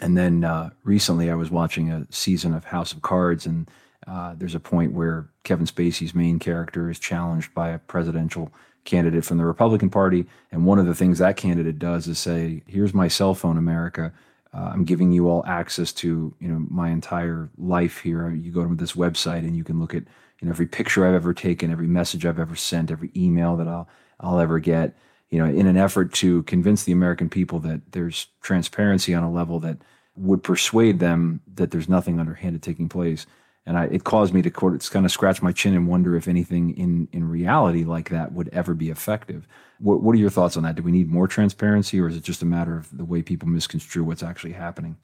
And 0.00 0.16
then 0.16 0.44
uh, 0.44 0.70
recently, 0.84 1.30
I 1.30 1.34
was 1.34 1.50
watching 1.50 1.90
a 1.90 2.06
season 2.10 2.54
of 2.54 2.64
House 2.64 2.92
of 2.92 3.02
Cards 3.02 3.46
and 3.46 3.68
uh, 4.06 4.34
there's 4.36 4.54
a 4.54 4.60
point 4.60 4.92
where 4.92 5.28
Kevin 5.44 5.66
Spacey's 5.66 6.14
main 6.14 6.38
character 6.38 6.90
is 6.90 6.98
challenged 6.98 7.52
by 7.54 7.68
a 7.68 7.78
presidential 7.78 8.52
candidate 8.84 9.24
from 9.24 9.38
the 9.38 9.44
Republican 9.44 9.90
Party. 9.90 10.26
And 10.50 10.64
one 10.64 10.78
of 10.78 10.86
the 10.86 10.94
things 10.94 11.18
that 11.18 11.36
candidate 11.36 11.78
does 11.78 12.08
is 12.08 12.18
say, 12.18 12.62
Here's 12.66 12.94
my 12.94 13.08
cell 13.08 13.34
phone, 13.34 13.58
America. 13.58 14.12
Uh, 14.52 14.70
I'm 14.72 14.84
giving 14.84 15.12
you 15.12 15.28
all 15.28 15.44
access 15.46 15.92
to 15.92 16.34
you 16.40 16.48
know 16.48 16.66
my 16.68 16.90
entire 16.90 17.50
life 17.56 17.98
here. 17.98 18.30
You 18.30 18.50
go 18.50 18.66
to 18.66 18.74
this 18.74 18.92
website 18.92 19.40
and 19.40 19.56
you 19.56 19.62
can 19.62 19.78
look 19.78 19.94
at 19.94 20.02
you 20.40 20.46
know 20.46 20.50
every 20.50 20.66
picture 20.66 21.06
I've 21.06 21.14
ever 21.14 21.32
taken, 21.32 21.70
every 21.70 21.86
message 21.86 22.26
I've 22.26 22.40
ever 22.40 22.56
sent, 22.56 22.90
every 22.90 23.12
email 23.14 23.56
that 23.58 23.68
I'll 23.68 23.88
I'll 24.18 24.40
ever 24.40 24.58
get. 24.58 24.96
You 25.30 25.38
know, 25.38 25.46
in 25.46 25.66
an 25.66 25.76
effort 25.76 26.12
to 26.14 26.42
convince 26.44 26.84
the 26.84 26.92
American 26.92 27.28
people 27.28 27.60
that 27.60 27.92
there's 27.92 28.26
transparency 28.42 29.14
on 29.14 29.22
a 29.22 29.30
level 29.30 29.60
that 29.60 29.78
would 30.16 30.42
persuade 30.42 30.98
them 30.98 31.40
that 31.54 31.70
there's 31.70 31.88
nothing 31.88 32.18
underhanded 32.18 32.62
taking 32.62 32.88
place 32.88 33.26
and 33.66 33.78
I, 33.78 33.84
it 33.84 34.04
caused 34.04 34.32
me 34.32 34.42
to 34.42 34.50
kind 34.50 35.06
of 35.06 35.12
scratch 35.12 35.42
my 35.42 35.52
chin 35.52 35.74
and 35.74 35.86
wonder 35.86 36.16
if 36.16 36.26
anything 36.26 36.76
in 36.76 37.08
in 37.12 37.28
reality 37.28 37.84
like 37.84 38.08
that 38.08 38.32
would 38.32 38.48
ever 38.48 38.74
be 38.74 38.90
effective. 38.90 39.46
What, 39.78 40.02
what 40.02 40.14
are 40.14 40.18
your 40.18 40.30
thoughts 40.30 40.56
on 40.56 40.62
that? 40.62 40.76
Do 40.76 40.82
we 40.82 40.90
need 40.90 41.10
more 41.10 41.28
transparency, 41.28 42.00
or 42.00 42.08
is 42.08 42.16
it 42.16 42.24
just 42.24 42.42
a 42.42 42.46
matter 42.46 42.76
of 42.76 42.96
the 42.96 43.04
way 43.04 43.22
people 43.22 43.48
misconstrue 43.48 44.04
what's 44.04 44.22
actually 44.22 44.52
happening? 44.52 44.96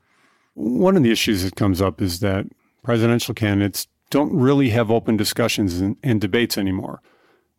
One 0.54 0.96
of 0.96 1.02
the 1.02 1.12
issues 1.12 1.44
that 1.44 1.54
comes 1.54 1.82
up 1.82 2.00
is 2.00 2.20
that 2.20 2.46
presidential 2.82 3.34
candidates 3.34 3.86
don't 4.10 4.34
really 4.34 4.70
have 4.70 4.90
open 4.90 5.16
discussions 5.16 5.80
and, 5.80 5.96
and 6.02 6.20
debates 6.20 6.56
anymore. 6.56 7.02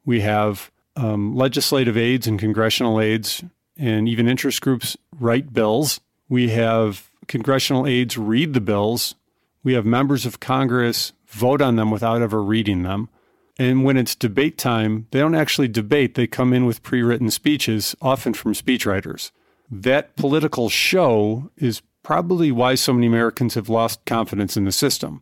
We 0.03 0.22
have 0.22 0.72
um, 0.97 1.35
legislative 1.35 1.95
aides 1.95 2.27
and 2.27 2.37
congressional 2.37 2.99
aides, 2.99 3.43
and 3.77 4.09
even 4.09 4.27
interest 4.27 4.61
groups 4.61 4.97
write 5.17 5.53
bills. 5.53 6.01
We 6.27 6.49
have 6.49 7.09
congressional 7.27 7.87
aides 7.87 8.17
read 8.17 8.53
the 8.53 8.61
bills 8.61 9.15
we 9.67 9.73
have 9.73 9.85
members 9.85 10.25
of 10.25 10.39
Congress 10.39 11.11
vote 11.27 11.61
on 11.61 11.75
them 11.75 11.91
without 11.91 12.21
ever 12.21 12.41
reading 12.41 12.83
them. 12.83 13.09
And 13.59 13.83
when 13.83 13.97
it's 13.97 14.15
debate 14.15 14.57
time, 14.57 15.07
they 15.11 15.19
don't 15.19 15.35
actually 15.35 15.67
debate. 15.67 16.15
They 16.15 16.25
come 16.25 16.53
in 16.53 16.65
with 16.65 16.83
pre 16.83 17.01
written 17.01 17.29
speeches, 17.29 17.93
often 18.01 18.33
from 18.33 18.53
speechwriters. 18.53 19.31
That 19.69 20.15
political 20.15 20.69
show 20.69 21.51
is 21.57 21.81
probably 22.01 22.49
why 22.49 22.75
so 22.75 22.93
many 22.93 23.07
Americans 23.07 23.55
have 23.55 23.67
lost 23.67 24.05
confidence 24.05 24.55
in 24.55 24.63
the 24.63 24.71
system. 24.71 25.21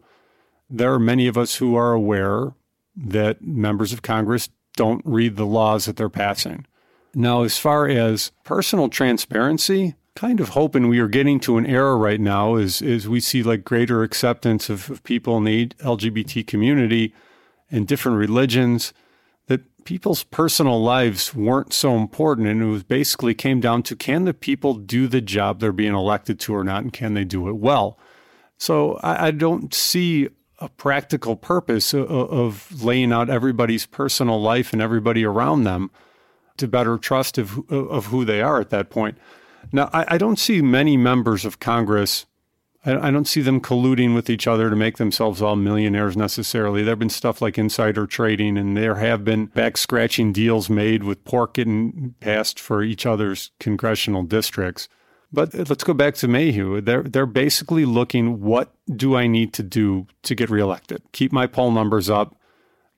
There 0.69 0.93
are 0.93 0.99
many 0.99 1.25
of 1.25 1.39
us 1.39 1.55
who 1.55 1.75
are 1.75 1.93
aware 1.93 2.53
that 2.95 3.41
members 3.41 3.93
of 3.93 4.03
Congress 4.03 4.47
don't 4.75 5.01
read 5.05 5.35
the 5.35 5.45
laws 5.45 5.85
that 5.85 5.97
they're 5.97 6.09
passing. 6.09 6.65
Now, 7.13 7.43
as 7.43 7.57
far 7.57 7.87
as 7.87 8.31
personal 8.43 8.89
transparency, 8.89 9.95
kind 10.15 10.39
of 10.39 10.49
hoping 10.49 10.87
we 10.87 10.99
are 10.99 11.07
getting 11.07 11.39
to 11.41 11.57
an 11.57 11.65
era 11.65 11.95
right 11.95 12.21
now 12.21 12.55
is 12.55 12.81
is 12.81 13.07
we 13.07 13.19
see 13.19 13.43
like 13.43 13.63
greater 13.65 14.01
acceptance 14.01 14.69
of, 14.69 14.89
of 14.89 15.03
people 15.03 15.37
in 15.37 15.43
the 15.43 15.67
LGBT 15.67 16.47
community 16.47 17.13
and 17.69 17.85
different 17.85 18.17
religions 18.17 18.93
that 19.47 19.83
people's 19.83 20.23
personal 20.23 20.81
lives 20.81 21.35
weren't 21.35 21.73
so 21.73 21.95
important 21.97 22.47
and 22.47 22.61
it 22.61 22.65
was 22.65 22.83
basically 22.83 23.33
came 23.33 23.59
down 23.59 23.83
to 23.83 23.95
can 23.95 24.23
the 24.23 24.33
people 24.33 24.73
do 24.75 25.07
the 25.07 25.21
job 25.21 25.59
they're 25.59 25.73
being 25.73 25.93
elected 25.93 26.39
to 26.39 26.55
or 26.55 26.63
not 26.63 26.81
and 26.81 26.93
can 26.93 27.13
they 27.13 27.25
do 27.25 27.49
it 27.49 27.57
well 27.57 27.99
so 28.57 28.93
i, 29.03 29.27
I 29.27 29.31
don't 29.31 29.73
see 29.73 30.29
a 30.59 30.69
practical 30.69 31.35
purpose 31.35 31.93
of, 31.93 32.09
of 32.09 32.83
laying 32.83 33.11
out 33.11 33.29
everybody's 33.29 33.85
personal 33.85 34.41
life 34.41 34.73
and 34.73 34.81
everybody 34.81 35.25
around 35.25 35.63
them 35.63 35.91
to 36.57 36.67
better 36.67 36.97
trust 36.97 37.37
of, 37.37 37.69
of 37.69 38.07
who 38.07 38.23
they 38.23 38.41
are 38.41 38.61
at 38.61 38.69
that 38.69 38.89
point 38.89 39.17
now, 39.71 39.89
I, 39.93 40.05
I 40.09 40.17
don't 40.17 40.39
see 40.39 40.61
many 40.61 40.97
members 40.97 41.45
of 41.45 41.59
Congress. 41.59 42.25
I, 42.85 43.07
I, 43.07 43.11
don't 43.11 43.27
see 43.27 43.41
them 43.41 43.61
colluding 43.61 44.13
with 44.13 44.29
each 44.29 44.47
other 44.47 44.69
to 44.69 44.75
make 44.75 44.97
themselves 44.97 45.41
all 45.41 45.55
millionaires 45.55 46.15
necessarily. 46.15 46.83
There 46.83 46.91
have 46.91 46.99
been 46.99 47.09
stuff 47.09 47.41
like 47.41 47.57
insider 47.57 48.05
trading, 48.07 48.57
and 48.57 48.75
there 48.77 48.95
have 48.95 49.23
been 49.23 49.47
back 49.47 49.77
scratching 49.77 50.31
deals 50.31 50.69
made 50.69 51.03
with 51.03 51.23
pork 51.23 51.55
getting 51.55 52.15
passed 52.19 52.59
for 52.59 52.83
each 52.83 53.05
other's 53.05 53.51
congressional 53.59 54.23
districts. 54.23 54.87
But 55.35 55.53
let's 55.69 55.83
go 55.83 55.93
back 55.93 56.15
to 56.15 56.27
Mayhew. 56.27 56.81
They're 56.81 57.03
they're 57.03 57.25
basically 57.25 57.85
looking 57.85 58.41
what 58.41 58.73
do 58.95 59.15
I 59.15 59.27
need 59.27 59.53
to 59.53 59.63
do 59.63 60.07
to 60.23 60.33
get 60.33 60.49
reelected? 60.49 61.01
Keep 61.11 61.31
my 61.31 61.45
poll 61.45 61.71
numbers 61.71 62.09
up, 62.09 62.35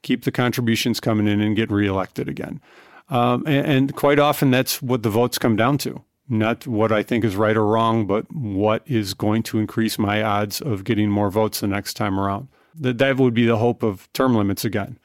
keep 0.03 0.23
the 0.23 0.31
contributions 0.31 0.99
coming 0.99 1.27
in, 1.27 1.41
and 1.41 1.55
get 1.55 1.71
reelected 1.71 2.29
again. 2.29 2.61
Um, 3.09 3.43
and, 3.47 3.65
and 3.65 3.95
quite 3.95 4.19
often, 4.19 4.51
that's 4.51 4.81
what 4.81 5.03
the 5.03 5.09
votes 5.09 5.37
come 5.37 5.55
down 5.55 5.77
to 5.79 6.03
not 6.29 6.67
what 6.67 6.91
I 6.91 7.03
think 7.03 7.23
is 7.23 7.35
right 7.35 7.55
or 7.55 7.65
wrong, 7.65 8.05
but 8.05 8.31
what 8.33 8.83
is 8.85 9.13
going 9.13 9.43
to 9.43 9.59
increase 9.59 9.97
my 9.97 10.21
odds 10.21 10.61
of 10.61 10.83
getting 10.83 11.09
more 11.09 11.29
votes 11.29 11.59
the 11.59 11.67
next 11.67 11.93
time 11.93 12.19
around. 12.19 12.49
That 12.75 12.97
that 12.97 13.17
would 13.17 13.33
be 13.33 13.45
the 13.45 13.57
hope 13.57 13.83
of 13.83 14.11
term 14.13 14.35
limits 14.35 14.65
again, 14.65 14.99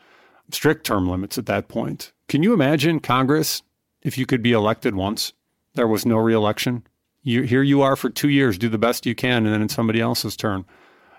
strict 0.51 0.85
term 0.85 1.09
limits 1.09 1.39
at 1.39 1.47
that 1.47 1.69
point. 1.69 2.13
Can 2.29 2.43
you 2.43 2.53
imagine 2.53 3.01
Congress 3.01 3.63
if 4.03 4.19
you 4.19 4.27
could 4.27 4.43
be 4.43 4.53
elected 4.53 4.95
once? 4.95 5.33
There 5.75 5.89
was 5.89 6.05
no 6.05 6.19
reelection. 6.19 6.87
You, 7.23 7.43
here 7.43 7.63
you 7.63 7.83
are 7.83 7.97
for 7.97 8.11
two 8.11 8.29
years, 8.29 8.59
do 8.59 8.69
the 8.69 8.79
best 8.79 9.07
you 9.07 9.15
can, 9.15 9.45
and 9.47 9.55
then 9.55 9.63
it's 9.63 9.75
somebody 9.75 10.01
else's 10.01 10.37
turn. 10.37 10.65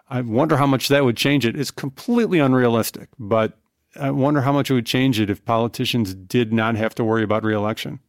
I 0.09 0.21
wonder 0.21 0.57
how 0.57 0.67
much 0.67 0.89
that 0.89 1.05
would 1.05 1.17
change 1.17 1.45
it. 1.45 1.57
It's 1.57 1.71
completely 1.71 2.39
unrealistic, 2.39 3.09
but 3.17 3.57
I 3.99 4.11
wonder 4.11 4.41
how 4.41 4.51
much 4.51 4.69
it 4.69 4.73
would 4.73 4.85
change 4.85 5.19
it 5.19 5.29
if 5.29 5.45
politicians 5.45 6.13
did 6.13 6.51
not 6.51 6.75
have 6.75 6.93
to 6.95 7.03
worry 7.03 7.23
about 7.23 7.43
reelection. 7.43 7.99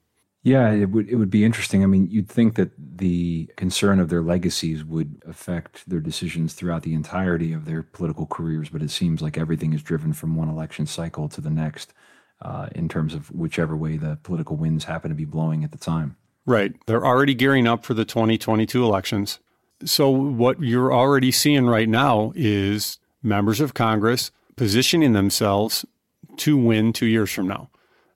Yeah, 0.42 0.70
it 0.72 0.90
would 0.90 1.09
it 1.09 1.16
would 1.16 1.30
be 1.30 1.42
interesting. 1.42 1.82
I 1.82 1.86
mean, 1.86 2.07
you'd 2.11 2.28
think 2.28 2.57
that 2.57 2.72
the 2.76 3.49
concern 3.57 3.99
of 3.99 4.11
their 4.11 4.20
legacies 4.20 4.84
would 4.84 5.22
affect 5.26 5.88
their 5.88 6.01
decisions 6.01 6.53
throughout 6.53 6.82
the 6.82 6.92
entirety 6.92 7.55
of 7.55 7.64
their 7.64 7.82
political 7.82 8.26
careers, 8.26 8.68
but 8.68 8.82
it 8.82 8.90
seems 8.90 9.22
like 9.22 9.38
everything 9.38 9.72
is 9.72 9.82
driven 9.82 10.12
from 10.12 10.36
one 10.36 10.51
election 10.51 10.84
cycle 10.84 11.30
to 11.30 11.40
the 11.40 11.49
next, 11.49 11.95
uh, 12.42 12.68
in 12.74 12.90
terms 12.90 13.14
of 13.14 13.30
whichever 13.30 13.74
way 13.74 13.97
the 13.97 14.18
political 14.22 14.57
winds 14.57 14.84
happen 14.84 15.09
to 15.09 15.14
be 15.14 15.24
blowing 15.24 15.64
at 15.64 15.72
the 15.72 15.78
time. 15.78 16.16
Right. 16.47 16.74
They're 16.86 17.07
already 17.07 17.34
gearing 17.34 17.66
up 17.66 17.84
for 17.84 17.95
the 17.95 18.05
2022 18.05 18.84
elections. 18.84 19.40
So 19.84 20.11
what 20.11 20.61
you're 20.61 20.92
already 20.92 21.30
seeing 21.30 21.66
right 21.66 21.88
now 21.88 22.32
is 22.34 22.99
members 23.22 23.61
of 23.61 23.74
Congress 23.74 24.30
positioning 24.57 25.12
themselves 25.12 25.84
to 26.38 26.57
win 26.57 26.92
two 26.92 27.07
years 27.07 27.30
from 27.30 27.49
now. 27.49 27.70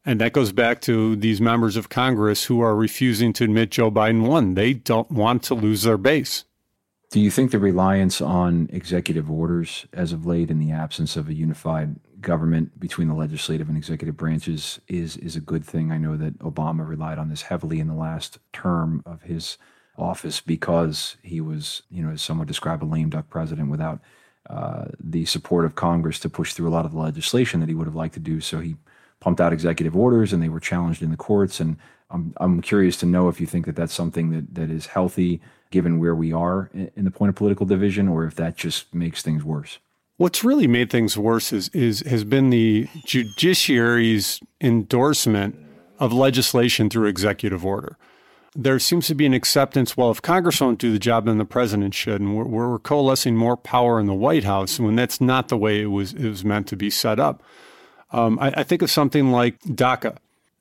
And 0.05 0.21
that 0.21 0.33
goes 0.33 0.53
back 0.53 0.81
to 0.83 1.17
these 1.17 1.41
members 1.41 1.77
of 1.77 1.89
Congress 1.89 2.45
who 2.45 2.61
are 2.61 2.75
refusing 2.75 3.33
to 3.35 3.45
admit 3.45 3.71
Joe 3.71 3.91
Biden 3.91 4.27
won. 4.27 4.55
They 4.55 4.73
don't 4.73 5.11
want 5.11 5.43
to 5.45 5.55
lose 5.55 5.83
their 5.83 5.99
base. 5.99 6.45
Do 7.11 7.21
you 7.21 7.31
think 7.31 7.51
the 7.51 7.59
reliance 7.59 8.21
on 8.21 8.69
executive 8.73 9.31
orders 9.31 9.87
as 9.93 10.13
of 10.13 10.27
late 10.27 10.51
in 10.51 10.59
the 10.59 10.73
absence 10.73 11.17
of 11.17 11.29
a 11.29 11.35
unified 11.35 11.97
government 12.21 12.79
between 12.81 13.09
the 13.09 13.15
legislative 13.15 13.69
and 13.69 13.77
executive 13.77 14.17
branches 14.17 14.81
is 14.89 15.17
is 15.19 15.37
a 15.37 15.41
good 15.41 15.65
thing? 15.65 15.93
I 15.93 15.99
know 15.99 16.17
that 16.17 16.39
Obama 16.39 16.87
relied 16.87 17.19
on 17.19 17.29
this 17.29 17.43
heavily 17.43 17.81
in 17.81 17.89
the 17.89 17.95
last 17.95 18.39
term 18.53 19.03
of 19.07 19.23
his 19.23 19.59
office 19.97 20.41
because 20.41 21.17
he 21.23 21.41
was, 21.41 21.83
you 21.91 22.03
know, 22.03 22.11
as 22.11 22.23
someone 22.23 22.47
described, 22.47 22.83
a 22.83 22.87
lame 22.87 23.11
duck 23.11 23.29
president 23.29 23.71
without 23.71 24.01
uh, 24.49 24.87
the 24.99 25.25
support 25.27 25.65
of 25.65 25.75
Congress 25.75 26.19
to 26.21 26.31
push 26.31 26.55
through 26.55 26.69
a 26.69 26.71
lot 26.71 26.87
of 26.87 26.93
the 26.93 26.99
legislation 26.99 27.61
that 27.61 27.69
he 27.69 27.75
would 27.75 27.87
have 27.87 27.95
liked 27.95 28.15
to 28.15 28.21
do. 28.21 28.41
So 28.41 28.61
he 28.61 28.77
pumped 29.21 29.41
out 29.41 29.53
executive 29.53 29.97
orders 29.97 30.33
and 30.33 30.43
they 30.43 30.49
were 30.49 30.61
challenged 30.61 31.03
in 31.03 31.11
the 31.11 31.17
courts. 31.17 31.61
And 31.61 31.77
I'm, 32.11 32.33
I'm 32.39 32.63
curious 32.63 32.97
to 32.99 33.07
know 33.07 33.29
if 33.29 33.41
you 33.41 33.47
think 33.47 33.67
that 33.67 33.77
that's 33.77 33.93
something 33.93 34.31
that, 34.31 34.55
that 34.55 34.71
is 34.71 34.87
healthy 34.87 35.41
given 35.71 35.99
where 35.99 36.15
we 36.15 36.33
are 36.33 36.71
in 36.73 37.05
the 37.05 37.11
point 37.11 37.29
of 37.29 37.35
political 37.35 37.67
division 37.67 38.09
or 38.09 38.25
if 38.25 38.37
that 38.37 38.57
just 38.57 38.95
makes 38.95 39.21
things 39.21 39.45
worse. 39.45 39.79
What's 40.19 40.43
really 40.43 40.67
made 40.67 40.91
things 40.91 41.17
worse 41.17 41.53
is, 41.53 41.69
is 41.69 42.01
has 42.01 42.25
been 42.25 42.51
the 42.51 42.89
judiciary's 43.05 44.41
endorsement 44.61 45.55
of 46.01 46.13
legislation 46.13 46.91
through 46.91 47.07
executive 47.07 47.65
order. 47.65 47.97
There 48.57 48.81
seems 48.81 49.07
to 49.07 49.15
be 49.15 49.27
an 49.27 49.33
acceptance. 49.33 49.97
Well, 49.97 50.11
if 50.11 50.21
Congress 50.21 50.61
won't 50.61 50.81
do 50.81 50.91
the 50.91 50.99
job, 50.99 51.27
then 51.27 51.39
the 51.39 51.45
president 51.45 51.95
should, 51.95 52.21
and 52.21 52.37
we're, 52.37 52.47
we're 52.47 52.81
coalescing 52.81 53.37
more 53.37 53.57
power 53.57 54.01
in 54.01 54.07
the 54.07 54.15
White 54.15 54.43
House 54.43 54.81
when 54.81 54.97
that's 54.97 55.21
not 55.21 55.47
the 55.47 55.57
way 55.57 55.81
it 55.81 55.87
was 55.87 56.15
it 56.15 56.29
was 56.29 56.45
meant 56.45 56.67
to 56.67 56.77
be 56.77 56.91
set 56.91 57.21
up. 57.21 57.41
Um, 58.11 58.41
I, 58.41 58.53
I 58.57 58.63
think 58.65 58.83
of 58.83 58.91
something 58.91 59.31
like 59.31 59.61
DACA. 59.61 60.17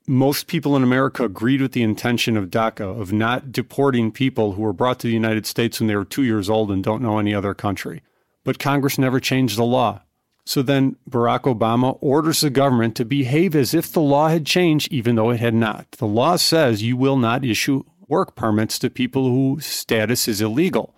Most 0.05 0.45
people 0.45 0.76
in 0.76 0.84
America 0.84 1.24
agreed 1.24 1.62
with 1.62 1.72
the 1.72 1.82
intention 1.82 2.38
of 2.38 2.51
DACA, 2.51 3.01
of 3.01 3.12
not 3.12 3.51
deporting 3.51 4.12
people 4.12 4.51
who 4.51 4.62
were 4.62 4.72
brought 4.72 4.99
to 4.99 5.08
the 5.08 5.14
United 5.14 5.47
States 5.47 5.80
when 5.80 5.88
they 5.88 5.95
were 5.95 6.05
two 6.05 6.24
years 6.24 6.47
old 6.47 6.70
and 6.70 6.84
don't 6.84 7.01
know 7.01 7.18
any 7.18 7.34
other 7.34 7.55
country. 7.55 8.03
But 8.48 8.60
Congress 8.60 8.98
never 8.98 9.20
changed 9.20 9.58
the 9.58 9.66
law. 9.66 10.04
So 10.45 10.62
then 10.62 10.95
Barack 11.10 11.41
Obama 11.54 11.98
orders 12.00 12.39
the 12.39 12.50
government 12.50 12.95
to 12.95 13.04
behave 13.04 13.54
as 13.54 13.74
if 13.74 13.91
the 13.91 14.00
law 14.00 14.30
had 14.30 14.45
changed, 14.45 14.88
even 14.89 15.18
though 15.18 15.32
it 15.32 15.41
had 15.41 15.54
not. 15.54 15.91
The 15.98 16.08
law 16.08 16.38
says 16.38 16.82
you 16.82 16.95
will 16.95 17.18
not 17.18 17.43
issue 17.43 17.84
work 18.08 18.38
permits 18.38 18.80
to 18.80 18.89
people 18.89 19.28
whose 19.28 19.66
status 19.66 20.30
is 20.30 20.39
illegal. 20.39 20.95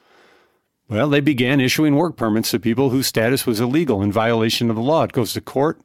Well, 0.89 1.10
they 1.10 1.22
began 1.22 1.60
issuing 1.60 1.95
work 1.95 2.16
permits 2.16 2.52
to 2.52 2.60
people 2.60 2.91
whose 2.91 3.08
status 3.08 3.47
was 3.47 3.60
illegal 3.60 4.04
in 4.04 4.12
violation 4.12 4.70
of 4.70 4.76
the 4.76 4.84
law. 4.84 5.06
It 5.06 5.12
goes 5.14 5.34
to 5.34 5.41
court 5.41 5.82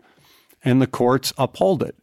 and 0.63 0.83
the 0.83 0.87
courts 0.87 1.33
uphold 1.39 1.83
it. 1.83 1.97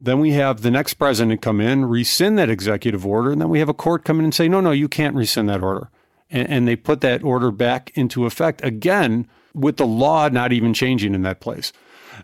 Then 0.00 0.18
we 0.18 0.30
have 0.30 0.62
the 0.62 0.70
next 0.70 0.94
president 0.94 1.42
come 1.42 1.60
in, 1.60 1.84
rescind 1.84 2.38
that 2.38 2.48
executive 2.48 3.04
order, 3.04 3.32
and 3.32 3.40
then 3.42 3.50
we 3.50 3.58
have 3.58 3.68
a 3.68 3.74
court 3.74 4.02
come 4.02 4.18
in 4.18 4.24
and 4.24 4.34
say, 4.34 4.48
no, 4.48 4.62
no, 4.62 4.70
you 4.70 4.88
can't 4.88 5.14
rescind 5.14 5.50
that 5.50 5.62
order. 5.62 5.90
And, 6.34 6.50
and 6.50 6.68
they 6.68 6.76
put 6.76 7.00
that 7.00 7.22
order 7.22 7.50
back 7.50 7.92
into 7.94 8.26
effect 8.26 8.62
again 8.62 9.28
with 9.54 9.76
the 9.78 9.86
law 9.86 10.28
not 10.28 10.52
even 10.52 10.74
changing 10.74 11.14
in 11.14 11.22
that 11.22 11.40
place. 11.40 11.72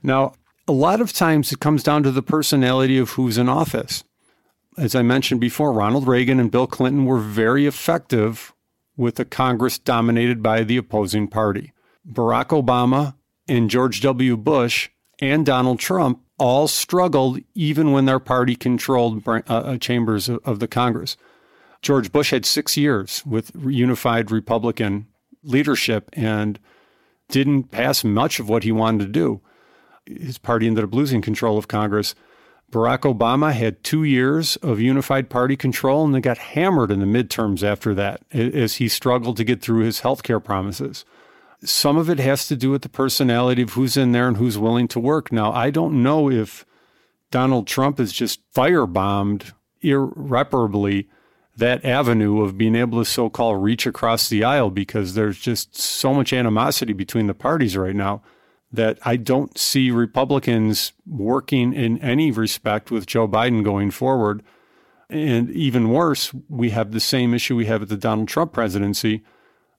Now, 0.03 0.35
a 0.69 0.73
lot 0.73 1.01
of 1.01 1.13
times 1.13 1.53
it 1.53 1.61
comes 1.61 1.83
down 1.83 2.03
to 2.03 2.11
the 2.11 2.23
personality 2.23 2.99
of 2.99 3.11
who's 3.11 3.39
in 3.39 3.49
office. 3.49 4.05
As 4.77 4.95
I 4.95 5.03
mentioned 5.03 5.41
before, 5.41 5.73
Ronald 5.73 6.07
Reagan 6.07 6.41
and 6.41 6.51
Bill 6.51 6.67
Clinton 6.67 7.05
were 7.05 7.19
very 7.19 7.67
effective 7.67 8.53
with 8.97 9.19
a 9.19 9.25
Congress 9.25 9.79
dominated 9.79 10.43
by 10.43 10.63
the 10.63 10.77
opposing 10.77 11.29
party. 11.29 11.73
Barack 12.07 12.49
Obama 12.49 13.15
and 13.49 13.71
George 13.71 14.01
W. 14.01 14.37
Bush 14.37 14.91
and 15.19 15.45
Donald 15.45 15.79
Trump 15.79 16.21
all 16.39 16.69
struggled 16.69 17.41
even 17.55 17.93
when 17.93 18.07
their 18.07 18.19
party 18.19 18.57
controlled 18.57 19.27
uh, 19.27 19.43
uh, 19.49 19.77
chambers 19.79 20.29
of, 20.29 20.41
of 20.45 20.59
the 20.59 20.69
Congress. 20.69 21.17
George 21.83 22.12
Bush 22.12 22.31
had 22.31 22.45
six 22.45 22.76
years 22.76 23.24
with 23.24 23.53
unified 23.55 24.31
Republican 24.31 25.07
leadership 25.43 26.11
and 26.12 26.59
didn't 27.28 27.70
pass 27.70 28.05
much 28.05 28.39
of 28.39 28.49
what 28.49 28.64
he 28.64 28.72
wanted 28.72 29.07
to 29.07 29.11
do. 29.11 29.41
His 30.07 30.39
party 30.39 30.66
ended 30.66 30.85
up 30.85 30.95
losing 30.95 31.22
control 31.22 31.57
of 31.57 31.68
Congress. 31.68 32.14
Barack 32.70 33.01
Obama 33.01 33.53
had 33.53 33.83
two 33.83 34.05
years 34.05 34.57
of 34.57 34.81
unified 34.81 35.28
party 35.31 35.57
control 35.57 36.05
and 36.05 36.14
then 36.14 36.20
got 36.20 36.39
hammered 36.39 36.91
in 36.91 37.01
the 37.01 37.07
midterms 37.07 37.62
after 37.62 37.95
that 37.95 38.22
as 38.33 38.76
he 38.76 38.89
struggled 38.89 39.37
to 39.39 39.45
get 39.45 39.61
through 39.61 39.85
his 39.85 40.01
health 40.01 40.22
care 40.22 40.41
promises. 40.41 41.05
Some 41.62 41.97
of 41.97 42.09
it 42.09 42.18
has 42.18 42.47
to 42.49 42.57
do 42.57 42.70
with 42.70 42.83
the 42.83 42.89
personality 42.89 43.62
of 43.62 43.72
who's 43.72 43.97
in 43.97 44.12
there 44.12 44.28
and 44.28 44.37
who's 44.37 44.57
willing 44.57 44.89
to 44.89 45.01
work. 45.01 45.33
Now, 45.33 45.53
I 45.53 45.70
don't 45.70 46.03
know 46.03 46.31
if 46.31 46.64
Donald 47.31 47.66
Trump 47.66 48.01
is 48.01 48.12
just 48.12 48.41
firebombed 48.53 49.53
irreparably 49.83 51.09
that 51.61 51.85
avenue 51.85 52.43
of 52.43 52.59
being 52.59 52.75
able 52.75 52.99
to 52.99 53.05
so 53.05 53.31
called 53.31 53.63
reach 53.63 53.87
across 53.87 54.29
the 54.29 54.43
aisle 54.43 54.71
because 54.71 55.15
there's 55.15 55.39
just 55.39 55.77
so 55.77 56.13
much 56.13 56.33
animosity 56.33 56.93
between 56.93 57.27
the 57.27 57.35
parties 57.35 57.77
right 57.77 57.95
now 57.95 58.23
that 58.73 58.99
I 59.05 59.17
don't 59.17 59.57
see 59.59 59.91
Republicans 59.91 60.93
working 61.07 61.73
in 61.73 61.99
any 61.99 62.31
respect 62.31 62.91
with 62.91 63.07
Joe 63.07 63.29
Biden 63.29 63.63
going 63.63 63.91
forward. 63.91 64.43
And 65.09 65.51
even 65.51 65.91
worse, 65.91 66.33
we 66.49 66.71
have 66.71 66.93
the 66.93 67.01
same 67.01 67.35
issue 67.35 67.57
we 67.57 67.67
have 67.67 67.83
at 67.83 67.89
the 67.89 67.97
Donald 67.97 68.29
Trump 68.29 68.53
presidency 68.53 69.23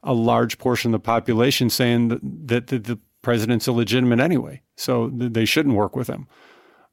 a 0.04 0.14
large 0.14 0.58
portion 0.58 0.94
of 0.94 1.02
the 1.02 1.06
population 1.06 1.70
saying 1.70 2.10
that, 2.10 2.20
that, 2.24 2.68
that 2.68 2.84
the 2.86 3.00
president's 3.22 3.68
illegitimate 3.68 4.20
anyway, 4.20 4.62
so 4.76 5.10
they 5.14 5.46
shouldn't 5.46 5.76
work 5.76 5.96
with 5.96 6.08
him. 6.08 6.28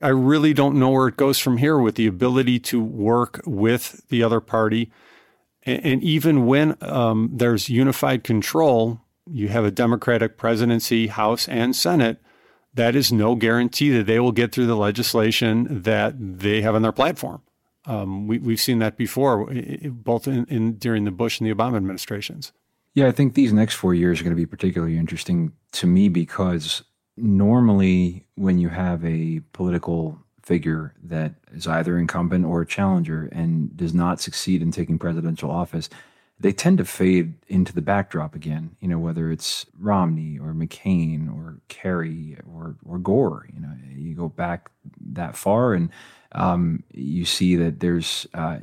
I 0.00 0.08
really 0.08 0.54
don't 0.54 0.78
know 0.78 0.90
where 0.90 1.08
it 1.08 1.16
goes 1.16 1.38
from 1.38 1.56
here 1.56 1.78
with 1.78 1.96
the 1.96 2.06
ability 2.06 2.60
to 2.60 2.82
work 2.82 3.40
with 3.44 4.06
the 4.08 4.22
other 4.22 4.40
party 4.40 4.92
And, 5.64 5.84
and 5.84 6.02
even 6.02 6.46
when 6.46 6.76
um, 6.80 7.30
there's 7.32 7.68
unified 7.68 8.24
control, 8.24 9.00
you 9.30 9.48
have 9.48 9.64
a 9.64 9.70
Democratic 9.70 10.38
presidency, 10.38 11.08
House, 11.08 11.48
and 11.48 11.74
Senate. 11.76 12.20
That 12.74 12.94
is 12.94 13.12
no 13.12 13.34
guarantee 13.34 13.90
that 13.90 14.06
they 14.06 14.20
will 14.20 14.32
get 14.32 14.52
through 14.52 14.66
the 14.66 14.76
legislation 14.76 15.82
that 15.82 16.14
they 16.16 16.62
have 16.62 16.74
on 16.74 16.82
their 16.82 16.92
platform. 16.92 17.42
Um, 17.86 18.26
we, 18.26 18.38
have 18.38 18.60
seen 18.60 18.78
that 18.80 18.96
before, 18.96 19.46
both 19.84 20.28
in, 20.28 20.44
in, 20.46 20.74
during 20.74 21.04
the 21.04 21.10
Bush 21.10 21.40
and 21.40 21.48
the 21.48 21.54
Obama 21.54 21.76
administrations. 21.76 22.52
Yeah, 22.94 23.06
I 23.06 23.12
think 23.12 23.34
these 23.34 23.52
next 23.52 23.74
four 23.74 23.94
years 23.94 24.20
are 24.20 24.24
going 24.24 24.36
to 24.36 24.40
be 24.40 24.46
particularly 24.46 24.98
interesting 24.98 25.52
to 25.72 25.86
me 25.86 26.08
because 26.08 26.82
normally 27.20 28.24
when 28.36 28.58
you 28.58 28.68
have 28.68 29.04
a 29.04 29.40
political 29.52 30.18
figure 30.42 30.94
that 31.02 31.34
is 31.52 31.66
either 31.66 31.98
incumbent 31.98 32.44
or 32.44 32.62
a 32.62 32.66
challenger 32.66 33.28
and 33.32 33.76
does 33.76 33.92
not 33.92 34.20
succeed 34.20 34.62
in 34.62 34.72
taking 34.72 34.98
presidential 34.98 35.50
office, 35.50 35.90
they 36.40 36.52
tend 36.52 36.78
to 36.78 36.84
fade 36.84 37.34
into 37.48 37.74
the 37.74 37.82
backdrop 37.82 38.34
again. 38.34 38.74
You 38.80 38.88
know, 38.88 38.98
whether 38.98 39.30
it's 39.30 39.66
Romney 39.78 40.38
or 40.38 40.54
McCain 40.54 41.28
or 41.28 41.60
Kerry 41.68 42.38
or 42.50 42.76
or 42.84 42.98
Gore. 42.98 43.46
You 43.52 43.60
know, 43.60 43.72
you 43.94 44.14
go 44.14 44.28
back 44.28 44.70
that 45.12 45.36
far 45.36 45.74
and 45.74 45.90
um, 46.32 46.82
you 46.92 47.24
see 47.24 47.56
that 47.56 47.80
there's. 47.80 48.26
Uh, 48.34 48.58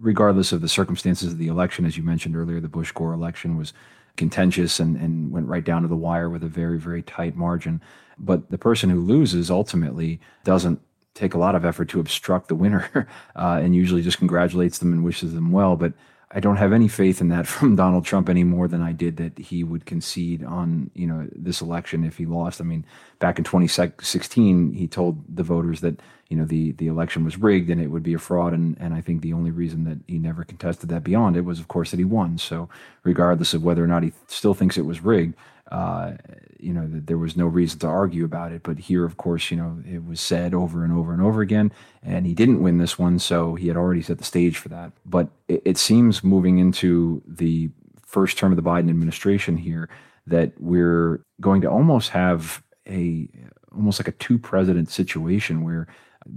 regardless 0.00 0.50
of 0.50 0.60
the 0.60 0.68
circumstances 0.68 1.32
of 1.32 1.38
the 1.38 1.46
election, 1.46 1.84
as 1.86 1.96
you 1.96 2.02
mentioned 2.02 2.36
earlier, 2.36 2.58
the 2.58 2.68
Bush 2.68 2.90
Gore 2.90 3.12
election 3.12 3.56
was 3.56 3.72
contentious 4.16 4.78
and, 4.80 4.96
and 4.96 5.30
went 5.30 5.48
right 5.48 5.64
down 5.64 5.82
to 5.82 5.88
the 5.88 5.96
wire 5.96 6.28
with 6.28 6.42
a 6.42 6.48
very, 6.48 6.78
very 6.78 7.02
tight 7.02 7.36
margin. 7.36 7.80
But 8.18 8.50
the 8.50 8.58
person 8.58 8.90
who 8.90 9.00
loses 9.00 9.50
ultimately 9.50 10.20
doesn't 10.44 10.80
take 11.14 11.34
a 11.34 11.38
lot 11.38 11.54
of 11.54 11.64
effort 11.64 11.88
to 11.90 12.00
obstruct 12.00 12.48
the 12.48 12.54
winner 12.54 13.06
uh, 13.36 13.60
and 13.62 13.74
usually 13.74 14.02
just 14.02 14.18
congratulates 14.18 14.78
them 14.78 14.92
and 14.92 15.04
wishes 15.04 15.34
them 15.34 15.52
well. 15.52 15.76
But 15.76 15.92
I 16.34 16.40
don't 16.40 16.56
have 16.56 16.72
any 16.72 16.88
faith 16.88 17.20
in 17.20 17.28
that 17.28 17.46
from 17.54 17.76
Donald 17.76 18.04
Trump 18.04 18.28
any 18.28 18.44
more 18.44 18.68
than 18.68 18.82
I 18.82 18.92
did 18.92 19.16
that 19.18 19.38
he 19.38 19.62
would 19.62 19.86
concede 19.86 20.44
on 20.44 20.90
you 20.94 21.06
know 21.06 21.28
this 21.34 21.60
election 21.60 22.04
if 22.04 22.16
he 22.16 22.26
lost. 22.26 22.60
I 22.60 22.64
mean, 22.64 22.84
back 23.18 23.38
in 23.38 23.44
2016, 23.44 24.72
he 24.72 24.88
told 24.88 25.22
the 25.34 25.42
voters 25.42 25.80
that 25.80 26.00
you 26.28 26.36
know 26.36 26.44
the 26.44 26.72
the 26.72 26.86
election 26.86 27.24
was 27.24 27.36
rigged 27.38 27.70
and 27.70 27.80
it 27.80 27.88
would 27.88 28.02
be 28.02 28.14
a 28.14 28.18
fraud, 28.18 28.52
and 28.52 28.76
and 28.80 28.94
I 28.94 29.00
think 29.00 29.22
the 29.22 29.34
only 29.34 29.50
reason 29.50 29.84
that 29.84 29.98
he 30.06 30.18
never 30.18 30.44
contested 30.44 30.88
that 30.88 31.04
beyond 31.04 31.36
it 31.36 31.44
was, 31.44 31.60
of 31.60 31.68
course, 31.68 31.90
that 31.90 31.98
he 31.98 32.04
won. 32.04 32.38
So 32.38 32.68
regardless 33.04 33.54
of 33.54 33.62
whether 33.62 33.84
or 33.84 33.88
not 33.88 34.02
he 34.02 34.12
still 34.26 34.54
thinks 34.54 34.78
it 34.78 34.86
was 34.86 35.02
rigged, 35.02 35.34
uh, 35.72 36.12
you 36.60 36.72
know, 36.72 36.86
there 36.86 37.16
was 37.16 37.34
no 37.34 37.46
reason 37.46 37.78
to 37.78 37.86
argue 37.86 38.26
about 38.26 38.52
it. 38.52 38.62
But 38.62 38.78
here, 38.78 39.06
of 39.06 39.16
course, 39.16 39.50
you 39.50 39.56
know, 39.56 39.82
it 39.90 40.04
was 40.04 40.20
said 40.20 40.52
over 40.52 40.84
and 40.84 40.92
over 40.92 41.14
and 41.14 41.22
over 41.22 41.40
again, 41.40 41.72
and 42.02 42.26
he 42.26 42.34
didn't 42.34 42.62
win 42.62 42.76
this 42.76 42.98
one, 42.98 43.18
so 43.18 43.54
he 43.54 43.68
had 43.68 43.76
already 43.76 44.02
set 44.02 44.18
the 44.18 44.24
stage 44.24 44.58
for 44.58 44.68
that. 44.68 44.92
But 45.06 45.28
it, 45.48 45.62
it 45.64 45.78
seems 45.78 46.22
moving 46.22 46.58
into 46.58 47.22
the 47.26 47.70
first 48.04 48.36
term 48.36 48.52
of 48.52 48.56
the 48.56 48.62
Biden 48.62 48.90
administration 48.90 49.56
here 49.56 49.88
that 50.26 50.52
we're 50.60 51.24
going 51.40 51.62
to 51.62 51.70
almost 51.70 52.10
have 52.10 52.62
a 52.86 53.28
almost 53.74 53.98
like 53.98 54.08
a 54.08 54.12
two 54.12 54.38
president 54.38 54.90
situation 54.90 55.64
where 55.64 55.88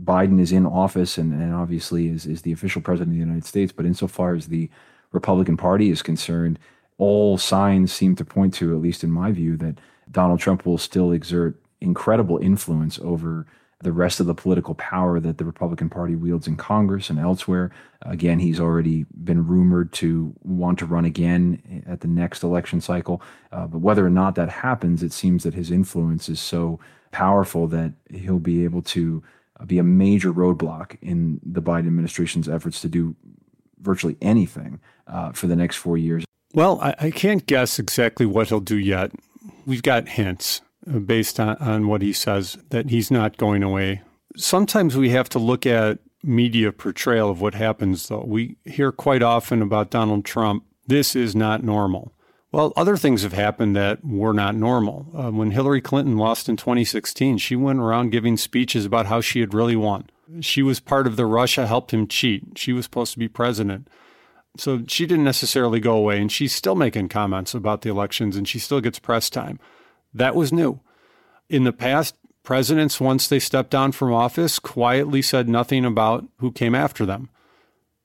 Biden 0.05 0.39
is 0.39 0.53
in 0.53 0.65
office 0.65 1.17
and, 1.17 1.33
and 1.33 1.53
obviously 1.53 2.07
is, 2.07 2.25
is 2.25 2.43
the 2.43 2.53
official 2.53 2.81
president 2.81 3.09
of 3.09 3.15
the 3.15 3.25
United 3.25 3.43
States, 3.43 3.73
but 3.73 3.85
insofar 3.85 4.33
as 4.33 4.47
the 4.47 4.69
Republican 5.11 5.57
Party 5.57 5.89
is 5.89 6.01
concerned, 6.01 6.57
all 6.97 7.37
signs 7.37 7.91
seem 7.91 8.15
to 8.15 8.25
point 8.25 8.53
to, 8.55 8.75
at 8.75 8.81
least 8.81 9.03
in 9.03 9.11
my 9.11 9.31
view, 9.31 9.57
that 9.57 9.79
Donald 10.09 10.39
Trump 10.39 10.65
will 10.65 10.77
still 10.77 11.11
exert 11.11 11.59
incredible 11.81 12.37
influence 12.37 12.99
over 12.99 13.45
the 13.81 13.91
rest 13.91 14.19
of 14.19 14.25
the 14.25 14.33
political 14.33 14.73
power 14.75 15.19
that 15.19 15.37
the 15.37 15.45
Republican 15.45 15.89
Party 15.89 16.15
wields 16.15 16.47
in 16.47 16.55
Congress 16.55 17.09
and 17.09 17.19
elsewhere. 17.19 17.71
Again, 18.01 18.39
he's 18.39 18.59
already 18.59 19.05
been 19.23 19.45
rumored 19.45 19.91
to 19.93 20.33
want 20.43 20.79
to 20.79 20.85
run 20.85 21.05
again 21.05 21.83
at 21.85 21.99
the 21.99 22.07
next 22.07 22.41
election 22.41 22.79
cycle. 22.81 23.21
Uh, 23.51 23.67
but 23.67 23.79
whether 23.79 24.05
or 24.05 24.09
not 24.09 24.35
that 24.35 24.49
happens, 24.49 25.03
it 25.03 25.11
seems 25.11 25.43
that 25.43 25.53
his 25.53 25.71
influence 25.71 26.29
is 26.29 26.39
so 26.39 26.79
powerful 27.11 27.67
that 27.67 27.93
he'll 28.09 28.39
be 28.39 28.63
able 28.63 28.81
to 28.81 29.23
be 29.65 29.77
a 29.77 29.83
major 29.83 30.33
roadblock 30.33 30.97
in 31.01 31.39
the 31.43 31.61
Biden 31.61 31.87
administration's 31.87 32.49
efforts 32.49 32.81
to 32.81 32.89
do 32.89 33.15
virtually 33.81 34.17
anything 34.21 34.79
uh, 35.07 35.31
for 35.31 35.47
the 35.47 35.55
next 35.55 35.75
four 35.75 35.97
years. 35.97 36.25
Well, 36.55 36.79
I, 36.81 36.95
I, 36.99 37.11
can't 37.11 37.45
guess 37.45 37.79
exactly 37.79 38.25
what 38.25 38.47
he'll 38.47 38.61
do 38.61 38.77
yet. 38.77 39.11
We've 39.65 39.83
got 39.83 40.07
hints 40.07 40.61
uh, 40.89 40.99
based 40.99 41.37
on, 41.37 41.57
on 41.57 41.87
what 41.87 42.01
he 42.01 42.13
says 42.13 42.57
that 42.69 42.89
he's 42.89 43.11
not 43.11 43.35
going 43.35 43.61
away. 43.61 44.03
Sometimes 44.37 44.95
we 44.95 45.09
have 45.09 45.27
to 45.29 45.39
look 45.39 45.65
at 45.65 45.99
media 46.23 46.71
portrayal 46.71 47.29
of 47.29 47.41
what 47.41 47.55
happens, 47.55 48.07
though. 48.07 48.23
We 48.25 48.55
hear 48.63 48.93
quite 48.93 49.21
often 49.21 49.61
about 49.61 49.89
Donald 49.91 50.23
Trump. 50.23 50.63
This 50.87 51.13
is 51.13 51.35
not 51.35 51.61
normal. 51.61 52.13
Well, 52.53 52.71
other 52.77 52.95
things 52.95 53.23
have 53.23 53.33
happened 53.33 53.75
that 53.75 54.05
were 54.05 54.33
not 54.33 54.55
normal. 54.55 55.07
Uh, 55.13 55.31
when 55.31 55.51
Hillary 55.51 55.81
Clinton 55.81 56.17
lost 56.17 56.47
in 56.47 56.55
2016, 56.55 57.37
she 57.37 57.57
went 57.57 57.79
around 57.79 58.11
giving 58.11 58.37
speeches 58.37 58.85
about 58.85 59.07
how 59.07 59.19
she 59.19 59.41
had 59.41 59.53
really 59.53 59.75
won. 59.75 60.09
She 60.39 60.61
was 60.61 60.79
part 60.79 61.05
of 61.05 61.17
the 61.17 61.25
Russia 61.25 61.67
helped 61.67 61.91
him 61.91 62.07
cheat. 62.07 62.57
She 62.57 62.71
was 62.71 62.85
supposed 62.85 63.11
to 63.11 63.19
be 63.19 63.27
president. 63.27 63.89
So 64.57 64.83
she 64.87 65.05
didn't 65.05 65.25
necessarily 65.25 65.79
go 65.79 65.95
away, 65.95 66.19
and 66.19 66.31
she's 66.31 66.53
still 66.53 66.75
making 66.75 67.09
comments 67.09 67.53
about 67.53 67.81
the 67.81 67.89
elections, 67.89 68.35
and 68.35 68.47
she 68.47 68.59
still 68.59 68.81
gets 68.81 68.99
press 68.99 69.29
time. 69.29 69.59
That 70.13 70.35
was 70.35 70.53
new. 70.53 70.79
In 71.49 71.63
the 71.63 71.73
past, 71.73 72.15
presidents, 72.43 73.01
once 73.01 73.27
they 73.27 73.39
stepped 73.39 73.71
down 73.71 73.91
from 73.91 74.13
office, 74.13 74.59
quietly 74.59 75.21
said 75.21 75.49
nothing 75.49 75.83
about 75.83 76.25
who 76.37 76.51
came 76.51 76.73
after 76.75 77.05
them. 77.05 77.29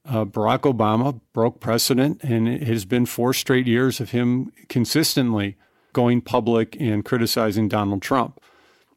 Uh, 0.04 0.24
Barack 0.24 0.60
Obama 0.60 1.20
broke 1.32 1.60
precedent, 1.60 2.22
and 2.24 2.48
it 2.48 2.62
has 2.64 2.84
been 2.84 3.06
four 3.06 3.32
straight 3.32 3.66
years 3.66 4.00
of 4.00 4.10
him 4.10 4.50
consistently 4.68 5.56
going 5.92 6.20
public 6.20 6.76
and 6.80 7.04
criticizing 7.04 7.68
Donald 7.68 8.02
Trump. 8.02 8.40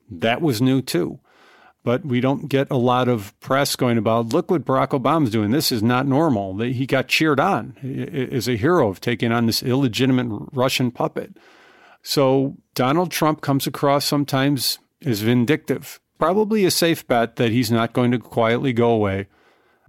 That 0.10 0.42
was 0.42 0.62
new 0.62 0.82
too 0.82 1.20
but 1.84 2.06
we 2.06 2.22
don't 2.22 2.48
get 2.48 2.72
a 2.72 2.78
lot 2.78 3.08
of 3.08 3.38
press 3.42 3.76
going 3.76 3.98
about, 3.98 4.34
look 4.34 4.50
what 4.50 4.66
Barack 4.66 4.90
Obama's 4.90 5.30
doing. 5.30 5.52
This 5.52 5.72
is 5.72 5.84
not 5.84 6.08
normal. 6.08 6.58
He 6.60 6.86
got 6.86 7.10
cheered 7.10 7.40
on 7.40 7.76
as 8.32 8.48
a 8.48 8.56
hero 8.56 8.88
of 8.88 9.02
taking 9.02 9.32
on 9.32 9.46
this 9.46 9.62
illegitimate 9.62 10.50
Russian 10.54 10.92
puppet. 10.92 11.36
So 12.02 12.56
Donald 12.74 13.12
Trump 13.12 13.42
comes 13.42 13.68
across 13.68 14.06
sometimes 14.06 14.80
as 15.06 15.22
vindictive. 15.22 16.00
Probably 16.18 16.64
a 16.64 16.72
safe 16.72 17.06
bet 17.06 17.36
that 17.36 17.52
he's 17.52 17.72
not 17.72 17.92
going 17.92 18.12
to 18.12 18.20
quietly 18.20 18.72
go 18.72 18.92
away, 18.92 19.28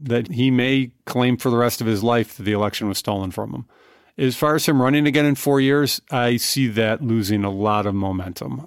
that 0.01 0.33
he 0.33 0.51
may 0.51 0.91
claim 1.07 1.37
for 1.37 1.51
the 1.51 1.57
rest 1.57 1.81
of 1.81 1.87
his 1.87 2.03
life 2.03 2.37
that 2.37 2.43
the 2.43 2.53
election 2.53 2.89
was 2.89 2.99
stolen 2.99 3.31
from 3.31 3.53
him. 3.53 3.67
As 4.19 4.37
far 4.37 4.55
as 4.55 4.67
him 4.67 4.83
running 4.83 5.07
again 5.07 5.27
in 5.27 5.35
four 5.35 5.61
years, 5.61 6.01
I 6.11 6.37
see 6.37 6.67
that 6.69 7.03
losing 7.03 7.45
a 7.45 7.51
lot 7.51 7.87
of 7.87 7.95
momentum 7.95 8.67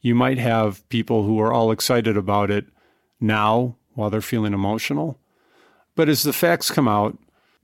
you 0.00 0.14
might 0.14 0.38
have 0.38 0.88
people 0.88 1.24
who 1.24 1.40
are 1.40 1.52
all 1.52 1.70
excited 1.70 2.16
about 2.16 2.50
it 2.50 2.66
now 3.20 3.76
while 3.94 4.10
they're 4.10 4.20
feeling 4.20 4.52
emotional. 4.52 5.18
But 5.94 6.08
as 6.08 6.22
the 6.22 6.32
facts 6.32 6.70
come 6.70 6.86
out, 6.86 7.18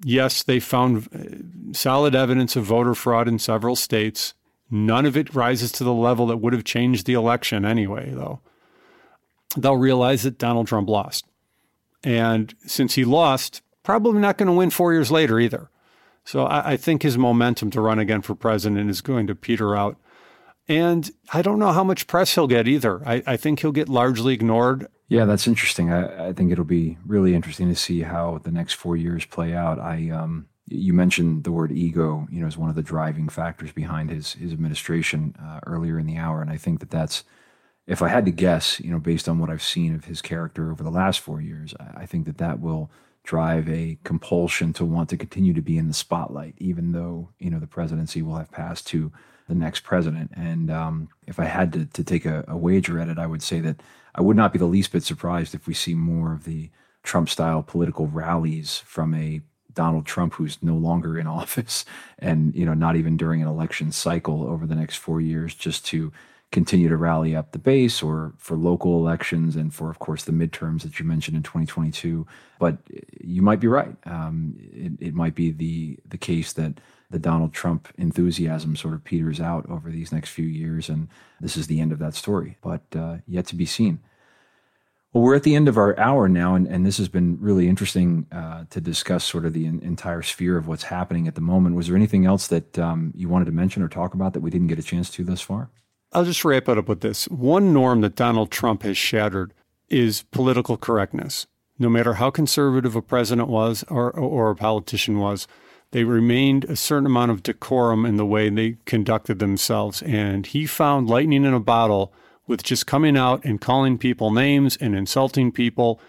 yes, 0.04 0.42
they 0.42 0.58
found 0.58 1.08
uh, 1.14 1.72
solid 1.72 2.14
evidence 2.14 2.56
of 2.56 2.64
voter 2.64 2.94
fraud 2.94 3.28
in 3.28 3.38
several 3.38 3.76
states. 3.76 4.34
None 4.70 5.06
of 5.06 5.16
it 5.16 5.34
rises 5.34 5.70
to 5.72 5.84
the 5.84 5.92
level 5.92 6.26
that 6.28 6.38
would 6.38 6.54
have 6.54 6.64
changed 6.64 7.06
the 7.06 7.12
election 7.12 7.64
anyway, 7.64 8.10
though. 8.10 8.40
They'll 9.56 9.76
realize 9.76 10.22
that 10.22 10.38
Donald 10.38 10.66
Trump 10.66 10.88
lost. 10.88 11.26
And 12.02 12.54
since 12.66 12.94
he 12.94 13.04
lost, 13.04 13.60
probably 13.82 14.20
not 14.20 14.38
going 14.38 14.46
to 14.46 14.52
win 14.52 14.70
four 14.70 14.92
years 14.92 15.10
later 15.10 15.38
either. 15.38 15.68
So 16.24 16.46
I, 16.46 16.72
I 16.72 16.76
think 16.76 17.02
his 17.02 17.18
momentum 17.18 17.70
to 17.72 17.80
run 17.80 17.98
again 17.98 18.22
for 18.22 18.34
president 18.34 18.88
is 18.88 19.00
going 19.00 19.26
to 19.26 19.34
peter 19.34 19.76
out 19.76 19.98
and 20.68 21.10
I 21.32 21.42
don't 21.42 21.58
know 21.58 21.72
how 21.72 21.84
much 21.84 22.06
press 22.06 22.34
he'll 22.34 22.46
get 22.46 22.68
either. 22.68 23.06
I, 23.06 23.22
I 23.26 23.36
think 23.36 23.60
he'll 23.60 23.72
get 23.72 23.88
largely 23.88 24.34
ignored. 24.34 24.86
Yeah, 25.08 25.24
that's 25.24 25.46
interesting. 25.46 25.92
I, 25.92 26.28
I, 26.28 26.32
think 26.32 26.52
it'll 26.52 26.64
be 26.64 26.96
really 27.04 27.34
interesting 27.34 27.68
to 27.68 27.74
see 27.74 28.00
how 28.00 28.40
the 28.44 28.50
next 28.50 28.74
four 28.74 28.96
years 28.96 29.26
play 29.26 29.52
out. 29.52 29.78
I 29.78 30.08
um, 30.10 30.46
you 30.66 30.94
mentioned 30.94 31.44
the 31.44 31.52
word 31.52 31.72
ego, 31.72 32.26
you 32.30 32.40
know, 32.40 32.46
as 32.46 32.56
one 32.56 32.70
of 32.70 32.76
the 32.76 32.82
driving 32.82 33.28
factors 33.28 33.72
behind 33.72 34.10
his 34.10 34.32
his 34.32 34.52
administration 34.52 35.34
uh, 35.42 35.60
earlier 35.66 35.98
in 35.98 36.06
the 36.06 36.16
hour, 36.16 36.40
and 36.40 36.50
I 36.50 36.56
think 36.56 36.80
that 36.80 36.90
that's, 36.90 37.24
if 37.86 38.00
I 38.00 38.08
had 38.08 38.24
to 38.24 38.30
guess, 38.30 38.80
you 38.80 38.90
know, 38.90 38.98
based 38.98 39.28
on 39.28 39.38
what 39.38 39.50
I've 39.50 39.62
seen 39.62 39.94
of 39.94 40.06
his 40.06 40.22
character 40.22 40.70
over 40.70 40.82
the 40.82 40.90
last 40.90 41.20
four 41.20 41.40
years, 41.40 41.74
I, 41.78 42.02
I 42.02 42.06
think 42.06 42.24
that 42.24 42.38
that 42.38 42.60
will 42.60 42.90
drive 43.24 43.68
a 43.68 43.98
compulsion 44.04 44.72
to 44.72 44.84
want 44.84 45.08
to 45.10 45.16
continue 45.16 45.52
to 45.52 45.62
be 45.62 45.76
in 45.76 45.88
the 45.88 45.94
spotlight, 45.94 46.54
even 46.56 46.92
though 46.92 47.30
you 47.38 47.50
know 47.50 47.58
the 47.58 47.66
presidency 47.66 48.22
will 48.22 48.36
have 48.36 48.50
passed 48.50 48.86
to 48.88 49.12
the 49.52 49.58
next 49.58 49.80
president. 49.80 50.30
And 50.34 50.70
um, 50.70 51.10
if 51.26 51.38
I 51.38 51.44
had 51.44 51.72
to, 51.74 51.84
to 51.84 52.02
take 52.02 52.24
a, 52.24 52.42
a, 52.48 52.56
wager 52.56 52.98
at 52.98 53.08
it, 53.08 53.18
I 53.18 53.26
would 53.26 53.42
say 53.42 53.60
that 53.60 53.82
I 54.14 54.22
would 54.22 54.36
not 54.36 54.52
be 54.52 54.58
the 54.58 54.64
least 54.64 54.92
bit 54.92 55.02
surprised 55.02 55.54
if 55.54 55.66
we 55.66 55.74
see 55.74 55.94
more 55.94 56.32
of 56.32 56.44
the 56.44 56.70
Trump 57.02 57.28
style 57.28 57.62
political 57.62 58.06
rallies 58.06 58.78
from 58.78 59.14
a 59.14 59.42
Donald 59.74 60.06
Trump 60.06 60.34
who's 60.34 60.58
no 60.62 60.74
longer 60.74 61.18
in 61.18 61.26
office 61.40 61.84
and, 62.18 62.54
you 62.54 62.64
know, 62.64 62.72
not 62.72 62.96
even 62.96 63.18
during 63.18 63.42
an 63.42 63.48
election 63.48 63.92
cycle 63.92 64.44
over 64.44 64.66
the 64.66 64.74
next 64.74 64.96
four 64.96 65.20
years, 65.20 65.54
just 65.54 65.84
to 65.86 66.10
continue 66.50 66.88
to 66.88 66.96
rally 66.96 67.36
up 67.36 67.52
the 67.52 67.58
base 67.58 68.02
or 68.02 68.32
for 68.38 68.56
local 68.56 68.98
elections 68.98 69.54
and 69.54 69.74
for, 69.74 69.90
of 69.90 69.98
course, 69.98 70.24
the 70.24 70.32
midterms 70.32 70.82
that 70.82 70.98
you 70.98 71.04
mentioned 71.04 71.36
in 71.36 71.42
2022. 71.42 72.26
But 72.58 72.78
you 73.20 73.42
might 73.42 73.60
be 73.60 73.68
right. 73.68 73.96
Um, 74.06 74.54
it, 74.58 75.08
it 75.08 75.14
might 75.14 75.34
be 75.34 75.50
the, 75.50 75.98
the 76.08 76.18
case 76.18 76.54
that 76.54 76.78
the 77.12 77.18
Donald 77.18 77.52
Trump 77.52 77.88
enthusiasm 77.96 78.74
sort 78.74 78.94
of 78.94 79.04
peters 79.04 79.40
out 79.40 79.68
over 79.68 79.90
these 79.90 80.12
next 80.12 80.30
few 80.30 80.46
years, 80.46 80.88
and 80.88 81.08
this 81.40 81.56
is 81.56 81.66
the 81.68 81.80
end 81.80 81.92
of 81.92 81.98
that 82.00 82.14
story. 82.14 82.56
But 82.60 82.82
uh, 82.96 83.18
yet 83.26 83.46
to 83.46 83.56
be 83.56 83.66
seen. 83.66 84.00
Well, 85.12 85.22
we're 85.22 85.34
at 85.34 85.42
the 85.42 85.54
end 85.54 85.68
of 85.68 85.76
our 85.76 85.98
hour 85.98 86.26
now, 86.26 86.54
and, 86.54 86.66
and 86.66 86.86
this 86.86 86.96
has 86.96 87.08
been 87.08 87.38
really 87.38 87.68
interesting 87.68 88.26
uh, 88.32 88.64
to 88.70 88.80
discuss 88.80 89.24
sort 89.24 89.44
of 89.44 89.52
the 89.52 89.66
in, 89.66 89.80
entire 89.80 90.22
sphere 90.22 90.56
of 90.56 90.66
what's 90.66 90.84
happening 90.84 91.28
at 91.28 91.34
the 91.34 91.42
moment. 91.42 91.76
Was 91.76 91.86
there 91.86 91.96
anything 91.96 92.24
else 92.24 92.46
that 92.46 92.78
um, 92.78 93.12
you 93.14 93.28
wanted 93.28 93.44
to 93.44 93.52
mention 93.52 93.82
or 93.82 93.88
talk 93.88 94.14
about 94.14 94.32
that 94.32 94.40
we 94.40 94.50
didn't 94.50 94.68
get 94.68 94.78
a 94.78 94.82
chance 94.82 95.10
to 95.10 95.24
thus 95.24 95.42
far? 95.42 95.68
I'll 96.12 96.24
just 96.24 96.44
wrap 96.44 96.68
it 96.68 96.78
up 96.78 96.88
with 96.88 97.02
this. 97.02 97.26
One 97.28 97.74
norm 97.74 98.00
that 98.00 98.16
Donald 98.16 98.50
Trump 98.50 98.84
has 98.84 98.96
shattered 98.96 99.52
is 99.88 100.22
political 100.30 100.78
correctness. 100.78 101.46
No 101.78 101.90
matter 101.90 102.14
how 102.14 102.30
conservative 102.30 102.96
a 102.96 103.02
president 103.02 103.48
was 103.48 103.84
or, 103.88 104.10
or 104.10 104.50
a 104.50 104.56
politician 104.56 105.18
was, 105.18 105.46
they 105.92 106.04
remained 106.04 106.64
a 106.64 106.76
certain 106.76 107.06
amount 107.06 107.30
of 107.30 107.42
decorum 107.42 108.04
in 108.04 108.16
the 108.16 108.26
way 108.26 108.48
they 108.50 108.76
conducted 108.84 109.38
themselves. 109.38 110.02
And 110.02 110.46
he 110.46 110.66
found 110.66 111.08
lightning 111.08 111.44
in 111.44 111.54
a 111.54 111.60
bottle 111.60 112.12
with 112.46 112.62
just 112.62 112.86
coming 112.86 113.16
out 113.16 113.44
and 113.44 113.60
calling 113.60 113.96
people 113.96 114.30
names 114.30 114.76
and 114.76 114.94
insulting 114.94 115.52
people. 115.52 116.00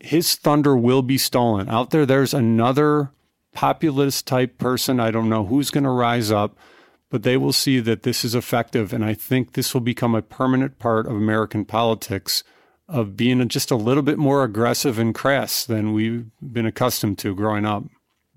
His 0.00 0.34
thunder 0.34 0.76
will 0.76 1.02
be 1.02 1.18
stolen. 1.18 1.68
Out 1.68 1.90
there, 1.90 2.06
there's 2.06 2.34
another 2.34 3.12
populist 3.52 4.26
type 4.26 4.58
person. 4.58 4.98
I 4.98 5.10
don't 5.10 5.28
know 5.28 5.44
who's 5.44 5.70
going 5.70 5.84
to 5.84 5.90
rise 5.90 6.30
up 6.30 6.56
but 7.10 7.22
they 7.22 7.36
will 7.36 7.52
see 7.52 7.80
that 7.80 8.02
this 8.02 8.24
is 8.24 8.34
effective. 8.34 8.92
And 8.92 9.04
I 9.04 9.14
think 9.14 9.52
this 9.52 9.72
will 9.72 9.80
become 9.80 10.14
a 10.14 10.22
permanent 10.22 10.78
part 10.78 11.06
of 11.06 11.12
American 11.12 11.64
politics 11.64 12.44
of 12.88 13.16
being 13.16 13.46
just 13.48 13.70
a 13.70 13.76
little 13.76 14.02
bit 14.02 14.18
more 14.18 14.44
aggressive 14.44 14.98
and 14.98 15.14
crass 15.14 15.64
than 15.64 15.92
we've 15.92 16.26
been 16.40 16.66
accustomed 16.66 17.18
to 17.18 17.34
growing 17.34 17.66
up. 17.66 17.84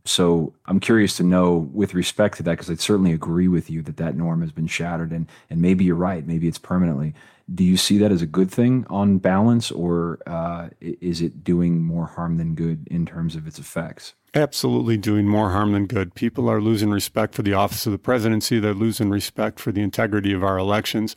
So 0.05 0.53
I'm 0.65 0.79
curious 0.79 1.15
to 1.17 1.23
know, 1.23 1.69
with 1.73 1.93
respect 1.93 2.37
to 2.37 2.43
that, 2.43 2.51
because 2.51 2.69
I 2.69 2.75
certainly 2.75 3.13
agree 3.13 3.47
with 3.47 3.69
you 3.69 3.81
that 3.83 3.97
that 3.97 4.15
norm 4.15 4.41
has 4.41 4.51
been 4.51 4.67
shattered, 4.67 5.11
and 5.11 5.27
and 5.49 5.61
maybe 5.61 5.85
you're 5.85 5.95
right, 5.95 6.25
maybe 6.25 6.47
it's 6.47 6.57
permanently. 6.57 7.13
Do 7.53 7.63
you 7.63 7.77
see 7.77 7.97
that 7.97 8.11
as 8.11 8.21
a 8.21 8.25
good 8.27 8.49
thing 8.49 8.85
on 8.89 9.17
balance, 9.17 9.71
or 9.71 10.19
uh, 10.25 10.69
is 10.79 11.21
it 11.21 11.43
doing 11.43 11.83
more 11.83 12.05
harm 12.05 12.37
than 12.37 12.55
good 12.55 12.87
in 12.89 13.05
terms 13.05 13.35
of 13.35 13.45
its 13.45 13.59
effects? 13.59 14.13
absolutely 14.33 14.97
doing 14.97 15.27
more 15.27 15.51
harm 15.51 15.73
than 15.73 15.85
good. 15.85 16.15
People 16.15 16.49
are 16.49 16.61
losing 16.61 16.89
respect 16.89 17.35
for 17.35 17.41
the 17.41 17.53
office 17.53 17.85
of 17.85 17.91
the 17.91 17.97
presidency. 17.97 18.59
They're 18.59 18.73
losing 18.73 19.09
respect 19.09 19.59
for 19.59 19.71
the 19.71 19.81
integrity 19.81 20.33
of 20.33 20.43
our 20.43 20.57
elections. 20.57 21.15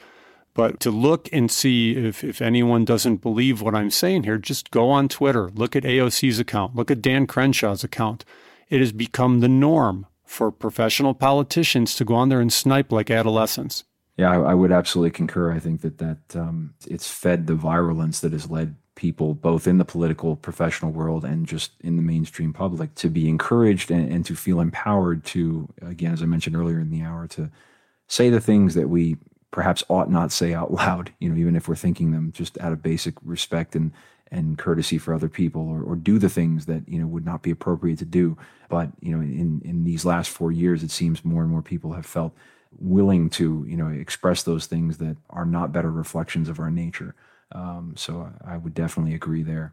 But 0.55 0.79
to 0.81 0.91
look 0.91 1.29
and 1.33 1.51
see 1.51 1.97
if, 1.97 2.23
if 2.23 2.41
anyone 2.41 2.85
doesn't 2.85 3.17
believe 3.17 3.61
what 3.61 3.75
I'm 3.75 3.91
saying 3.91 4.23
here, 4.23 4.39
just 4.39 4.71
go 4.71 4.89
on 4.89 5.09
Twitter, 5.09 5.51
look 5.51 5.75
at 5.75 5.83
AOC's 5.83 6.39
account, 6.39 6.77
look 6.77 6.91
at 6.91 7.03
Dan 7.03 7.27
Crenshaw's 7.27 7.83
account. 7.83 8.25
It 8.71 8.81
has 8.81 8.93
become 8.93 9.41
the 9.41 9.49
norm 9.49 10.07
for 10.25 10.51
professional 10.51 11.15
politicians 11.15 11.95
to 11.97 12.05
go 12.05 12.15
on 12.15 12.29
there 12.29 12.41
and 12.41 12.53
snipe 12.53 12.91
like 12.91 13.11
adolescents. 13.11 13.85
Yeah, 14.17 14.31
I, 14.31 14.51
I 14.51 14.55
would 14.55 14.73
absolutely 14.73 15.11
concur. 15.11 15.53
I 15.53 15.59
think 15.59 15.81
that 15.83 15.99
that 15.99 16.37
um, 16.37 16.75
it's 16.87 17.09
fed 17.09 17.47
the 17.47 17.55
virulence 17.55 18.21
that 18.21 18.33
has 18.33 18.51
led 18.51 18.77
people, 18.95 19.35
both 19.35 19.67
in 19.67 19.79
the 19.79 19.85
political 19.85 20.37
professional 20.37 20.93
world 20.93 21.25
and 21.25 21.47
just 21.47 21.73
in 21.81 21.97
the 21.97 22.03
mainstream 22.03 22.53
public, 22.53 22.95
to 22.95 23.09
be 23.09 23.29
encouraged 23.29 23.91
and, 23.91 24.11
and, 24.11 24.25
to 24.25 24.37
feel 24.37 24.61
empowered 24.61 25.25
to, 25.25 25.69
again, 25.83 26.13
as 26.13 26.23
I 26.23 26.27
mentioned 26.27 26.55
earlier 26.57 26.79
in 26.79 26.91
the 26.91 27.03
hour, 27.03 27.27
to 27.29 27.51
say 28.07 28.31
the 28.31 28.41
things 28.41 28.75
that 28.75 28.89
we 28.89 29.17
perhaps 29.51 29.83
ought 29.89 30.11
not 30.11 30.31
say 30.31 30.55
out 30.55 30.73
loud, 30.73 31.13
you 31.19 31.29
know, 31.29 31.37
even 31.37 31.57
if 31.57 31.69
we're 31.69 31.75
thinking 31.75 32.13
them 32.13 32.33
just 32.33 32.59
out 32.61 32.73
of 32.73 32.83
basic 32.83 33.15
respect 33.25 33.75
and 33.75 33.93
and 34.31 34.59
courtesy 34.59 34.99
for 34.99 35.15
other 35.15 35.29
people 35.29 35.69
or, 35.69 35.83
or 35.83 35.97
do 35.97 36.19
the 36.19 36.29
things 36.29 36.67
that 36.67 36.89
you 36.89 36.99
know 36.99 37.07
would 37.07 37.25
not 37.25 37.43
be 37.43 37.51
appropriate 37.51 37.99
to 37.99 38.05
do 38.05 38.37
but 38.69 38.91
you 39.01 39.15
know 39.15 39.23
in 39.23 39.61
in 39.65 39.85
these 39.85 40.05
last 40.05 40.31
four 40.31 40.51
years 40.51 40.83
it 40.83 40.91
seems 40.91 41.25
more 41.25 41.43
and 41.43 41.51
more 41.51 41.63
people 41.63 41.93
have 41.93 42.07
felt 42.07 42.35
willing 42.79 43.31
to 43.31 43.65
you 43.69 43.77
know 43.77 43.89
express 43.89 44.43
those 44.43 44.67
things 44.67 44.99
that 44.99 45.17
are 45.31 45.45
not 45.47 45.73
better 45.73 45.91
reflections 45.91 46.49
of 46.49 46.59
our 46.59 46.71
nature 46.71 47.15
um, 47.55 47.95
so 47.97 48.31
I 48.45 48.57
would 48.57 48.75
definitely 48.75 49.15
agree 49.15 49.43
there. 49.43 49.73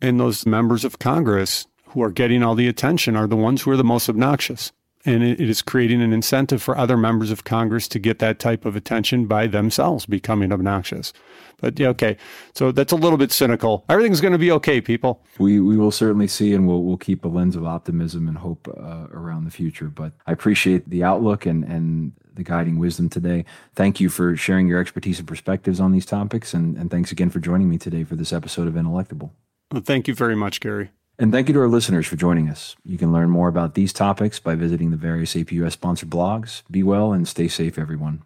And 0.00 0.18
those 0.18 0.46
members 0.46 0.84
of 0.84 0.98
Congress 0.98 1.66
who 1.88 2.02
are 2.02 2.10
getting 2.10 2.42
all 2.42 2.54
the 2.54 2.68
attention 2.68 3.16
are 3.16 3.26
the 3.26 3.36
ones 3.36 3.62
who 3.62 3.70
are 3.70 3.76
the 3.76 3.84
most 3.84 4.08
obnoxious. 4.08 4.72
And 5.06 5.22
it 5.22 5.40
is 5.40 5.62
creating 5.62 6.02
an 6.02 6.12
incentive 6.12 6.62
for 6.62 6.76
other 6.76 6.96
members 6.96 7.30
of 7.30 7.44
Congress 7.44 7.88
to 7.88 7.98
get 7.98 8.18
that 8.18 8.38
type 8.38 8.66
of 8.66 8.76
attention 8.76 9.26
by 9.26 9.46
themselves 9.46 10.04
becoming 10.04 10.52
obnoxious. 10.52 11.14
But 11.60 11.78
yeah, 11.78 11.88
okay. 11.88 12.16
So 12.54 12.72
that's 12.72 12.92
a 12.92 12.96
little 12.96 13.18
bit 13.18 13.32
cynical. 13.32 13.84
Everything's 13.88 14.20
going 14.20 14.32
to 14.32 14.38
be 14.38 14.50
okay, 14.52 14.80
people. 14.80 15.22
We 15.38 15.60
we 15.60 15.76
will 15.76 15.90
certainly 15.90 16.26
see, 16.26 16.54
and 16.54 16.66
we'll 16.66 16.82
we'll 16.82 16.96
keep 16.96 17.24
a 17.24 17.28
lens 17.28 17.56
of 17.56 17.64
optimism 17.64 18.28
and 18.28 18.38
hope 18.38 18.68
uh, 18.68 19.06
around 19.10 19.44
the 19.44 19.50
future. 19.50 19.88
But 19.88 20.12
I 20.26 20.32
appreciate 20.32 20.88
the 20.88 21.04
outlook 21.04 21.46
and 21.46 21.64
and 21.64 22.12
the 22.34 22.42
guiding 22.42 22.78
wisdom 22.78 23.08
today. 23.08 23.44
Thank 23.74 24.00
you 24.00 24.08
for 24.08 24.36
sharing 24.36 24.68
your 24.68 24.80
expertise 24.80 25.18
and 25.18 25.28
perspectives 25.28 25.80
on 25.80 25.92
these 25.92 26.06
topics, 26.06 26.54
and 26.54 26.76
and 26.76 26.90
thanks 26.90 27.12
again 27.12 27.30
for 27.30 27.40
joining 27.40 27.68
me 27.68 27.78
today 27.78 28.04
for 28.04 28.16
this 28.16 28.32
episode 28.32 28.66
of 28.68 28.74
Intellectable. 28.74 29.30
Well, 29.72 29.82
thank 29.82 30.08
you 30.08 30.14
very 30.14 30.34
much, 30.34 30.60
Gary. 30.60 30.90
And 31.20 31.30
thank 31.30 31.46
you 31.48 31.54
to 31.54 31.60
our 31.60 31.68
listeners 31.68 32.06
for 32.06 32.16
joining 32.16 32.48
us. 32.48 32.76
You 32.82 32.96
can 32.96 33.12
learn 33.12 33.28
more 33.28 33.48
about 33.48 33.74
these 33.74 33.92
topics 33.92 34.40
by 34.40 34.54
visiting 34.54 34.90
the 34.90 34.96
various 34.96 35.34
APUS 35.34 35.72
sponsored 35.72 36.08
blogs. 36.08 36.62
Be 36.70 36.82
well 36.82 37.12
and 37.12 37.28
stay 37.28 37.46
safe, 37.46 37.78
everyone. 37.78 38.22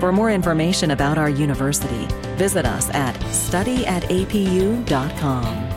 For 0.00 0.12
more 0.12 0.30
information 0.30 0.90
about 0.90 1.16
our 1.16 1.30
university, 1.30 2.06
visit 2.36 2.66
us 2.66 2.90
at 2.90 3.14
studyatapu.com. 3.14 5.68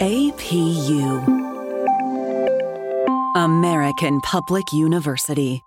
APU 0.00 1.40
American 3.36 4.20
Public 4.22 4.72
University. 4.72 5.62